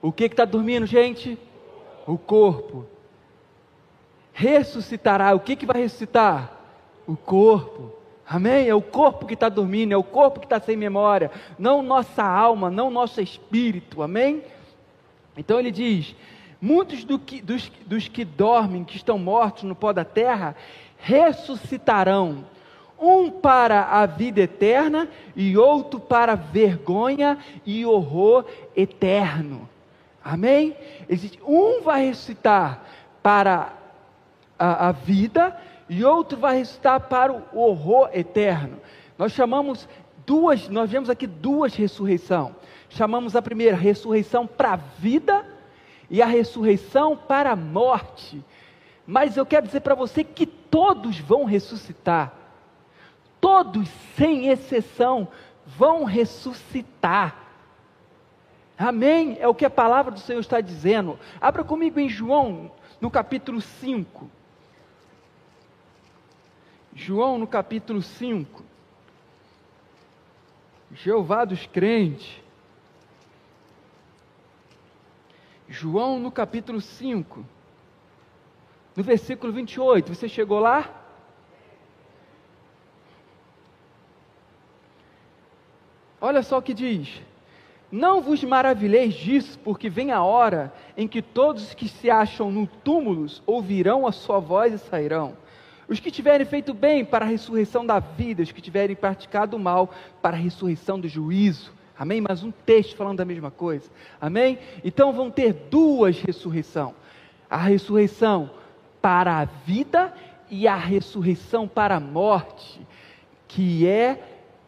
O 0.00 0.12
que 0.12 0.24
está 0.24 0.44
dormindo, 0.44 0.86
gente? 0.86 1.38
O 2.06 2.16
corpo. 2.16 2.86
Ressuscitará. 4.32 5.34
O 5.34 5.40
que, 5.40 5.56
que 5.56 5.66
vai 5.66 5.80
ressuscitar? 5.80 6.52
O 7.06 7.16
corpo. 7.16 7.92
Amém? 8.28 8.68
É 8.68 8.74
o 8.74 8.82
corpo 8.82 9.24
que 9.24 9.34
está 9.34 9.48
dormindo, 9.48 9.92
é 9.92 9.96
o 9.96 10.02
corpo 10.02 10.40
que 10.40 10.46
está 10.46 10.58
sem 10.58 10.76
memória, 10.76 11.30
não 11.56 11.80
nossa 11.80 12.24
alma, 12.24 12.68
não 12.68 12.90
nosso 12.90 13.20
espírito. 13.20 14.02
Amém? 14.02 14.42
Então 15.36 15.60
ele 15.60 15.70
diz: 15.70 16.16
muitos 16.60 17.04
do 17.04 17.20
que, 17.20 17.40
dos, 17.40 17.70
dos 17.86 18.08
que 18.08 18.24
dormem, 18.24 18.82
que 18.82 18.96
estão 18.96 19.16
mortos 19.16 19.62
no 19.62 19.76
pó 19.76 19.92
da 19.92 20.04
terra, 20.04 20.56
ressuscitarão, 20.98 22.44
um 23.00 23.30
para 23.30 23.82
a 23.82 24.06
vida 24.06 24.40
eterna 24.40 25.08
e 25.34 25.56
outro 25.56 26.00
para 26.00 26.34
vergonha 26.34 27.38
e 27.64 27.84
horror 27.84 28.44
eterno. 28.74 29.68
Amém? 30.24 30.76
Existe, 31.08 31.38
um 31.46 31.82
vai 31.82 32.06
ressuscitar 32.06 32.82
para 33.22 33.72
a, 34.58 34.88
a 34.88 34.92
vida 34.92 35.56
e 35.88 36.04
outro 36.04 36.38
vai 36.38 36.58
ressuscitar 36.58 37.00
para 37.00 37.32
o 37.32 37.58
horror 37.58 38.10
eterno. 38.12 38.78
Nós 39.18 39.32
chamamos 39.32 39.88
duas, 40.26 40.68
nós 40.68 40.90
vemos 40.90 41.08
aqui 41.08 41.26
duas 41.26 41.74
ressurreições. 41.74 42.54
Chamamos 42.88 43.36
a 43.36 43.42
primeira 43.42 43.76
ressurreição 43.76 44.46
para 44.46 44.72
a 44.72 44.76
vida 44.76 45.44
e 46.10 46.22
a 46.22 46.26
ressurreição 46.26 47.16
para 47.16 47.52
a 47.52 47.56
morte. 47.56 48.42
Mas 49.06 49.36
eu 49.36 49.46
quero 49.46 49.66
dizer 49.66 49.80
para 49.80 49.94
você 49.94 50.24
que 50.24 50.46
todos 50.46 51.18
vão 51.18 51.44
ressuscitar. 51.44 52.35
Todos, 53.40 53.88
sem 54.16 54.48
exceção, 54.48 55.28
vão 55.66 56.04
ressuscitar. 56.04 57.46
Amém? 58.78 59.36
É 59.40 59.48
o 59.48 59.54
que 59.54 59.64
a 59.64 59.70
palavra 59.70 60.12
do 60.12 60.20
Senhor 60.20 60.40
está 60.40 60.60
dizendo. 60.60 61.18
Abra 61.40 61.64
comigo 61.64 61.98
em 61.98 62.08
João, 62.08 62.70
no 63.00 63.10
capítulo 63.10 63.60
5. 63.60 64.30
João 66.94 67.38
no 67.38 67.46
capítulo 67.46 68.02
5. 68.02 68.64
Jeová 70.92 71.44
dos 71.44 71.66
crentes. 71.66 72.40
João 75.68 76.18
no 76.18 76.30
capítulo 76.30 76.80
5. 76.80 77.44
No 78.94 79.02
versículo 79.02 79.52
28. 79.52 80.14
Você 80.14 80.28
chegou 80.28 80.58
lá? 80.58 81.05
Olha 86.20 86.42
só 86.42 86.58
o 86.58 86.62
que 86.62 86.74
diz. 86.74 87.20
Não 87.90 88.20
vos 88.20 88.42
maravilheis 88.42 89.14
disso, 89.14 89.58
porque 89.60 89.88
vem 89.88 90.10
a 90.10 90.22
hora 90.22 90.72
em 90.96 91.06
que 91.06 91.22
todos 91.22 91.74
que 91.74 91.88
se 91.88 92.10
acham 92.10 92.50
no 92.50 92.66
túmulos 92.66 93.42
ouvirão 93.46 94.06
a 94.06 94.12
sua 94.12 94.40
voz 94.40 94.74
e 94.74 94.78
sairão 94.78 95.34
os 95.88 96.00
que 96.00 96.10
tiverem 96.10 96.46
feito 96.46 96.74
bem 96.74 97.04
para 97.04 97.24
a 97.24 97.28
ressurreição 97.28 97.86
da 97.86 97.98
vida, 97.98 98.42
os 98.42 98.50
que 98.50 98.60
tiverem 98.60 98.96
praticado 98.96 99.58
mal 99.58 99.90
para 100.20 100.36
a 100.36 100.40
ressurreição 100.40 100.98
do 100.98 101.08
juízo. 101.08 101.72
Amém? 101.98 102.20
Mais 102.20 102.42
um 102.42 102.50
texto 102.50 102.96
falando 102.96 103.18
da 103.18 103.24
mesma 103.24 103.50
coisa. 103.50 103.88
Amém? 104.20 104.58
Então 104.84 105.12
vão 105.12 105.30
ter 105.30 105.52
duas 105.70 106.20
ressurreições: 106.20 106.94
a 107.48 107.56
ressurreição 107.56 108.50
para 109.00 109.40
a 109.40 109.44
vida 109.44 110.12
e 110.50 110.66
a 110.66 110.76
ressurreição 110.76 111.66
para 111.68 111.96
a 111.96 112.00
morte, 112.00 112.80
que 113.48 113.86
é 113.86 114.20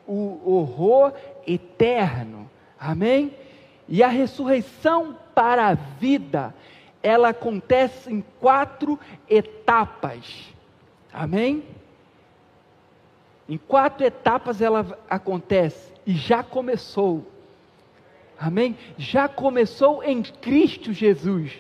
o 0.07 0.41
horror 0.45 1.13
eterno. 1.49 2.49
Amém? 2.79 3.35
E 3.89 4.03
a 4.03 4.09
ressurreição 4.09 5.17
para 5.35 5.69
a 5.69 5.75
vida 5.75 6.55
ela 7.03 7.31
acontece 7.31 8.13
em 8.13 8.25
quatro 8.41 8.99
etapas. 9.29 10.53
Amém? 11.13 11.65
Em 13.49 13.57
quatro 13.57 14.05
etapas 14.05 14.61
ela 14.61 14.99
acontece 15.09 15.93
e 16.07 16.13
já 16.13 16.43
começou. 16.43 17.27
Amém? 18.39 18.77
Já 18.97 19.27
começou 19.27 20.03
em 20.05 20.23
Cristo 20.23 20.93
Jesus. 20.93 21.53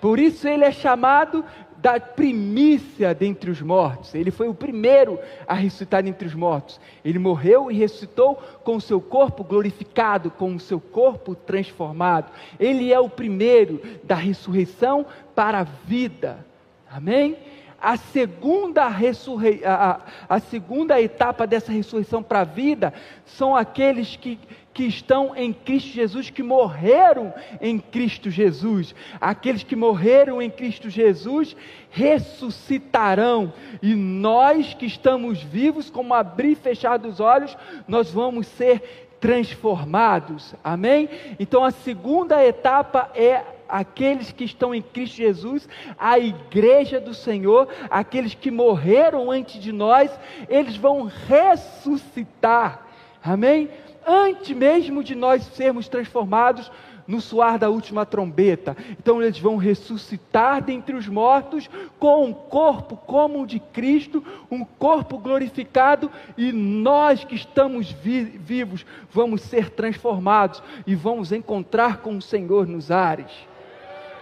Por 0.00 0.18
isso 0.18 0.46
ele 0.48 0.64
é 0.64 0.72
chamado 0.72 1.44
da 1.80 2.00
primícia 2.00 3.14
dentre 3.14 3.50
os 3.50 3.62
mortos. 3.62 4.14
Ele 4.14 4.30
foi 4.30 4.48
o 4.48 4.54
primeiro 4.54 5.18
a 5.46 5.54
ressuscitar 5.54 6.02
dentre 6.02 6.26
os 6.26 6.34
mortos. 6.34 6.80
Ele 7.04 7.18
morreu 7.18 7.70
e 7.70 7.74
ressuscitou 7.74 8.36
com 8.64 8.76
o 8.76 8.80
seu 8.80 9.00
corpo 9.00 9.44
glorificado, 9.44 10.30
com 10.30 10.54
o 10.54 10.60
seu 10.60 10.80
corpo 10.80 11.34
transformado. 11.34 12.32
Ele 12.58 12.92
é 12.92 12.98
o 12.98 13.08
primeiro 13.08 13.80
da 14.02 14.16
ressurreição 14.16 15.06
para 15.34 15.60
a 15.60 15.64
vida. 15.64 16.44
Amém? 16.90 17.36
A 17.80 17.96
segunda, 17.96 18.88
ressurrei... 18.88 19.64
a, 19.64 20.00
a, 20.28 20.40
segunda 20.40 21.00
etapa 21.00 21.46
dessa 21.46 21.70
ressurreição 21.70 22.24
para 22.24 22.40
a 22.40 22.44
vida 22.44 22.92
são 23.24 23.54
aqueles 23.54 24.16
que 24.16 24.36
que 24.78 24.84
estão 24.84 25.34
em 25.34 25.52
Cristo 25.52 25.88
Jesus, 25.88 26.30
que 26.30 26.40
morreram 26.40 27.34
em 27.60 27.80
Cristo 27.80 28.30
Jesus. 28.30 28.94
Aqueles 29.20 29.64
que 29.64 29.74
morreram 29.74 30.40
em 30.40 30.48
Cristo 30.48 30.88
Jesus 30.88 31.56
ressuscitarão, 31.90 33.52
e 33.82 33.96
nós 33.96 34.74
que 34.74 34.86
estamos 34.86 35.42
vivos, 35.42 35.90
como 35.90 36.14
abrir 36.14 36.52
e 36.52 36.54
fechar 36.54 36.96
dos 36.96 37.18
olhos, 37.18 37.58
nós 37.88 38.12
vamos 38.12 38.46
ser 38.46 39.16
transformados. 39.18 40.54
Amém? 40.62 41.08
Então 41.40 41.64
a 41.64 41.72
segunda 41.72 42.46
etapa 42.46 43.10
é 43.16 43.42
aqueles 43.68 44.30
que 44.30 44.44
estão 44.44 44.72
em 44.72 44.80
Cristo 44.80 45.16
Jesus, 45.16 45.68
a 45.98 46.20
igreja 46.20 47.00
do 47.00 47.14
Senhor, 47.14 47.66
aqueles 47.90 48.32
que 48.32 48.52
morreram 48.52 49.28
antes 49.28 49.60
de 49.60 49.72
nós, 49.72 50.08
eles 50.48 50.76
vão 50.76 51.10
ressuscitar. 51.26 52.86
Amém? 53.20 53.68
Antes 54.08 54.56
mesmo 54.56 55.04
de 55.04 55.14
nós 55.14 55.44
sermos 55.54 55.86
transformados 55.86 56.70
no 57.06 57.22
suar 57.22 57.58
da 57.58 57.70
última 57.70 58.04
trombeta. 58.04 58.76
Então 58.90 59.22
eles 59.22 59.38
vão 59.38 59.56
ressuscitar 59.56 60.62
dentre 60.62 60.94
os 60.94 61.08
mortos 61.08 61.68
com 61.98 62.26
um 62.26 62.32
corpo 62.32 62.96
como 62.96 63.42
o 63.42 63.46
de 63.46 63.58
Cristo, 63.58 64.22
um 64.50 64.62
corpo 64.62 65.18
glorificado, 65.18 66.10
e 66.36 66.52
nós 66.52 67.24
que 67.24 67.34
estamos 67.34 67.90
vi 67.90 68.24
vivos 68.24 68.84
vamos 69.10 69.40
ser 69.40 69.70
transformados 69.70 70.62
e 70.86 70.94
vamos 70.94 71.32
encontrar 71.32 71.98
com 71.98 72.16
o 72.16 72.22
Senhor 72.22 72.66
nos 72.66 72.90
ares. 72.90 73.32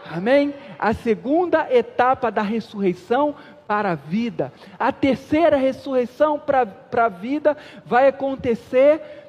Amém? 0.09 0.55
A 0.79 0.95
segunda 0.95 1.67
etapa 1.75 2.31
da 2.31 2.43
ressurreição 2.43 3.35
para 3.67 3.91
a 3.91 3.95
vida. 3.97 4.53
A 4.79 4.93
terceira 4.93 5.57
ressurreição 5.57 6.39
para 6.39 6.69
a 7.05 7.09
vida 7.09 7.57
vai 7.85 8.07
acontecer 8.07 9.26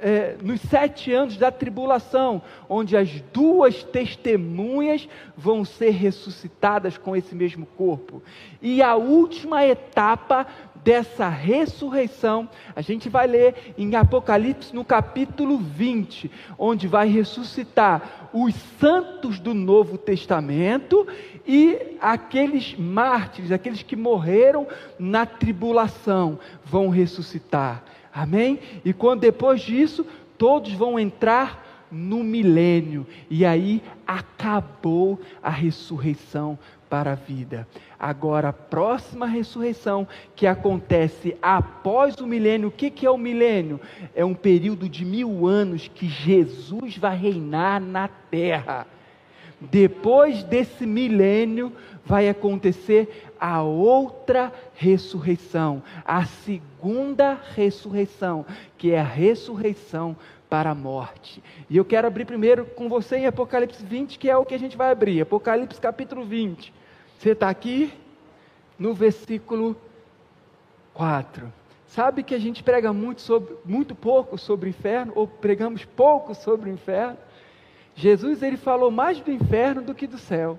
é, 0.00 0.36
nos 0.42 0.60
sete 0.62 1.12
anos 1.12 1.36
da 1.36 1.50
tribulação, 1.50 2.42
onde 2.68 2.96
as 2.96 3.20
duas 3.32 3.82
testemunhas 3.82 5.08
vão 5.36 5.64
ser 5.64 5.90
ressuscitadas 5.90 6.96
com 6.96 7.14
esse 7.14 7.34
mesmo 7.34 7.66
corpo. 7.76 8.22
E 8.62 8.82
a 8.82 8.96
última 8.96 9.64
etapa 9.64 10.46
dessa 10.82 11.28
ressurreição, 11.28 12.48
a 12.74 12.80
gente 12.80 13.08
vai 13.08 13.26
ler 13.26 13.74
em 13.76 13.94
Apocalipse 13.94 14.74
no 14.74 14.84
capítulo 14.84 15.58
20, 15.58 16.30
onde 16.58 16.88
vai 16.88 17.08
ressuscitar 17.08 18.30
os 18.32 18.54
santos 18.78 19.38
do 19.38 19.52
Novo 19.52 19.98
Testamento 19.98 21.06
e 21.46 21.96
aqueles 22.00 22.74
mártires, 22.78 23.52
aqueles 23.52 23.82
que 23.82 23.96
morreram 23.96 24.66
na 24.98 25.26
tribulação, 25.26 26.38
vão 26.64 26.88
ressuscitar. 26.88 27.84
Amém? 28.12 28.58
E 28.84 28.92
quando 28.92 29.20
depois 29.20 29.60
disso, 29.60 30.06
todos 30.36 30.72
vão 30.72 30.98
entrar 30.98 31.66
no 31.90 32.22
milênio, 32.22 33.04
e 33.28 33.44
aí 33.44 33.82
acabou 34.06 35.20
a 35.42 35.50
ressurreição 35.50 36.56
para 36.88 37.12
a 37.12 37.14
vida. 37.14 37.66
Agora, 37.98 38.48
a 38.48 38.52
próxima 38.52 39.26
ressurreição 39.26 40.06
que 40.34 40.46
acontece 40.46 41.36
após 41.42 42.16
o 42.16 42.26
milênio, 42.26 42.68
o 42.68 42.72
que, 42.72 42.90
que 42.90 43.06
é 43.06 43.10
o 43.10 43.18
milênio? 43.18 43.80
É 44.14 44.24
um 44.24 44.34
período 44.34 44.88
de 44.88 45.04
mil 45.04 45.46
anos 45.46 45.88
que 45.88 46.08
Jesus 46.08 46.96
vai 46.96 47.16
reinar 47.16 47.80
na 47.80 48.08
terra. 48.08 48.86
Depois 49.60 50.42
desse 50.42 50.86
milênio, 50.86 51.72
vai 52.04 52.28
acontecer 52.28 53.30
a 53.38 53.62
outra 53.62 54.52
ressurreição, 54.74 55.82
a 56.04 56.24
segunda 56.24 57.38
ressurreição, 57.54 58.44
que 58.78 58.92
é 58.92 59.00
a 59.00 59.04
ressurreição 59.04 60.16
para 60.48 60.70
a 60.70 60.74
morte. 60.74 61.42
E 61.68 61.76
eu 61.76 61.84
quero 61.84 62.08
abrir 62.08 62.24
primeiro 62.24 62.64
com 62.66 62.88
você 62.88 63.18
em 63.18 63.26
Apocalipse 63.26 63.84
20, 63.84 64.18
que 64.18 64.28
é 64.28 64.36
o 64.36 64.44
que 64.44 64.54
a 64.54 64.58
gente 64.58 64.76
vai 64.76 64.90
abrir. 64.90 65.20
Apocalipse 65.20 65.80
capítulo 65.80 66.24
20. 66.24 66.72
Você 67.18 67.30
está 67.30 67.48
aqui 67.48 67.92
no 68.78 68.94
versículo 68.94 69.76
4. 70.94 71.52
Sabe 71.86 72.22
que 72.22 72.34
a 72.34 72.38
gente 72.38 72.62
prega 72.62 72.92
muito, 72.92 73.20
sobre, 73.20 73.54
muito 73.64 73.94
pouco 73.94 74.38
sobre 74.38 74.68
o 74.68 74.70
inferno, 74.70 75.12
ou 75.14 75.26
pregamos 75.26 75.84
pouco 75.84 76.34
sobre 76.34 76.70
o 76.70 76.72
inferno? 76.72 77.16
Jesus 78.00 78.42
ele 78.42 78.56
falou 78.56 78.90
mais 78.90 79.20
do 79.20 79.30
inferno 79.30 79.82
do 79.82 79.94
que 79.94 80.06
do 80.06 80.16
céu. 80.16 80.58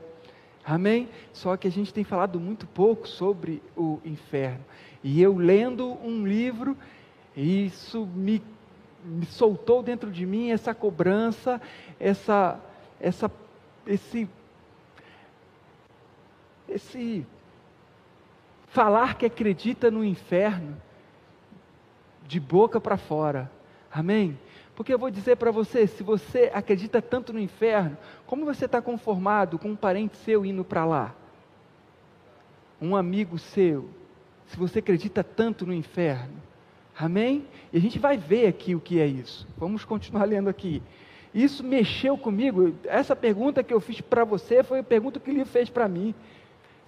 Amém? 0.64 1.10
Só 1.34 1.58
que 1.58 1.68
a 1.68 1.72
gente 1.72 1.92
tem 1.92 2.04
falado 2.04 2.40
muito 2.40 2.68
pouco 2.68 3.08
sobre 3.08 3.64
o 3.76 4.00
inferno. 4.06 4.64
E 5.04 5.20
eu 5.20 5.36
lendo 5.36 5.98
um 6.04 6.26
livro, 6.26 6.78
isso 7.36 8.06
me, 8.06 8.44
me 9.04 9.26
soltou 9.26 9.82
dentro 9.82 10.12
de 10.12 10.24
mim 10.24 10.52
essa 10.52 10.76
cobrança, 10.76 11.60
essa, 12.00 12.60
essa, 13.00 13.32
esse, 13.88 14.30
esse 16.70 17.26
falar 18.68 19.16
que 19.16 19.26
acredita 19.26 19.90
no 19.90 20.06
inferno 20.06 20.80
de 22.28 22.40
boca 22.40 22.80
para 22.80 22.98
fora. 22.98 23.52
Amém? 23.92 24.38
Porque 24.82 24.96
eu 24.96 24.98
vou 24.98 25.12
dizer 25.12 25.36
para 25.36 25.52
você: 25.52 25.86
se 25.86 26.02
você 26.02 26.50
acredita 26.52 27.00
tanto 27.04 27.32
no 27.32 27.40
inferno, 27.40 27.96
como 28.26 28.46
você 28.46 28.66
está 28.66 28.82
conformado 28.82 29.60
com 29.60 29.70
um 29.70 29.76
parente 29.76 30.18
seu 30.18 30.44
indo 30.44 30.64
para 30.64 30.84
lá? 30.84 31.14
Um 32.82 32.96
amigo 32.96 33.38
seu? 33.38 33.88
Se 34.48 34.58
você 34.58 34.80
acredita 34.80 35.24
tanto 35.24 35.68
no 35.68 35.74
inferno? 35.76 36.34
Amém? 36.98 37.46
E 37.72 37.78
a 37.78 37.80
gente 37.80 38.00
vai 38.00 38.18
ver 38.18 38.48
aqui 38.48 38.74
o 38.74 38.80
que 38.80 39.00
é 39.00 39.06
isso. 39.06 39.48
Vamos 39.56 39.86
continuar 39.86 40.26
lendo 40.26 40.50
aqui. 40.50 40.82
Isso 41.32 41.64
mexeu 41.64 42.18
comigo. 42.18 42.74
Essa 42.86 43.16
pergunta 43.16 43.62
que 43.62 43.76
eu 43.76 43.80
fiz 43.80 44.02
para 44.02 44.24
você 44.24 44.64
foi 44.64 44.80
a 44.80 44.84
pergunta 44.84 45.20
que 45.20 45.30
ele 45.30 45.46
fez 45.46 45.70
para 45.70 45.88
mim. 45.88 46.16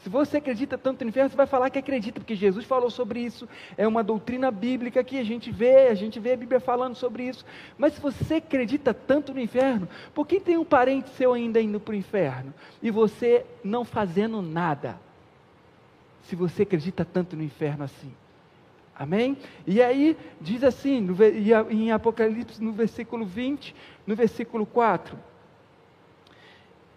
Se 0.04 0.10
você 0.10 0.36
acredita 0.36 0.78
tanto 0.78 1.06
no 1.06 1.10
inferno, 1.10 1.30
você 1.30 1.36
vai 1.38 1.48
falar 1.48 1.70
que 1.70 1.80
acredita, 1.80 2.20
porque 2.20 2.36
Jesus 2.36 2.66
falou 2.66 2.90
sobre 2.90 3.22
isso. 3.22 3.48
É 3.78 3.88
uma 3.88 4.04
doutrina 4.04 4.52
bíblica 4.52 5.02
que 5.02 5.18
a 5.18 5.24
gente 5.24 5.50
vê, 5.50 5.88
a 5.88 5.94
gente 5.94 6.20
vê 6.20 6.34
a 6.34 6.38
Bíblia 6.38 6.60
falando 6.60 6.94
sobre 6.94 7.24
isso. 7.24 7.46
Mas 7.78 7.94
se 7.94 8.02
você 8.02 8.34
acredita 8.36 8.94
tanto 8.94 9.34
no 9.34 9.40
inferno, 9.40 9.88
por 10.14 10.28
que 10.28 10.42
tem 10.42 10.58
um 10.58 10.66
parente 10.66 11.10
seu 11.12 11.32
ainda 11.32 11.62
indo 11.62 11.80
para 11.80 11.94
o 11.94 11.96
inferno? 11.96 12.54
E 12.82 12.92
você 12.92 13.46
não 13.64 13.86
fazendo 13.86 14.42
nada? 14.42 15.00
Se 16.24 16.36
você 16.36 16.64
acredita 16.64 17.06
tanto 17.06 17.38
no 17.38 17.44
inferno 17.44 17.86
assim. 17.86 18.12
Amém? 18.94 19.38
E 19.66 19.82
aí, 19.82 20.18
diz 20.42 20.66
assim, 20.66 21.08
em 21.70 21.92
Apocalipse, 21.94 22.62
no 22.62 22.74
versículo 22.74 23.26
20, 23.26 23.74
no 24.06 24.18
versículo 24.18 24.66
4 24.66 25.18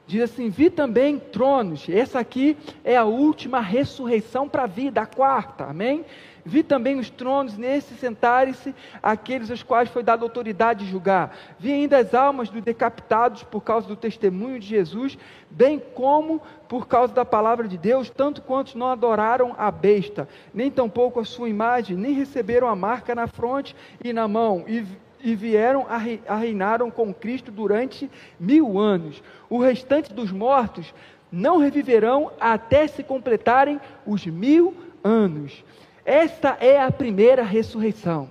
Diz 0.07 0.23
assim: 0.23 0.49
Vi 0.49 0.71
também 0.71 1.19
tronos. 1.19 1.89
Essa 1.89 2.21
aqui 2.21 2.57
é 2.85 2.97
a 2.97 3.05
última 3.05 3.61
ressurreição 3.61 4.49
para 4.49 4.65
a 4.65 4.67
vida, 4.67 5.01
a 5.01 5.07
quarta. 5.07 5.65
Amém? 5.65 6.05
Vi 6.49 6.63
também 6.63 6.97
os 6.97 7.11
tronos, 7.11 7.59
nesse 7.59 7.95
sentarem-se 7.95 8.73
aqueles 9.03 9.51
aos 9.51 9.65
quais 9.65 9.91
foi 9.91 10.05
dada 10.05 10.23
autoridade 10.23 10.85
de 10.85 10.91
julgar. 10.93 11.37
Vi 11.59 11.73
ainda 11.73 11.99
as 11.99 12.15
almas 12.15 12.49
dos 12.49 12.63
decapitados 12.63 13.43
por 13.43 13.63
causa 13.63 13.89
do 13.89 13.97
testemunho 13.97 14.61
de 14.61 14.67
Jesus, 14.69 15.19
bem 15.51 15.83
como 15.93 16.41
por 16.69 16.87
causa 16.87 17.13
da 17.13 17.25
palavra 17.25 17.67
de 17.67 17.77
Deus, 17.77 18.09
tanto 18.09 18.43
quanto 18.43 18.79
não 18.79 18.87
adoraram 18.87 19.57
a 19.59 19.73
besta, 19.73 20.29
nem 20.55 20.71
tampouco 20.71 21.19
a 21.19 21.25
sua 21.25 21.49
imagem, 21.49 21.97
nem 21.97 22.13
receberam 22.13 22.69
a 22.69 22.77
marca 22.77 23.13
na 23.13 23.27
fronte 23.27 23.75
e 24.05 24.13
na 24.13 24.29
mão. 24.29 24.65
E 24.69 24.87
e 25.27 25.35
vieram 25.35 25.85
a 25.89 26.37
reinaram 26.37 26.89
com 26.89 27.13
Cristo 27.13 27.51
durante 27.51 28.09
mil 28.39 28.79
anos. 28.79 29.21
O 29.51 29.59
restante 29.59 30.15
dos 30.15 30.31
mortos 30.31 30.95
não 31.33 31.59
reviverão 31.59 32.31
até 32.39 32.87
se 32.87 33.03
completarem 33.03 33.81
os 34.07 34.25
mil 34.25 34.73
anos. 35.03 35.65
Esta 36.05 36.57
é 36.61 36.81
a 36.81 36.93
primeira 36.93 37.43
ressurreição. 37.43 38.31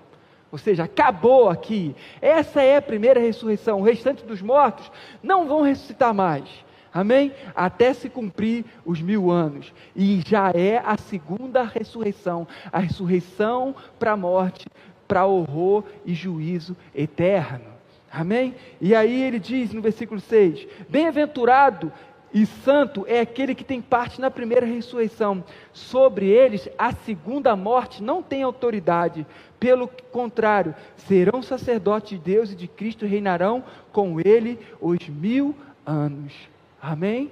Ou 0.50 0.58
seja, 0.58 0.86
acabou 0.86 1.50
aqui. 1.50 1.93
Essa 2.22 2.62
é 2.62 2.78
a 2.78 2.82
primeira 2.82 3.20
ressurreição. 3.20 3.82
O 3.82 3.84
restante 3.84 4.24
dos 4.24 4.41
mortos 4.41 4.89
não 5.22 5.50
vão 5.50 5.64
ressuscitar 5.64 6.14
mais. 6.14 6.46
Amém? 6.93 7.34
Até 7.54 7.93
se 7.93 8.08
cumprir 8.08 8.64
os 8.86 9.02
mil 9.02 9.30
anos. 9.30 9.74
E 9.93 10.22
já 10.26 10.52
é 10.52 10.78
a 10.78 10.96
segunda 10.96 11.62
ressurreição 11.62 12.48
a 12.72 12.80
ressurreição 12.80 13.76
para 14.00 14.14
a 14.14 14.18
morte, 14.18 14.66
para 15.08 15.26
horror 15.26 15.84
e 16.06 16.14
juízo 16.14 16.76
eterno. 16.93 17.76
Amém? 18.12 18.56
E 18.80 18.95
aí 18.95 19.22
ele 19.22 19.39
diz 19.39 19.74
no 19.74 19.82
versículo 19.82 20.20
6: 20.20 20.68
Bem-aventurado 20.88 21.91
e 22.34 22.45
santo 22.45 23.06
é 23.08 23.22
aquele 23.22 23.56
que 23.56 23.64
tem 23.64 23.82
parte 23.82 24.20
na 24.20 24.30
primeira 24.30 24.66
ressurreição. 24.66 25.41
Sobre 25.72 26.28
eles, 26.28 26.68
a 26.78 26.91
segunda 26.91 27.56
morte 27.56 28.03
não 28.03 28.22
tem 28.22 28.43
autoridade. 28.43 29.26
Pelo 29.58 29.88
contrário, 30.12 30.76
serão 30.97 31.41
sacerdotes 31.41 32.10
de 32.10 32.18
Deus 32.18 32.51
e 32.51 32.56
de 32.56 32.68
Cristo 32.68 33.06
reinarão 33.06 33.64
com 33.91 34.20
ele 34.20 34.60
os 34.82 35.08
mil 35.08 35.56
anos. 35.86 36.34
Amém? 36.82 37.32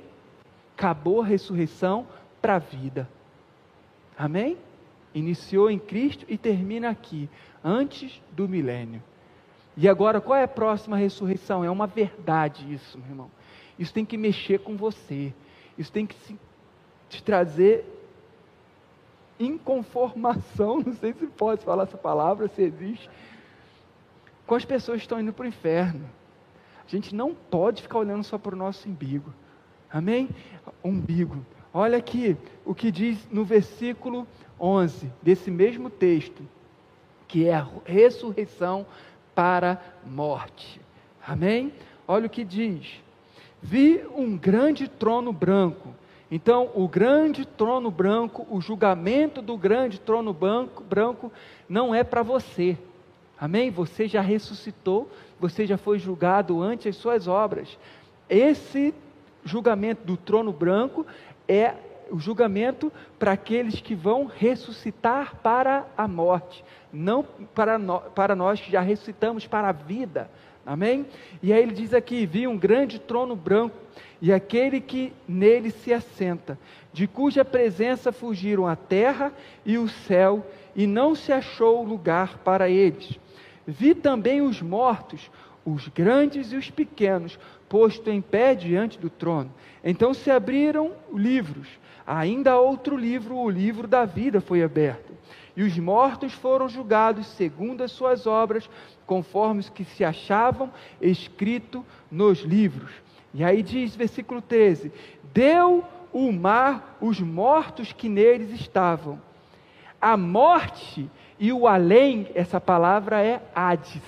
Acabou 0.78 1.22
a 1.22 1.26
ressurreição 1.26 2.08
para 2.42 2.56
a 2.56 2.60
vida. 2.60 3.08
Amém? 4.18 4.58
Iniciou 5.14 5.70
em 5.70 5.78
Cristo 5.78 6.26
e 6.30 6.38
termina 6.38 6.90
aqui, 6.90 7.30
antes 7.64 8.22
do 8.32 8.48
milênio. 8.48 9.02
E 9.76 9.90
agora, 9.90 10.22
qual 10.22 10.38
é 10.38 10.44
a 10.44 10.48
próxima 10.48 10.98
ressurreição? 10.98 11.64
É 11.64 11.70
uma 11.70 11.88
verdade 11.88 12.72
isso, 12.72 12.98
meu 12.98 13.08
irmão. 13.08 13.32
Isso 13.78 13.94
tem 13.94 14.06
que 14.06 14.18
mexer 14.18 14.60
com 14.60 14.78
você. 14.78 15.34
Isso 15.78 15.92
tem 15.92 16.06
que 16.06 16.16
te 17.10 17.24
trazer 17.24 17.86
inconformação, 19.40 20.80
não 20.86 20.94
sei 20.94 21.14
se 21.14 21.26
pode 21.28 21.64
falar 21.64 21.84
essa 21.84 21.98
palavra, 21.98 22.48
se 22.48 22.62
existe, 22.62 23.10
com 24.46 24.56
as 24.56 24.66
pessoas 24.66 24.98
que 24.98 25.06
estão 25.06 25.20
indo 25.20 25.34
para 25.34 25.46
o 25.46 25.48
inferno. 25.48 26.10
A 26.86 26.90
gente 26.90 27.16
não 27.16 27.34
pode 27.34 27.82
ficar 27.82 28.00
olhando 28.00 28.24
só 28.24 28.38
para 28.38 28.54
o 28.54 28.58
nosso 28.58 28.88
umbigo. 28.88 29.34
Amém? 29.92 30.30
Umbigo. 30.84 31.44
Olha 31.74 31.98
aqui 31.98 32.38
o 32.66 32.76
que 32.76 32.92
diz 32.92 33.28
no 33.32 33.44
versículo 33.44 34.28
11 34.60 35.10
desse 35.22 35.50
mesmo 35.50 35.90
texto, 35.90 36.44
que 37.34 37.48
é 37.48 37.56
a 37.56 37.68
ressurreição 37.84 38.86
para 39.34 39.82
a 40.06 40.08
morte. 40.08 40.80
Amém? 41.28 41.74
Olha 42.08 42.28
o 42.28 42.30
que 42.30 42.44
diz: 42.44 43.02
Vi 43.60 44.06
um 44.16 44.38
grande 44.38 44.88
trono 44.88 45.34
branco. 45.34 45.96
Então, 46.30 46.70
o 46.76 46.88
grande 46.88 47.44
trono 47.44 47.90
branco, 47.90 48.46
o 48.52 48.62
julgamento 48.62 49.42
do 49.42 49.58
grande 49.58 50.00
trono 50.00 50.32
branco, 50.32 50.84
branco 50.84 51.32
não 51.68 51.94
é 51.94 52.04
para 52.04 52.22
você. 52.22 52.78
Amém? 53.42 53.72
Você 53.72 54.08
já 54.08 54.22
ressuscitou, 54.22 55.10
você 55.40 55.66
já 55.66 55.76
foi 55.78 55.98
julgado 55.98 56.62
ante 56.62 56.88
as 56.88 56.96
suas 56.96 57.28
obras. 57.28 57.80
Esse 58.30 58.94
julgamento 59.44 60.06
do 60.06 60.18
trono 60.18 60.54
branco 60.54 61.04
é 61.48 61.74
o 62.14 62.20
julgamento 62.20 62.94
para 63.18 63.32
aqueles 63.32 63.82
que 63.82 63.96
vão 63.96 64.26
ressuscitar 64.26 65.38
para 65.42 65.88
a 65.98 66.08
morte, 66.08 66.64
não 66.92 67.24
para, 67.24 67.80
no, 67.80 68.00
para 68.02 68.36
nós 68.36 68.62
que 68.62 68.72
já 68.72 68.82
ressuscitamos 68.82 69.48
para 69.48 69.70
a 69.70 69.72
vida. 69.72 70.30
Amém? 70.64 71.08
E 71.42 71.52
aí 71.52 71.64
ele 71.64 71.72
diz 71.72 71.92
aqui: 71.92 72.28
vi 72.28 72.48
um 72.48 72.56
grande 72.56 73.00
trono 73.00 73.36
branco 73.36 73.76
e 74.22 74.32
aquele 74.32 74.80
que 74.80 75.12
nele 75.28 75.72
se 75.72 75.92
assenta, 75.92 76.58
de 76.94 77.08
cuja 77.08 77.44
presença 77.44 78.12
fugiram 78.12 78.68
a 78.68 78.76
terra 78.76 79.34
e 79.66 79.80
o 79.80 79.90
céu, 79.90 80.46
e 80.76 80.86
não 80.86 81.16
se 81.16 81.34
achou 81.34 81.84
lugar 81.84 82.38
para 82.38 82.70
eles. 82.70 83.20
Vi 83.66 83.96
também 83.96 84.40
os 84.40 84.62
mortos, 84.62 85.32
os 85.66 85.88
grandes 85.88 86.52
e 86.52 86.58
os 86.58 86.70
pequenos, 86.70 87.40
posto 87.68 88.12
em 88.12 88.22
pé 88.22 88.54
diante 88.54 89.00
do 89.00 89.10
trono. 89.10 89.52
Então 89.84 90.14
se 90.14 90.30
abriram 90.30 90.92
livros. 91.12 91.68
Ainda 92.06 92.60
outro 92.60 92.98
livro, 92.98 93.38
o 93.38 93.50
livro 93.50 93.88
da 93.88 94.06
vida, 94.06 94.42
foi 94.42 94.62
aberto. 94.62 95.14
E 95.56 95.64
os 95.64 95.78
mortos 95.78 96.34
foram 96.34 96.68
julgados 96.68 97.28
segundo 97.28 97.84
as 97.84 97.92
suas 97.92 98.26
obras, 98.26 98.70
conforme 99.06 99.60
os 99.60 99.70
que 99.70 99.86
se 99.86 100.04
achavam 100.04 100.72
escrito 101.02 101.86
nos 102.12 102.40
livros. 102.40 102.92
E 103.34 103.44
aí 103.44 103.62
diz, 103.62 103.96
versículo 103.96 104.42
13: 104.42 104.92
Deu 105.34 105.84
o 106.12 106.32
mar 106.32 106.98
os 107.00 107.20
mortos 107.20 107.94
que 107.94 108.10
neles 108.10 108.52
estavam. 108.52 109.22
A 110.02 110.18
morte 110.18 111.10
e 111.40 111.52
o 111.54 111.68
além, 111.68 112.30
essa 112.36 112.60
palavra 112.60 113.22
é 113.22 113.42
Hades. 113.56 114.02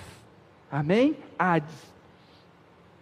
Amém? 0.70 1.16
Hades. 1.38 1.94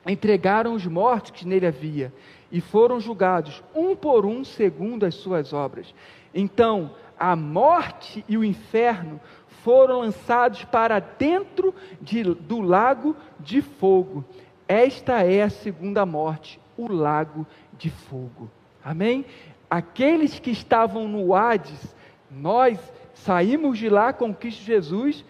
Entregaram 0.06 0.74
os 0.74 0.86
mortos 0.86 1.30
que 1.30 1.46
nele 1.46 1.66
havia 1.66 2.12
e 2.54 2.60
foram 2.60 3.00
julgados, 3.00 3.64
um 3.74 3.96
por 3.96 4.24
um, 4.24 4.44
segundo 4.44 5.04
as 5.04 5.16
suas 5.16 5.52
obras. 5.52 5.92
Então, 6.32 6.92
a 7.18 7.34
morte 7.34 8.24
e 8.28 8.38
o 8.38 8.44
inferno 8.44 9.20
foram 9.64 10.02
lançados 10.02 10.64
para 10.64 11.00
dentro 11.00 11.74
de, 12.00 12.22
do 12.22 12.60
lago 12.60 13.16
de 13.40 13.60
fogo. 13.60 14.24
Esta 14.68 15.24
é 15.24 15.42
a 15.42 15.50
segunda 15.50 16.06
morte, 16.06 16.60
o 16.76 16.86
lago 16.86 17.44
de 17.76 17.90
fogo. 17.90 18.48
Amém? 18.84 19.26
Aqueles 19.68 20.38
que 20.38 20.52
estavam 20.52 21.08
no 21.08 21.34
Hades, 21.34 21.96
nós 22.30 22.78
saímos 23.14 23.80
de 23.80 23.88
lá 23.88 24.12
com 24.12 24.32
Cristo 24.32 24.62
Jesus, 24.62 25.24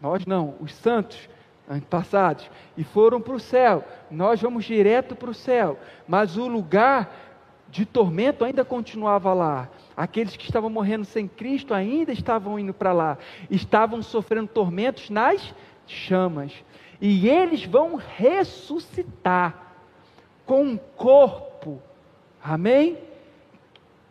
nós 0.00 0.24
não, 0.24 0.54
os 0.60 0.72
santos, 0.76 1.28
antepassados, 1.68 2.48
e 2.76 2.84
foram 2.84 3.20
para 3.20 3.34
o 3.34 3.40
céu. 3.40 3.84
Nós 4.10 4.40
vamos 4.40 4.64
direto 4.64 5.16
para 5.16 5.30
o 5.30 5.34
céu, 5.34 5.78
mas 6.06 6.36
o 6.36 6.46
lugar 6.46 7.10
de 7.68 7.84
tormento 7.84 8.44
ainda 8.44 8.64
continuava 8.64 9.32
lá. 9.34 9.68
Aqueles 9.96 10.36
que 10.36 10.44
estavam 10.44 10.70
morrendo 10.70 11.04
sem 11.04 11.26
Cristo 11.26 11.74
ainda 11.74 12.12
estavam 12.12 12.58
indo 12.58 12.72
para 12.72 12.92
lá, 12.92 13.18
estavam 13.50 14.02
sofrendo 14.02 14.48
tormentos 14.48 15.10
nas 15.10 15.54
chamas, 15.86 16.52
e 17.00 17.28
eles 17.28 17.64
vão 17.64 17.96
ressuscitar 17.96 19.74
com 20.44 20.62
um 20.62 20.76
corpo, 20.76 21.82
amém? 22.42 22.98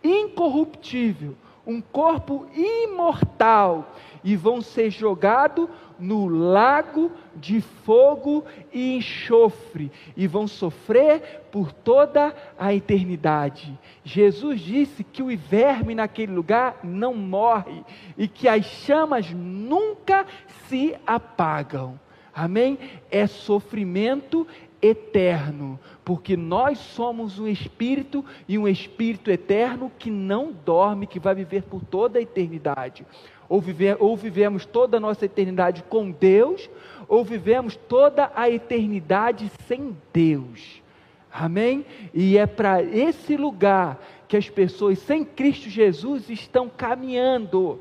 Incorruptível, 0.03 1.35
um 1.65 1.81
corpo 1.81 2.45
imortal, 2.53 3.95
e 4.23 4.35
vão 4.35 4.61
ser 4.61 4.89
jogados 4.89 5.69
no 5.99 6.27
lago 6.27 7.11
de 7.35 7.61
fogo 7.61 8.43
e 8.73 8.97
enxofre 8.97 9.91
e 10.15 10.27
vão 10.27 10.47
sofrer 10.47 11.45
por 11.51 11.71
toda 11.71 12.35
a 12.57 12.73
eternidade. 12.73 13.77
Jesus 14.03 14.61
disse 14.61 15.03
que 15.03 15.23
o 15.23 15.37
verme 15.37 15.95
naquele 15.95 16.33
lugar 16.33 16.79
não 16.83 17.13
morre 17.13 17.83
e 18.17 18.27
que 18.27 18.47
as 18.47 18.65
chamas 18.65 19.31
nunca 19.31 20.25
se 20.67 20.95
apagam. 21.05 21.99
Amém? 22.33 22.77
É 23.09 23.27
sofrimento 23.27 24.45
eterno, 24.81 25.79
porque 26.03 26.37
nós 26.37 26.77
somos 26.77 27.39
um 27.39 27.47
espírito 27.47 28.23
e 28.47 28.57
um 28.57 28.67
espírito 28.67 29.31
eterno 29.31 29.91
que 29.97 30.11
não 30.11 30.51
dorme, 30.51 31.07
que 31.07 31.19
vai 31.19 31.33
viver 31.33 31.63
por 31.63 31.83
toda 31.83 32.19
a 32.19 32.21
eternidade. 32.21 33.05
Ou, 33.47 33.61
viver, 33.61 33.97
ou 33.99 34.15
vivemos 34.17 34.65
toda 34.65 34.97
a 34.97 34.99
nossa 34.99 35.25
eternidade 35.25 35.83
com 35.83 36.09
Deus, 36.11 36.69
ou 37.07 37.23
vivemos 37.23 37.75
toda 37.75 38.31
a 38.35 38.49
eternidade 38.49 39.51
sem 39.67 39.95
Deus. 40.11 40.81
Amém? 41.31 41.85
E 42.13 42.37
é 42.37 42.45
para 42.47 42.81
esse 42.81 43.35
lugar 43.35 43.99
que 44.27 44.37
as 44.37 44.49
pessoas 44.49 44.99
sem 44.99 45.23
Cristo 45.23 45.69
Jesus 45.69 46.29
estão 46.29 46.69
caminhando. 46.69 47.79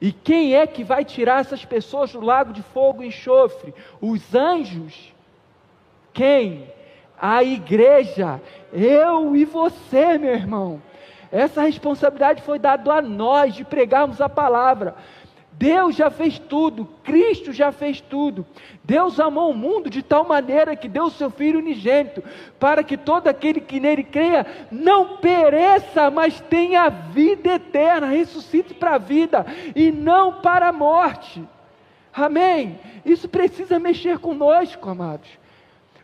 E 0.00 0.10
quem 0.10 0.56
é 0.56 0.66
que 0.66 0.82
vai 0.82 1.04
tirar 1.04 1.40
essas 1.40 1.64
pessoas 1.64 2.12
do 2.12 2.20
lago 2.20 2.52
de 2.52 2.60
fogo 2.60 3.02
e 3.02 3.06
enxofre? 3.06 3.72
Os 4.00 4.34
anjos? 4.34 5.14
Quem? 6.12 6.66
A 7.16 7.44
igreja. 7.44 8.40
Eu 8.72 9.36
e 9.36 9.44
você, 9.44 10.18
meu 10.18 10.32
irmão. 10.32 10.82
Essa 11.32 11.62
responsabilidade 11.62 12.42
foi 12.42 12.58
dada 12.58 12.92
a 12.92 13.02
nós 13.02 13.54
de 13.54 13.64
pregarmos 13.64 14.20
a 14.20 14.28
palavra. 14.28 14.94
Deus 15.52 15.94
já 15.94 16.10
fez 16.10 16.38
tudo, 16.38 16.86
Cristo 17.02 17.52
já 17.52 17.72
fez 17.72 18.00
tudo. 18.00 18.44
Deus 18.84 19.18
amou 19.18 19.50
o 19.50 19.54
mundo 19.54 19.88
de 19.88 20.02
tal 20.02 20.26
maneira 20.26 20.76
que 20.76 20.88
deu 20.88 21.04
o 21.04 21.10
seu 21.10 21.30
Filho 21.30 21.58
unigênito, 21.58 22.22
para 22.58 22.82
que 22.82 22.96
todo 22.96 23.28
aquele 23.28 23.60
que 23.60 23.80
nele 23.80 24.02
creia 24.02 24.46
não 24.70 25.18
pereça, 25.18 26.10
mas 26.10 26.40
tenha 26.40 26.88
vida 26.88 27.54
eterna, 27.54 28.08
ressuscite 28.08 28.74
para 28.74 28.96
a 28.96 28.98
vida 28.98 29.46
e 29.74 29.90
não 29.90 30.40
para 30.40 30.68
a 30.68 30.72
morte. 30.72 31.42
Amém? 32.12 32.78
Isso 33.04 33.28
precisa 33.28 33.78
mexer 33.78 34.18
conosco, 34.18 34.90
amados. 34.90 35.41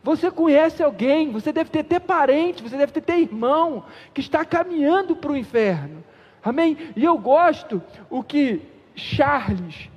Você 0.02 0.30
conhece 0.30 0.82
alguém, 0.82 1.30
você 1.30 1.52
deve 1.52 1.70
ter, 1.70 1.84
ter 1.84 2.00
parente, 2.00 2.62
você 2.62 2.76
deve 2.76 2.92
ter, 2.92 3.00
ter 3.00 3.18
irmão 3.18 3.84
que 4.14 4.20
está 4.20 4.44
caminhando 4.44 5.16
para 5.16 5.32
o 5.32 5.36
inferno. 5.36 6.04
Amém? 6.42 6.76
E 6.96 7.04
eu 7.04 7.18
gosto 7.18 7.82
o 8.08 8.22
que 8.22 8.62
Charles 8.94 9.90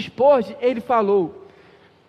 Spurgeon, 0.00 0.56
ele 0.60 0.80
falou. 0.80 1.46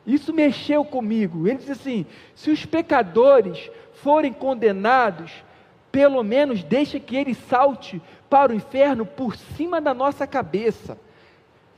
Isso 0.06 0.34
mexeu 0.34 0.84
comigo. 0.84 1.48
Ele 1.48 1.58
diz 1.58 1.70
assim: 1.70 2.06
se 2.36 2.52
os 2.52 2.66
pecadores 2.66 3.70
forem 3.94 4.34
condenados, 4.34 5.32
pelo 5.92 6.24
menos 6.24 6.64
deixa 6.64 7.00
que 7.00 7.16
ele 7.16 7.34
salte 7.34 8.02
para 8.30 8.52
o 8.52 8.56
inferno 8.56 9.06
por 9.06 9.36
cima 9.36 9.80
da 9.80 9.94
nossa 9.94 10.26
cabeça. 10.26 10.98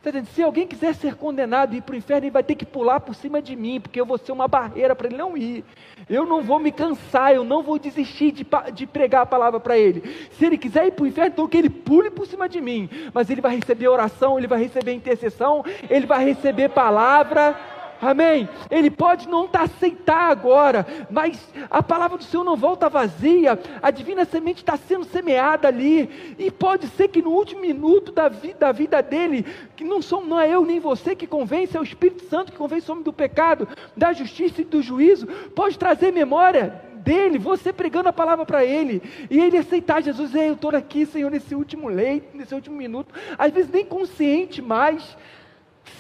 Tá 0.05 0.23
se 0.35 0.43
alguém 0.43 0.67
quiser 0.67 0.93
ser 0.93 1.15
condenado 1.15 1.73
e 1.73 1.77
ir 1.77 1.81
para 1.81 1.93
o 1.93 1.97
inferno, 1.97 2.25
ele 2.25 2.31
vai 2.31 2.43
ter 2.43 2.53
que 2.53 2.63
pular 2.63 2.99
por 2.99 3.15
cima 3.15 3.41
de 3.41 3.55
mim, 3.55 3.81
porque 3.81 3.99
eu 3.99 4.05
vou 4.05 4.19
ser 4.19 4.31
uma 4.31 4.47
barreira 4.47 4.95
para 4.95 5.07
ele 5.07 5.17
não 5.17 5.35
ir. 5.35 5.65
Eu 6.07 6.27
não 6.27 6.43
vou 6.43 6.59
me 6.59 6.71
cansar, 6.71 7.33
eu 7.33 7.43
não 7.43 7.63
vou 7.63 7.79
desistir 7.79 8.31
de, 8.31 8.45
de 8.71 8.85
pregar 8.85 9.23
a 9.23 9.25
palavra 9.25 9.59
para 9.59 9.75
ele. 9.75 10.03
Se 10.33 10.45
ele 10.45 10.59
quiser 10.59 10.85
ir 10.85 10.91
para 10.91 11.03
o 11.03 11.07
inferno, 11.07 11.31
então 11.33 11.47
que 11.47 11.57
ele 11.57 11.71
pule 11.71 12.11
por 12.11 12.27
cima 12.27 12.47
de 12.47 12.61
mim. 12.61 12.87
Mas 13.11 13.31
ele 13.31 13.41
vai 13.41 13.55
receber 13.55 13.87
oração, 13.87 14.37
ele 14.37 14.45
vai 14.45 14.59
receber 14.59 14.93
intercessão, 14.93 15.65
ele 15.89 16.05
vai 16.05 16.23
receber 16.23 16.69
palavra. 16.69 17.55
Amém? 18.01 18.49
Ele 18.69 18.91
pode 18.91 19.27
não 19.27 19.47
tá 19.47 19.61
aceitar 19.63 20.29
agora, 20.29 20.85
mas 21.09 21.51
a 21.69 21.81
palavra 21.81 22.17
do 22.17 22.23
Senhor 22.23 22.43
não 22.43 22.55
volta 22.55 22.89
vazia, 22.89 23.59
a 23.81 23.91
divina 23.91 24.25
semente 24.25 24.57
está 24.57 24.77
sendo 24.77 25.05
semeada 25.05 25.67
ali, 25.67 26.35
e 26.37 26.51
pode 26.51 26.87
ser 26.87 27.07
que 27.07 27.21
no 27.21 27.31
último 27.31 27.61
minuto 27.61 28.11
da 28.11 28.27
vida, 28.29 28.57
da 28.59 28.71
vida 28.71 29.01
dele, 29.01 29.45
que 29.75 29.83
não, 29.83 30.01
sou, 30.01 30.25
não 30.25 30.39
é 30.39 30.49
eu 30.49 30.65
nem 30.65 30.79
você 30.79 31.15
que 31.15 31.27
convence, 31.27 31.75
é 31.75 31.79
o 31.79 31.83
Espírito 31.83 32.23
Santo 32.29 32.51
que 32.51 32.57
convence 32.57 32.89
o 32.89 32.91
homem 32.91 33.03
do 33.03 33.13
pecado, 33.13 33.67
da 33.95 34.13
justiça 34.13 34.61
e 34.61 34.65
do 34.65 34.81
juízo, 34.81 35.27
pode 35.55 35.77
trazer 35.77 36.11
memória 36.11 36.81
dele, 36.95 37.37
você 37.37 37.71
pregando 37.71 38.09
a 38.09 38.13
palavra 38.13 38.45
para 38.45 38.65
ele, 38.65 39.01
e 39.29 39.39
ele 39.39 39.57
aceitar 39.57 40.01
Jesus, 40.01 40.33
eu 40.33 40.53
estou 40.53 40.75
aqui, 40.75 41.05
Senhor, 41.05 41.29
nesse 41.29 41.53
último 41.53 41.87
leito, 41.87 42.35
nesse 42.35 42.53
último 42.53 42.75
minuto, 42.75 43.13
às 43.37 43.53
vezes 43.53 43.71
nem 43.71 43.85
consciente 43.85 44.61
mais, 44.61 45.15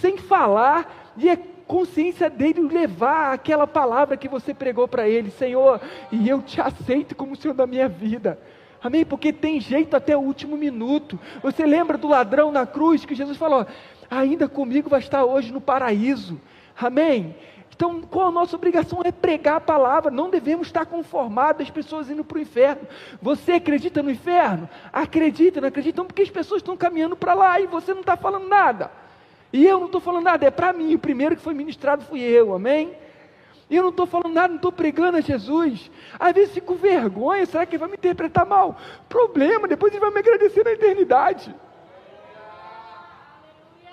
sem 0.01 0.17
falar, 0.17 1.13
e 1.15 1.29
é 1.29 1.39
consciência 1.67 2.29
dele 2.29 2.61
levar 2.61 3.33
aquela 3.33 3.67
palavra 3.67 4.17
que 4.17 4.27
você 4.27 4.53
pregou 4.53 4.87
para 4.87 5.07
ele, 5.07 5.31
Senhor, 5.31 5.81
e 6.11 6.29
eu 6.29 6.41
te 6.41 6.61
aceito 6.61 7.15
como 7.15 7.35
Senhor 7.35 7.53
da 7.53 7.67
minha 7.67 7.87
vida. 7.87 8.39
Amém? 8.81 9.03
Porque 9.03 9.33
tem 9.33 9.59
jeito 9.59 9.95
até 9.95 10.15
o 10.15 10.21
último 10.21 10.55
minuto. 10.55 11.19
Você 11.41 11.65
lembra 11.65 11.97
do 11.97 12.07
ladrão 12.07 12.51
na 12.51 12.67
cruz 12.67 13.03
que 13.03 13.15
Jesus 13.15 13.37
falou: 13.37 13.65
ainda 14.09 14.47
comigo 14.47 14.89
vai 14.89 14.99
estar 14.99 15.25
hoje 15.25 15.51
no 15.51 15.59
paraíso. 15.59 16.39
Amém? 16.79 17.35
Então, 17.75 18.01
qual 18.01 18.29
a 18.29 18.31
nossa 18.31 18.55
obrigação 18.55 19.01
é 19.03 19.11
pregar 19.11 19.57
a 19.57 19.61
palavra, 19.61 20.09
não 20.09 20.29
devemos 20.29 20.67
estar 20.67 20.85
conformados 20.85 21.63
as 21.63 21.69
pessoas 21.69 22.09
indo 22.09 22.23
para 22.23 22.37
o 22.37 22.41
inferno. 22.41 22.87
Você 23.21 23.53
acredita 23.53 24.01
no 24.01 24.09
inferno? 24.09 24.69
Acredita, 24.93 25.59
não 25.59 25.67
acredita? 25.67 25.95
Então, 25.95 26.05
porque 26.05 26.21
as 26.21 26.29
pessoas 26.29 26.59
estão 26.59 26.77
caminhando 26.77 27.17
para 27.17 27.33
lá 27.33 27.59
e 27.59 27.67
você 27.67 27.93
não 27.93 27.99
está 27.99 28.15
falando 28.15 28.47
nada. 28.47 28.89
E 29.55 29.65
eu 29.65 29.79
não 29.79 29.85
estou 29.85 30.01
falando 30.01 30.25
nada, 30.25 30.45
é 30.45 30.51
para 30.51 30.73
mim. 30.73 30.93
O 30.95 30.99
primeiro 30.99 31.33
que 31.33 31.41
foi 31.41 31.53
ministrado 31.53 32.03
fui 32.03 32.19
eu, 32.19 32.53
amém? 32.53 32.93
E 33.69 33.77
eu 33.77 33.83
não 33.83 33.89
estou 33.89 34.05
falando 34.05 34.33
nada, 34.33 34.49
não 34.49 34.57
estou 34.57 34.69
pregando 34.69 35.15
a 35.15 35.21
Jesus. 35.21 35.89
Às 36.19 36.33
vezes 36.33 36.55
fico 36.55 36.73
com 36.73 36.75
vergonha, 36.75 37.45
será 37.45 37.65
que 37.65 37.75
ele 37.75 37.79
vai 37.79 37.87
me 37.87 37.95
interpretar 37.95 38.45
mal? 38.45 38.77
Problema, 39.07 39.65
depois 39.65 39.93
ele 39.93 40.01
vai 40.01 40.11
me 40.11 40.19
agradecer 40.19 40.61
na 40.61 40.73
eternidade. 40.73 41.55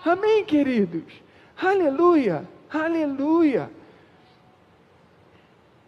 Amém, 0.04 0.44
queridos? 0.44 1.04
Aleluia, 1.56 2.44
aleluia. 2.68 3.70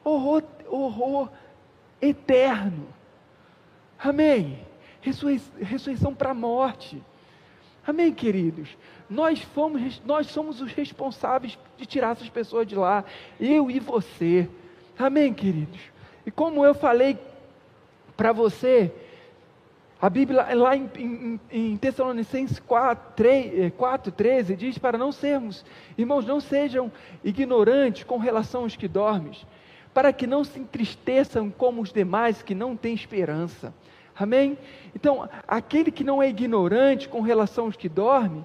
Horror, 0.04 0.44
horror 0.68 1.30
eterno. 2.00 2.86
Amém. 3.98 4.64
Ressurreição 5.00 6.14
para 6.14 6.30
a 6.30 6.34
morte. 6.34 7.02
Amém, 7.84 8.14
queridos? 8.14 8.68
Nós, 9.08 9.40
fomos, 9.40 10.00
nós 10.04 10.28
somos 10.28 10.60
os 10.60 10.72
responsáveis 10.72 11.58
de 11.76 11.86
tirar 11.86 12.12
essas 12.12 12.28
pessoas 12.28 12.66
de 12.66 12.74
lá, 12.74 13.04
eu 13.38 13.70
e 13.70 13.78
você. 13.78 14.48
Amém, 14.98 15.32
queridos? 15.32 15.80
E 16.24 16.30
como 16.30 16.64
eu 16.64 16.74
falei 16.74 17.18
para 18.16 18.32
você, 18.32 18.92
a 20.00 20.10
Bíblia, 20.10 20.46
lá 20.54 20.76
em, 20.76 20.90
em, 20.96 21.40
em 21.50 21.76
Tessalonicenses 21.76 22.58
4, 22.58 23.14
3, 23.16 23.72
4, 23.74 24.12
13, 24.12 24.56
diz 24.56 24.78
para 24.78 24.98
não 24.98 25.10
sermos, 25.10 25.64
irmãos, 25.96 26.26
não 26.26 26.40
sejam 26.40 26.92
ignorantes 27.22 28.04
com 28.04 28.18
relação 28.18 28.64
aos 28.64 28.76
que 28.76 28.86
dormem, 28.86 29.32
para 29.94 30.12
que 30.12 30.26
não 30.26 30.44
se 30.44 30.58
entristeçam 30.58 31.50
como 31.50 31.80
os 31.80 31.92
demais 31.92 32.42
que 32.42 32.54
não 32.54 32.76
têm 32.76 32.94
esperança. 32.94 33.72
Amém? 34.16 34.56
Então, 34.94 35.28
aquele 35.48 35.90
que 35.90 36.04
não 36.04 36.22
é 36.22 36.28
ignorante 36.28 37.08
com 37.08 37.20
relação 37.20 37.64
aos 37.64 37.76
que 37.76 37.88
dormem, 37.88 38.44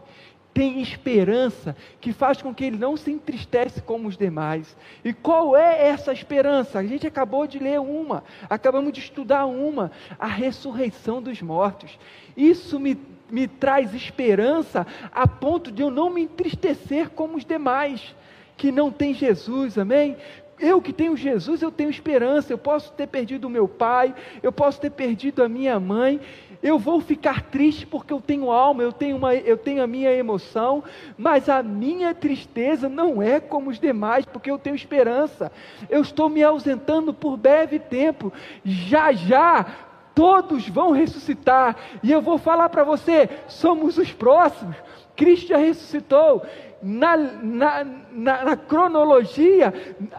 tem 0.59 0.81
esperança 0.81 1.73
que 2.01 2.11
faz 2.11 2.41
com 2.41 2.53
que 2.53 2.65
ele 2.65 2.77
não 2.77 2.97
se 2.97 3.09
entristece 3.09 3.81
como 3.81 4.09
os 4.09 4.17
demais. 4.17 4.75
E 5.05 5.13
qual 5.13 5.55
é 5.55 5.87
essa 5.87 6.11
esperança? 6.11 6.79
A 6.79 6.83
gente 6.83 7.07
acabou 7.07 7.47
de 7.47 7.57
ler 7.57 7.79
uma, 7.79 8.25
acabamos 8.49 8.91
de 8.91 8.99
estudar 8.99 9.45
uma, 9.45 9.89
a 10.19 10.27
ressurreição 10.27 11.21
dos 11.21 11.41
mortos. 11.41 11.97
Isso 12.35 12.77
me, 12.77 12.99
me 13.31 13.47
traz 13.47 13.93
esperança 13.93 14.85
a 15.13 15.25
ponto 15.25 15.71
de 15.71 15.81
eu 15.81 15.89
não 15.89 16.09
me 16.09 16.23
entristecer 16.23 17.09
como 17.11 17.37
os 17.37 17.45
demais 17.45 18.13
que 18.57 18.69
não 18.69 18.91
têm 18.91 19.13
Jesus, 19.13 19.77
amém? 19.77 20.17
Eu 20.59 20.81
que 20.81 20.91
tenho 20.91 21.15
Jesus, 21.15 21.61
eu 21.61 21.71
tenho 21.71 21.89
esperança. 21.89 22.51
Eu 22.51 22.57
posso 22.57 22.91
ter 22.91 23.07
perdido 23.07 23.45
o 23.45 23.49
meu 23.49 23.65
pai, 23.65 24.13
eu 24.43 24.51
posso 24.51 24.81
ter 24.81 24.89
perdido 24.89 25.41
a 25.41 25.47
minha 25.47 25.79
mãe. 25.79 26.19
Eu 26.61 26.77
vou 26.77 26.99
ficar 26.99 27.43
triste 27.43 27.87
porque 27.87 28.11
eu 28.11 28.19
tenho 28.19 28.51
alma, 28.51 28.83
eu 28.83 28.91
tenho, 28.91 29.15
uma, 29.15 29.33
eu 29.33 29.55
tenho 29.55 29.81
a 29.81 29.87
minha 29.87 30.11
emoção, 30.11 30.83
mas 31.17 31.47
a 31.47 31.63
minha 31.63 32.13
tristeza 32.13 32.89
não 32.89 33.21
é 33.21 33.39
como 33.39 33.69
os 33.69 33.79
demais, 33.79 34.25
porque 34.25 34.51
eu 34.51 34.59
tenho 34.59 34.75
esperança. 34.75 35.51
Eu 35.89 36.01
estou 36.01 36.27
me 36.27 36.43
ausentando 36.43 37.13
por 37.13 37.37
breve 37.37 37.79
tempo. 37.79 38.33
Já 38.65 39.13
já 39.13 39.65
todos 40.13 40.67
vão 40.67 40.91
ressuscitar. 40.91 41.77
E 42.03 42.11
eu 42.11 42.21
vou 42.21 42.37
falar 42.37 42.67
para 42.67 42.83
você: 42.83 43.29
somos 43.47 43.97
os 43.97 44.11
próximos. 44.11 44.75
Cristo 45.19 45.49
já 45.49 45.57
ressuscitou 45.57 46.43
na, 46.81 47.17
na, 47.17 47.83
na, 48.09 48.45
na, 48.45 48.55
cronologia, 48.55 49.73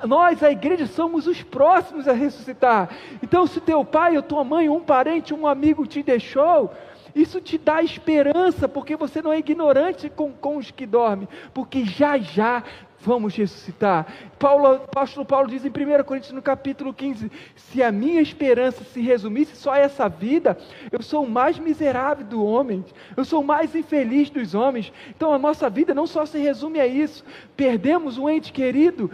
nós, 0.06 0.42
a 0.42 0.50
igreja, 0.50 0.86
somos 0.86 1.26
os 1.26 1.42
próximos 1.42 2.06
a 2.06 2.12
ressuscitar. 2.12 2.90
Então, 3.22 3.46
se 3.46 3.62
teu 3.62 3.82
pai 3.82 4.18
ou 4.18 4.22
tua 4.22 4.44
mãe, 4.44 4.68
um 4.68 4.80
parente, 4.80 5.32
um 5.32 5.46
amigo 5.46 5.86
te 5.86 6.02
deixou, 6.02 6.70
isso 7.14 7.40
te 7.40 7.56
dá 7.56 7.82
esperança, 7.82 8.68
porque 8.68 8.94
você 8.94 9.22
não 9.22 9.32
é 9.32 9.38
ignorante 9.38 10.10
com, 10.10 10.32
com 10.32 10.58
os 10.58 10.70
que 10.70 10.84
dormem, 10.84 11.26
porque 11.54 11.82
já 11.86 12.18
já 12.18 12.62
vamos 13.02 13.34
ressuscitar. 13.34 14.06
Paulo, 14.38 14.66
apóstolo 14.66 15.24
Paulo 15.24 15.48
diz 15.48 15.64
em 15.64 15.68
1 15.68 16.04
Coríntios 16.04 16.32
no 16.32 16.42
capítulo 16.42 16.92
15: 16.92 17.30
se 17.56 17.82
a 17.82 17.90
minha 17.90 18.20
esperança 18.20 18.84
se 18.84 19.00
resumisse 19.00 19.56
só 19.56 19.72
a 19.72 19.78
essa 19.78 20.08
vida, 20.08 20.56
eu 20.90 21.02
sou 21.02 21.24
o 21.24 21.30
mais 21.30 21.58
miserável 21.58 22.26
do 22.26 22.44
homem, 22.44 22.84
eu 23.16 23.24
sou 23.24 23.40
o 23.40 23.46
mais 23.46 23.74
infeliz 23.74 24.30
dos 24.30 24.54
homens. 24.54 24.92
Então 25.08 25.32
a 25.32 25.38
nossa 25.38 25.70
vida 25.70 25.94
não 25.94 26.06
só 26.06 26.26
se 26.26 26.38
resume 26.38 26.80
a 26.80 26.86
isso, 26.86 27.24
perdemos 27.56 28.18
um 28.18 28.28
ente 28.28 28.52
querido 28.52 29.10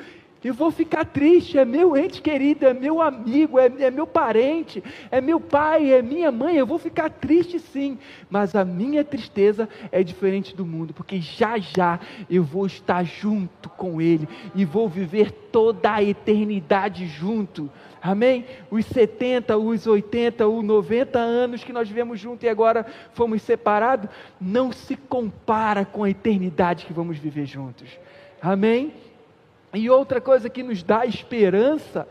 eu 0.47 0.55
vou 0.55 0.71
ficar 0.71 1.05
triste, 1.05 1.59
é 1.59 1.65
meu 1.65 1.97
ente 1.97 2.23
querido, 2.23 2.67
é 2.67 2.73
meu 2.73 3.03
amigo, 3.03 3.59
é, 3.59 3.67
é, 3.81 3.91
meu 3.91 4.07
parente, 4.07 4.83
é 5.11 5.21
meu 5.21 5.41
pai, 5.41 5.93
é 5.93 6.01
minha 6.01 6.31
mãe. 6.31 6.57
Eu 6.57 6.67
vou 6.67 6.79
ficar 6.79 7.11
triste 7.11 7.59
sim, 7.59 7.99
mas 8.31 8.55
a 8.55 8.65
minha 8.65 9.03
tristeza 9.03 9.69
é 9.91 10.05
diferente 10.05 10.55
do 10.55 10.65
mundo, 10.65 10.95
porque 10.95 11.21
já 11.21 11.59
já 11.59 11.99
eu 12.31 12.45
vou 12.45 12.65
estar 12.67 13.03
junto 13.05 13.69
com 13.71 14.01
Ele 14.01 14.29
e 14.55 14.65
vou 14.65 14.89
viver 14.89 15.33
toda 15.33 15.95
a 15.95 16.03
eternidade 16.03 17.07
junto. 17.07 17.69
Amém? 18.01 18.45
Os 18.71 18.87
70, 18.87 19.57
os 19.57 19.85
80, 19.85 20.47
os 20.47 20.65
90 20.65 21.19
anos 21.19 21.65
que 21.65 21.73
nós 21.73 21.89
vivemos 21.89 22.21
juntos 22.21 22.45
e 22.45 22.49
agora 22.49 22.87
fomos 23.15 23.43
separados, 23.43 24.09
não 24.41 24.71
se 24.71 24.95
compara 24.95 25.85
com 25.85 26.05
a 26.05 26.11
eternidade 26.11 26.87
que 26.87 26.93
vamos 26.93 27.19
viver 27.19 27.47
juntos. 27.47 27.99
Amém? 28.41 28.93
E 29.77 29.91
outra 29.91 30.23
coisa 30.23 30.49
que 30.49 30.63
nos 30.63 30.83
dá 30.83 31.05
esperança 31.05 32.09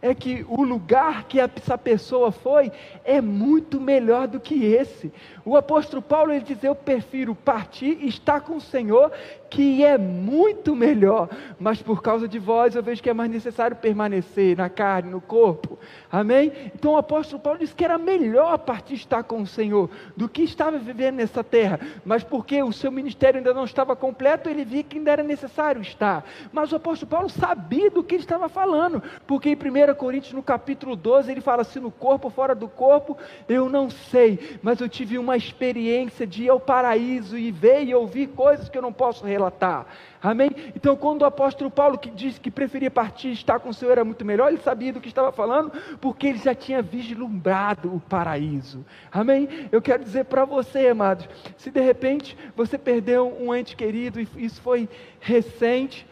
é 0.00 0.14
que 0.14 0.46
o 0.48 0.62
lugar 0.62 1.24
que 1.24 1.38
essa 1.38 1.76
pessoa 1.76 2.32
foi 2.32 2.72
é 3.04 3.20
muito 3.20 3.78
melhor 3.78 4.26
do 4.26 4.40
que 4.40 4.64
esse. 4.64 5.12
O 5.44 5.56
apóstolo 5.56 6.00
Paulo 6.00 6.32
ele 6.32 6.44
diz: 6.44 6.64
Eu 6.64 6.74
prefiro 6.74 7.34
partir 7.34 7.98
e 8.00 8.08
estar 8.08 8.40
com 8.40 8.56
o 8.56 8.60
Senhor, 8.60 9.12
que 9.50 9.84
é 9.84 9.96
muito 9.96 10.74
melhor, 10.74 11.28
mas 11.58 11.80
por 11.80 12.02
causa 12.02 12.26
de 12.26 12.38
vós 12.38 12.74
eu 12.74 12.82
vejo 12.82 13.02
que 13.02 13.10
é 13.10 13.14
mais 13.14 13.30
necessário 13.30 13.76
permanecer 13.76 14.56
na 14.56 14.68
carne, 14.68 15.10
no 15.10 15.20
corpo. 15.20 15.78
Amém? 16.10 16.52
Então 16.74 16.92
o 16.92 16.96
apóstolo 16.96 17.40
Paulo 17.40 17.58
disse 17.58 17.74
que 17.74 17.84
era 17.84 17.98
melhor 17.98 18.58
partir 18.58 18.94
estar 18.94 19.22
com 19.22 19.42
o 19.42 19.46
Senhor 19.46 19.90
do 20.16 20.28
que 20.28 20.42
estava 20.42 20.78
vivendo 20.78 21.16
nessa 21.16 21.44
terra, 21.44 21.80
mas 22.04 22.22
porque 22.22 22.62
o 22.62 22.72
seu 22.72 22.90
ministério 22.90 23.38
ainda 23.38 23.54
não 23.54 23.64
estava 23.64 23.94
completo, 23.94 24.48
ele 24.48 24.64
via 24.64 24.82
que 24.82 24.98
ainda 24.98 25.12
era 25.12 25.22
necessário 25.22 25.80
estar. 25.80 26.24
Mas 26.52 26.72
o 26.72 26.76
apóstolo 26.76 27.10
Paulo 27.10 27.28
sabia 27.28 27.90
do 27.90 28.02
que 28.02 28.16
ele 28.16 28.22
estava 28.22 28.48
falando, 28.48 29.02
porque 29.26 29.50
em 29.50 29.54
1 29.54 29.94
Coríntios, 29.94 30.32
no 30.32 30.42
capítulo 30.42 30.96
12, 30.96 31.30
ele 31.30 31.40
fala 31.40 31.62
assim: 31.62 31.80
no 31.80 31.90
corpo, 31.90 32.30
fora 32.30 32.54
do 32.54 32.68
corpo, 32.68 33.16
eu 33.48 33.68
não 33.68 33.90
sei, 33.90 34.58
mas 34.62 34.80
eu 34.80 34.88
tive 34.88 35.18
uma 35.18 35.36
experiência 35.36 36.26
de 36.26 36.44
ir 36.44 36.48
ao 36.48 36.60
paraíso 36.60 37.38
e 37.38 37.50
ver 37.50 37.84
e 37.84 37.94
ouvir 37.94 38.28
coisas 38.28 38.68
que 38.68 38.76
eu 38.76 38.82
não 38.82 38.92
posso 38.92 39.24
realizar 39.24 39.35
relatar. 39.36 39.86
Amém? 40.22 40.50
Então, 40.74 40.96
quando 40.96 41.22
o 41.22 41.24
apóstolo 41.24 41.70
Paulo 41.70 41.98
que 41.98 42.10
disse 42.10 42.40
que 42.40 42.50
preferia 42.50 42.90
partir 42.90 43.32
estar 43.32 43.60
com 43.60 43.68
o 43.68 43.74
Senhor 43.74 43.92
era 43.92 44.04
muito 44.04 44.24
melhor, 44.24 44.48
ele 44.48 44.60
sabia 44.60 44.92
do 44.92 45.00
que 45.00 45.08
estava 45.08 45.30
falando, 45.30 45.72
porque 46.00 46.26
ele 46.26 46.38
já 46.38 46.54
tinha 46.54 46.82
vislumbrado 46.82 47.94
o 47.94 48.00
paraíso. 48.00 48.84
Amém? 49.12 49.68
Eu 49.70 49.80
quero 49.80 50.02
dizer 50.02 50.24
para 50.24 50.44
você, 50.44 50.88
amados, 50.88 51.28
se 51.56 51.70
de 51.70 51.80
repente 51.80 52.36
você 52.56 52.76
perdeu 52.76 53.36
um 53.40 53.54
ente 53.54 53.76
querido 53.76 54.20
e 54.20 54.28
isso 54.36 54.60
foi 54.60 54.88
recente 55.20 56.06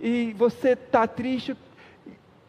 e 0.00 0.32
você 0.32 0.70
está 0.70 1.06
triste, 1.06 1.56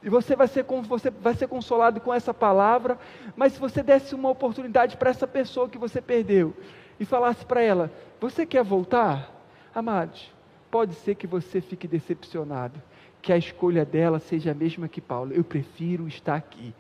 e 0.04 0.10
você 0.10 0.36
vai, 0.36 0.48
ser, 0.48 0.64
você 0.64 1.10
vai 1.10 1.34
ser 1.34 1.48
consolado 1.48 2.02
com 2.02 2.14
essa 2.14 2.34
palavra, 2.34 2.98
mas 3.38 3.54
se 3.54 3.60
você 3.60 3.82
desse 3.82 4.14
uma 4.14 4.30
oportunidade 4.30 4.98
para 4.98 5.10
essa 5.10 5.26
pessoa 5.26 5.70
que 5.70 5.78
você 5.78 6.02
perdeu 6.02 6.54
e 7.00 7.06
falasse 7.06 7.46
para 7.46 7.62
ela: 7.62 7.92
Você 8.20 8.46
quer 8.46 8.64
voltar? 8.64 9.33
Amados, 9.76 10.32
pode 10.70 10.94
ser 10.94 11.16
que 11.16 11.26
você 11.26 11.60
fique 11.60 11.88
decepcionado, 11.88 12.82
que 13.22 13.34
a 13.34 13.38
escolha 13.38 13.84
dela 13.84 14.20
seja 14.20 14.52
a 14.52 14.56
mesma 14.56 14.88
que 14.88 15.02
Paulo. 15.02 15.34
Eu 15.34 15.44
prefiro 15.44 16.08
estar 16.08 16.36
aqui, 16.36 16.74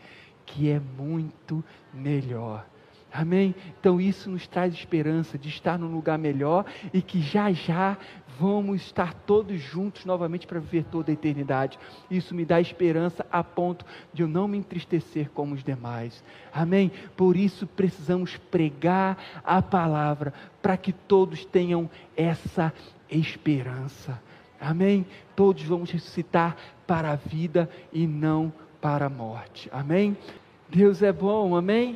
que 0.45 0.69
é 0.69 0.79
muito 0.79 1.63
melhor. 1.93 2.65
Amém? 3.13 3.53
Então 3.79 4.01
isso 4.01 4.27
nos 4.27 4.47
traz 4.47 4.73
esperança 4.73 5.37
de 5.37 5.47
estar 5.47 5.77
num 5.77 5.93
lugar 5.93 6.17
melhor 6.17 6.65
e 6.91 6.99
que 6.99 7.21
já 7.21 7.51
já 7.51 7.95
vamos 8.39 8.81
estar 8.81 9.13
todos 9.13 9.61
juntos 9.61 10.03
novamente 10.03 10.47
para 10.47 10.59
viver 10.59 10.85
toda 10.85 11.11
a 11.11 11.13
eternidade. 11.13 11.77
Isso 12.09 12.33
me 12.33 12.43
dá 12.43 12.59
esperança 12.59 13.23
a 13.31 13.43
ponto 13.43 13.85
de 14.11 14.23
eu 14.23 14.27
não 14.27 14.47
me 14.47 14.57
entristecer 14.57 15.29
como 15.29 15.53
os 15.53 15.63
demais. 15.63 16.23
Amém? 16.51 16.91
Por 17.15 17.37
isso 17.37 17.67
precisamos 17.67 18.35
pregar 18.35 19.17
a 19.43 19.61
palavra 19.61 20.33
para 20.59 20.75
que 20.75 20.91
todos 20.91 21.45
tenham 21.45 21.87
essa 22.17 22.73
esperança. 23.11 24.19
Amém? 24.59 25.05
Todos 25.35 25.61
vamos 25.63 25.91
ressuscitar 25.91 26.57
para 26.87 27.11
a 27.11 27.15
vida 27.15 27.69
e 27.91 28.07
não 28.07 28.51
para 28.81 29.05
a 29.05 29.09
morte. 29.09 29.69
Amém? 29.71 30.17
Deus 30.67 31.03
é 31.03 31.11
bom, 31.11 31.55
amém? 31.55 31.95